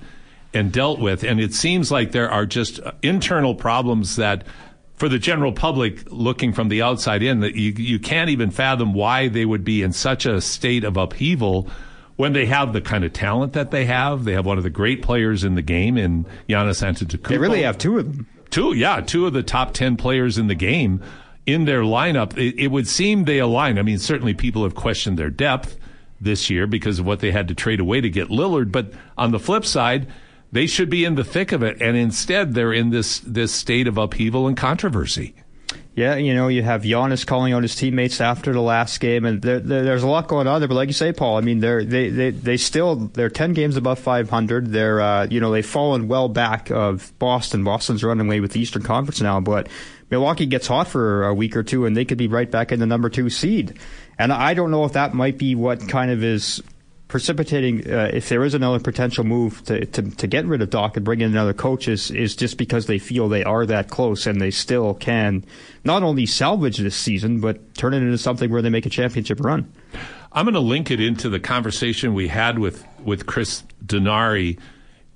and 0.53 0.71
dealt 0.71 0.99
with. 0.99 1.23
And 1.23 1.39
it 1.39 1.53
seems 1.53 1.91
like 1.91 2.11
there 2.11 2.29
are 2.29 2.45
just 2.45 2.79
internal 3.01 3.55
problems 3.55 4.17
that, 4.17 4.45
for 4.95 5.09
the 5.09 5.17
general 5.17 5.51
public 5.51 6.03
looking 6.11 6.53
from 6.53 6.69
the 6.69 6.81
outside 6.81 7.23
in, 7.23 7.39
that 7.39 7.55
you 7.55 7.71
you 7.71 7.99
can't 7.99 8.29
even 8.29 8.51
fathom 8.51 8.93
why 8.93 9.27
they 9.27 9.45
would 9.45 9.63
be 9.63 9.81
in 9.81 9.91
such 9.91 10.25
a 10.25 10.39
state 10.39 10.83
of 10.83 10.95
upheaval. 10.97 11.67
When 12.15 12.33
they 12.33 12.45
have 12.45 12.73
the 12.73 12.81
kind 12.81 13.03
of 13.03 13.11
talent 13.11 13.53
that 13.53 13.71
they 13.71 13.85
have, 13.85 14.23
they 14.23 14.33
have 14.33 14.45
one 14.45 14.59
of 14.59 14.63
the 14.63 14.69
great 14.69 15.01
players 15.01 15.43
in 15.43 15.55
the 15.55 15.63
game 15.63 15.97
in 15.97 16.25
Giannis 16.47 16.83
Antetokounmpo. 16.83 17.27
They 17.27 17.39
really 17.39 17.63
have 17.63 17.79
two 17.79 17.97
of 17.97 18.05
them. 18.05 18.27
Two, 18.53 18.73
yeah, 18.73 19.01
two 19.01 19.25
of 19.25 19.33
the 19.33 19.41
top 19.41 19.73
10 19.73 19.97
players 19.97 20.37
in 20.37 20.45
the 20.45 20.53
game 20.53 21.01
in 21.47 21.65
their 21.65 21.81
lineup. 21.81 22.37
It, 22.37 22.53
it, 22.59 22.67
would 22.67 22.87
seem 22.87 23.23
they 23.23 23.39
align. 23.39 23.79
I 23.79 23.81
mean, 23.81 23.97
certainly 23.97 24.35
people 24.35 24.61
have 24.61 24.75
questioned 24.75 25.17
their 25.17 25.31
depth 25.31 25.75
this 26.21 26.51
year 26.51 26.67
because 26.67 26.99
of 26.99 27.05
what 27.07 27.19
they 27.19 27.31
had 27.31 27.47
to 27.47 27.55
trade 27.55 27.79
away 27.79 27.99
to 27.99 28.11
get 28.11 28.29
Lillard. 28.29 28.71
But 28.71 28.93
on 29.17 29.31
the 29.31 29.39
flip 29.39 29.65
side, 29.65 30.05
they 30.51 30.67
should 30.67 30.91
be 30.91 31.03
in 31.03 31.15
the 31.15 31.23
thick 31.23 31.51
of 31.51 31.63
it. 31.63 31.81
And 31.81 31.97
instead, 31.97 32.53
they're 32.53 32.71
in 32.71 32.91
this, 32.91 33.21
this 33.21 33.51
state 33.51 33.87
of 33.87 33.97
upheaval 33.97 34.45
and 34.45 34.55
controversy. 34.55 35.33
Yeah, 35.95 36.15
you 36.15 36.33
know, 36.33 36.47
you 36.47 36.63
have 36.63 36.81
Giannis 36.81 37.25
calling 37.25 37.53
out 37.53 37.61
his 37.61 37.75
teammates 37.75 38.19
after 38.19 38.51
the 38.51 38.61
last 38.61 38.99
game, 38.99 39.25
and 39.25 39.39
there, 39.43 39.59
there, 39.59 39.83
there's 39.83 40.01
a 40.01 40.07
lot 40.07 40.27
going 40.27 40.47
on 40.47 40.59
there. 40.59 40.67
But 40.67 40.73
like 40.73 40.89
you 40.89 40.93
say, 40.93 41.13
Paul, 41.13 41.37
I 41.37 41.41
mean, 41.41 41.59
they're 41.59 41.85
they 41.85 42.09
they 42.09 42.31
they 42.31 42.57
still 42.57 42.95
they're 42.95 43.29
ten 43.29 43.53
games 43.53 43.77
above 43.77 43.99
500. 43.99 44.71
They're 44.71 44.99
uh, 44.99 45.27
you 45.29 45.39
know 45.39 45.51
they've 45.51 45.63
fallen 45.63 46.07
well 46.07 46.29
back 46.29 46.71
of 46.71 47.13
Boston. 47.19 47.63
Boston's 47.63 48.03
running 48.03 48.25
away 48.25 48.39
with 48.39 48.53
the 48.53 48.59
Eastern 48.59 48.81
Conference 48.81 49.21
now, 49.21 49.39
but 49.39 49.69
Milwaukee 50.09 50.47
gets 50.47 50.65
hot 50.65 50.87
for 50.87 51.25
a 51.25 51.33
week 51.33 51.55
or 51.55 51.61
two, 51.61 51.85
and 51.85 51.95
they 51.95 52.05
could 52.05 52.17
be 52.17 52.27
right 52.27 52.49
back 52.49 52.71
in 52.71 52.79
the 52.79 52.87
number 52.87 53.09
two 53.09 53.29
seed. 53.29 53.77
And 54.17 54.33
I 54.33 54.55
don't 54.55 54.71
know 54.71 54.85
if 54.85 54.93
that 54.93 55.13
might 55.13 55.37
be 55.37 55.53
what 55.53 55.87
kind 55.87 56.09
of 56.09 56.23
is 56.23 56.61
precipitating 57.13 57.87
uh, 57.93 58.09
if 58.11 58.27
there 58.29 58.43
is 58.43 58.55
another 58.55 58.79
potential 58.79 59.23
move 59.23 59.63
to, 59.65 59.85
to, 59.85 60.01
to 60.01 60.25
get 60.25 60.47
rid 60.47 60.63
of 60.63 60.71
Doc 60.71 60.97
and 60.97 61.05
bring 61.05 61.21
in 61.21 61.29
another 61.29 61.53
coach 61.53 61.87
is, 61.87 62.09
is 62.09 62.35
just 62.35 62.57
because 62.57 62.87
they 62.87 62.97
feel 62.97 63.29
they 63.29 63.43
are 63.43 63.67
that 63.67 63.91
close 63.91 64.25
and 64.25 64.41
they 64.41 64.49
still 64.49 64.95
can 64.95 65.45
not 65.83 66.01
only 66.01 66.25
salvage 66.25 66.79
this 66.79 66.95
season 66.95 67.39
but 67.39 67.75
turn 67.75 67.93
it 67.93 67.97
into 67.97 68.17
something 68.17 68.49
where 68.49 68.63
they 68.63 68.69
make 68.71 68.87
a 68.87 68.89
championship 68.89 69.39
run. 69.41 69.71
I'm 70.31 70.45
going 70.45 70.55
to 70.55 70.59
link 70.59 70.89
it 70.89 70.99
into 70.99 71.29
the 71.29 71.39
conversation 71.39 72.15
we 72.15 72.29
had 72.29 72.57
with 72.57 72.83
with 73.03 73.27
Chris 73.27 73.63
Denari, 73.85 74.57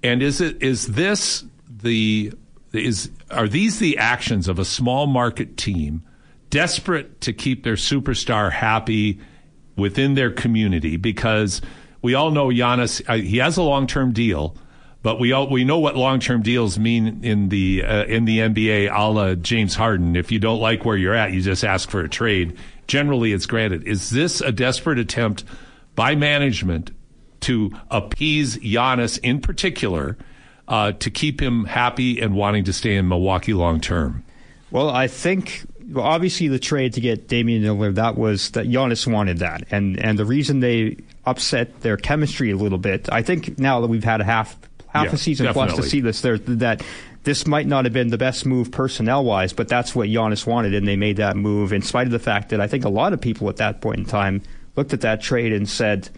and 0.03 0.21
is 0.21 0.39
it 0.39 0.61
is 0.61 0.85
this 0.85 1.43
the 1.67 2.31
is 2.73 3.09
are 3.31 3.47
these 3.47 3.79
the 3.79 3.97
actions 3.97 4.47
of 4.47 4.59
a 4.59 4.65
small 4.65 5.07
market 5.07 5.57
team 5.57 6.03
desperate 6.51 7.21
to 7.21 7.33
keep 7.33 7.63
their 7.63 7.73
superstar 7.73 8.51
happy 8.51 9.19
within 9.75 10.13
their 10.13 10.29
community 10.29 10.95
because 10.95 11.59
we 12.01 12.13
all 12.13 12.31
know 12.31 12.47
Giannis. 12.47 13.01
Uh, 13.07 13.17
he 13.17 13.37
has 13.37 13.57
a 13.57 13.63
long 13.63 13.87
term 13.87 14.13
deal, 14.13 14.55
but 15.03 15.19
we 15.19 15.31
all 15.31 15.49
we 15.49 15.63
know 15.63 15.79
what 15.79 15.95
long 15.95 16.19
term 16.19 16.41
deals 16.41 16.77
mean 16.77 17.23
in 17.23 17.49
the 17.49 17.83
uh, 17.83 18.05
in 18.05 18.25
the 18.25 18.39
NBA, 18.39 18.91
a 18.93 19.09
la 19.09 19.35
James 19.35 19.75
Harden. 19.75 20.15
If 20.15 20.31
you 20.31 20.39
don't 20.39 20.59
like 20.59 20.85
where 20.85 20.97
you're 20.97 21.15
at, 21.15 21.33
you 21.33 21.41
just 21.41 21.63
ask 21.63 21.89
for 21.89 22.01
a 22.01 22.09
trade. 22.09 22.57
Generally, 22.87 23.33
it's 23.33 23.45
granted. 23.45 23.83
Is 23.83 24.09
this 24.09 24.41
a 24.41 24.51
desperate 24.51 24.99
attempt 24.99 25.43
by 25.95 26.15
management 26.15 26.91
to 27.41 27.71
appease 27.91 28.57
Giannis 28.57 29.19
in 29.21 29.41
particular, 29.41 30.17
uh, 30.67 30.91
to 30.93 31.09
keep 31.09 31.41
him 31.41 31.65
happy 31.65 32.19
and 32.19 32.35
wanting 32.35 32.63
to 32.65 32.73
stay 32.73 32.95
in 32.95 33.07
Milwaukee 33.07 33.53
long 33.53 33.79
term? 33.81 34.23
Well, 34.71 34.89
I 34.89 35.07
think 35.07 35.65
obviously 35.95 36.47
the 36.47 36.59
trade 36.59 36.93
to 36.93 37.01
get 37.01 37.27
Damian 37.27 37.63
Lillard 37.63 37.95
that 37.95 38.17
was 38.17 38.51
that 38.51 38.67
Giannis 38.67 39.11
wanted 39.11 39.39
that, 39.39 39.65
and 39.71 39.99
and 39.99 40.19
the 40.19 40.25
reason 40.25 40.59
they 40.59 40.97
upset 41.27 41.81
their 41.81 41.97
chemistry 41.97 42.51
a 42.51 42.57
little 42.57 42.77
bit. 42.77 43.07
I 43.11 43.21
think 43.21 43.59
now 43.59 43.81
that 43.81 43.87
we've 43.87 44.03
had 44.03 44.21
a 44.21 44.23
half 44.23 44.57
half 44.87 45.05
Yeah, 45.05 45.13
a 45.13 45.17
season 45.17 45.45
definitely. 45.45 45.73
plus 45.75 45.85
to 45.85 45.89
see 45.89 45.99
this, 46.01 46.21
there 46.21 46.37
that 46.37 46.81
this 47.23 47.45
might 47.45 47.67
not 47.67 47.83
have 47.85 47.93
been 47.93 48.07
the 48.07 48.17
best 48.17 48.45
move 48.45 48.71
personnel 48.71 49.25
wise, 49.25 49.51
but 49.51 49.67
that's 49.67 49.93
what 49.93 50.07
Giannis 50.07 50.47
wanted, 50.47 50.73
and 50.73 50.87
they 50.87 50.95
made 50.95 51.17
that 51.17 51.35
move 51.35 51.73
in 51.73 51.81
spite 51.81 52.07
of 52.07 52.11
the 52.11 52.19
fact 52.19 52.49
that 52.49 52.61
I 52.61 52.67
think 52.67 52.85
a 52.85 52.89
lot 52.89 53.11
of 53.13 53.19
people 53.19 53.49
at 53.49 53.57
that 53.57 53.81
point 53.81 53.99
in 53.99 54.05
time 54.05 54.41
looked 54.77 54.93
at 54.93 55.01
that 55.01 55.21
trade 55.21 55.51
and 55.51 55.67
said, 55.67 56.09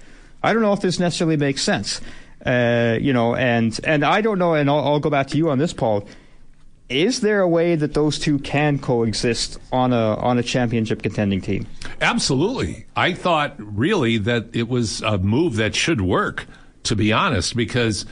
I 0.43 0.53
don't 0.53 0.61
know 0.61 0.73
if 0.73 0.81
this 0.81 0.99
necessarily 0.99 1.35
makes 1.37 1.63
sense. 1.63 1.99
Uh, 2.45 2.97
you 3.01 3.11
know, 3.11 3.35
and 3.35 3.77
and 3.83 4.05
I 4.05 4.21
don't 4.21 4.39
know, 4.39 4.53
and 4.53 4.69
I'll, 4.69 4.79
I'll 4.79 4.99
go 4.99 5.09
back 5.09 5.27
to 5.29 5.37
you 5.37 5.49
on 5.49 5.57
this, 5.57 5.73
Paul. 5.73 6.07
Is 6.89 7.21
there 7.21 7.41
a 7.41 7.47
way 7.47 7.75
that 7.75 7.93
those 7.93 8.17
two 8.17 8.39
can 8.39 8.79
coexist 8.79 9.59
on 9.71 9.93
a 9.93 10.15
on 10.15 10.39
a 10.39 10.43
championship 10.43 11.03
contending 11.03 11.39
team? 11.39 11.67
Absolutely. 12.01 12.87
I 12.95 13.13
thought 13.13 13.53
really 13.59 14.17
that 14.17 14.47
it 14.53 14.67
was 14.67 15.01
a 15.03 15.19
move 15.19 15.57
that 15.57 15.75
should 15.75 16.01
work, 16.01 16.47
to 16.83 16.95
be 16.95 17.13
honest, 17.13 17.55
because 17.55 18.07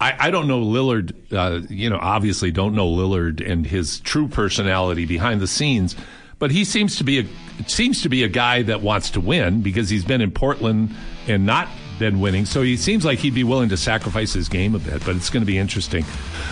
I, 0.00 0.16
I 0.18 0.30
don't 0.30 0.48
know 0.48 0.60
Lillard, 0.60 1.14
uh, 1.32 1.64
you 1.68 1.88
know, 1.88 1.98
obviously 2.00 2.50
don't 2.50 2.74
know 2.74 2.88
Lillard 2.88 3.40
and 3.40 3.64
his 3.64 4.00
true 4.00 4.26
personality 4.26 5.06
behind 5.06 5.40
the 5.40 5.46
scenes, 5.46 5.94
but 6.40 6.50
he 6.50 6.64
seems 6.64 6.96
to 6.96 7.04
be 7.04 7.20
a 7.20 7.24
seems 7.68 8.02
to 8.02 8.08
be 8.08 8.24
a 8.24 8.28
guy 8.28 8.62
that 8.62 8.80
wants 8.80 9.10
to 9.10 9.20
win 9.20 9.62
because 9.62 9.88
he's 9.88 10.04
been 10.04 10.20
in 10.20 10.32
Portland 10.32 10.94
and 11.28 11.46
not 11.46 11.68
been 11.98 12.20
winning. 12.20 12.44
So 12.46 12.62
he 12.62 12.76
seems 12.76 13.04
like 13.04 13.18
he'd 13.18 13.34
be 13.34 13.44
willing 13.44 13.68
to 13.70 13.76
sacrifice 13.76 14.32
his 14.32 14.48
game 14.48 14.74
a 14.74 14.78
bit, 14.78 15.04
but 15.04 15.16
it's 15.16 15.30
going 15.30 15.42
to 15.42 15.46
be 15.46 15.58
interesting. 15.58 16.04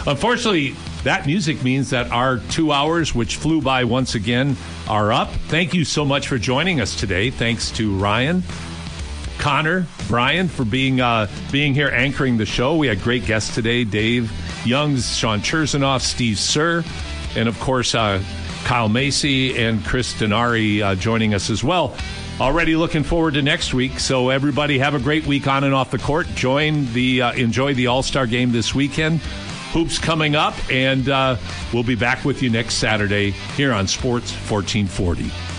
Unfortunately, 0.07 0.75
that 1.05 1.27
music 1.27 1.63
means 1.63 1.91
that 1.91 2.11
our 2.11 2.39
two 2.39 2.73
hours, 2.73 3.15
which 3.15 3.37
flew 3.37 3.61
by 3.61 3.85
once 3.85 4.15
again, 4.15 4.57
are 4.89 5.13
up. 5.13 5.31
Thank 5.49 5.75
you 5.75 5.85
so 5.85 6.05
much 6.05 6.29
for 6.29 6.39
joining 6.39 6.81
us 6.81 6.99
today. 6.99 7.31
Thanks 7.31 7.71
to 7.73 7.97
Ryan. 7.97 8.43
Connor, 9.39 9.87
Brian, 10.09 10.49
for 10.49 10.65
being 10.65 11.01
uh, 11.01 11.27
being 11.51 11.75
here 11.75 11.89
anchoring 11.89 12.37
the 12.39 12.47
show. 12.47 12.77
We 12.77 12.87
had 12.87 13.03
great 13.03 13.27
guests 13.27 13.55
today: 13.55 13.85
Dave 13.85 14.33
Youngs, 14.65 15.17
Sean 15.17 15.41
Chersonoff, 15.41 16.01
Steve 16.01 16.39
Sir, 16.39 16.85
and 17.37 17.49
of 17.49 17.59
course 17.61 17.95
uh, 17.95 18.23
Kyle 18.65 18.89
Macy 18.89 19.57
and 19.63 19.85
Chris 19.85 20.15
Denari 20.15 20.83
uh, 20.83 20.95
joining 20.95 21.35
us 21.35 21.51
as 21.51 21.63
well. 21.63 21.97
Already 22.41 22.75
looking 22.75 23.05
forward 23.05 23.35
to 23.35 23.43
next 23.43 23.75
week. 23.75 24.01
So 24.01 24.31
everybody 24.31 24.79
have 24.79 24.95
a 24.95 24.99
great 24.99 25.25
week 25.25 25.47
on 25.47 25.63
and 25.63 25.73
off 25.73 25.93
the 25.93 25.99
court. 25.99 26.27
Join 26.35 26.93
the 26.93 27.23
uh, 27.23 27.33
enjoy 27.35 27.75
the 27.75 27.87
All 27.87 28.03
Star 28.03 28.27
game 28.27 28.51
this 28.51 28.75
weekend. 28.75 29.21
Hoops 29.73 29.99
coming 29.99 30.35
up, 30.35 30.55
and 30.71 31.09
uh, 31.09 31.37
we'll 31.73 31.85
be 31.85 31.95
back 31.95 32.25
with 32.25 32.43
you 32.43 32.51
next 32.51 32.75
Saturday 32.75 33.31
here 33.31 33.73
on 33.73 33.87
Sports 33.87 34.33
1440. 34.51 35.54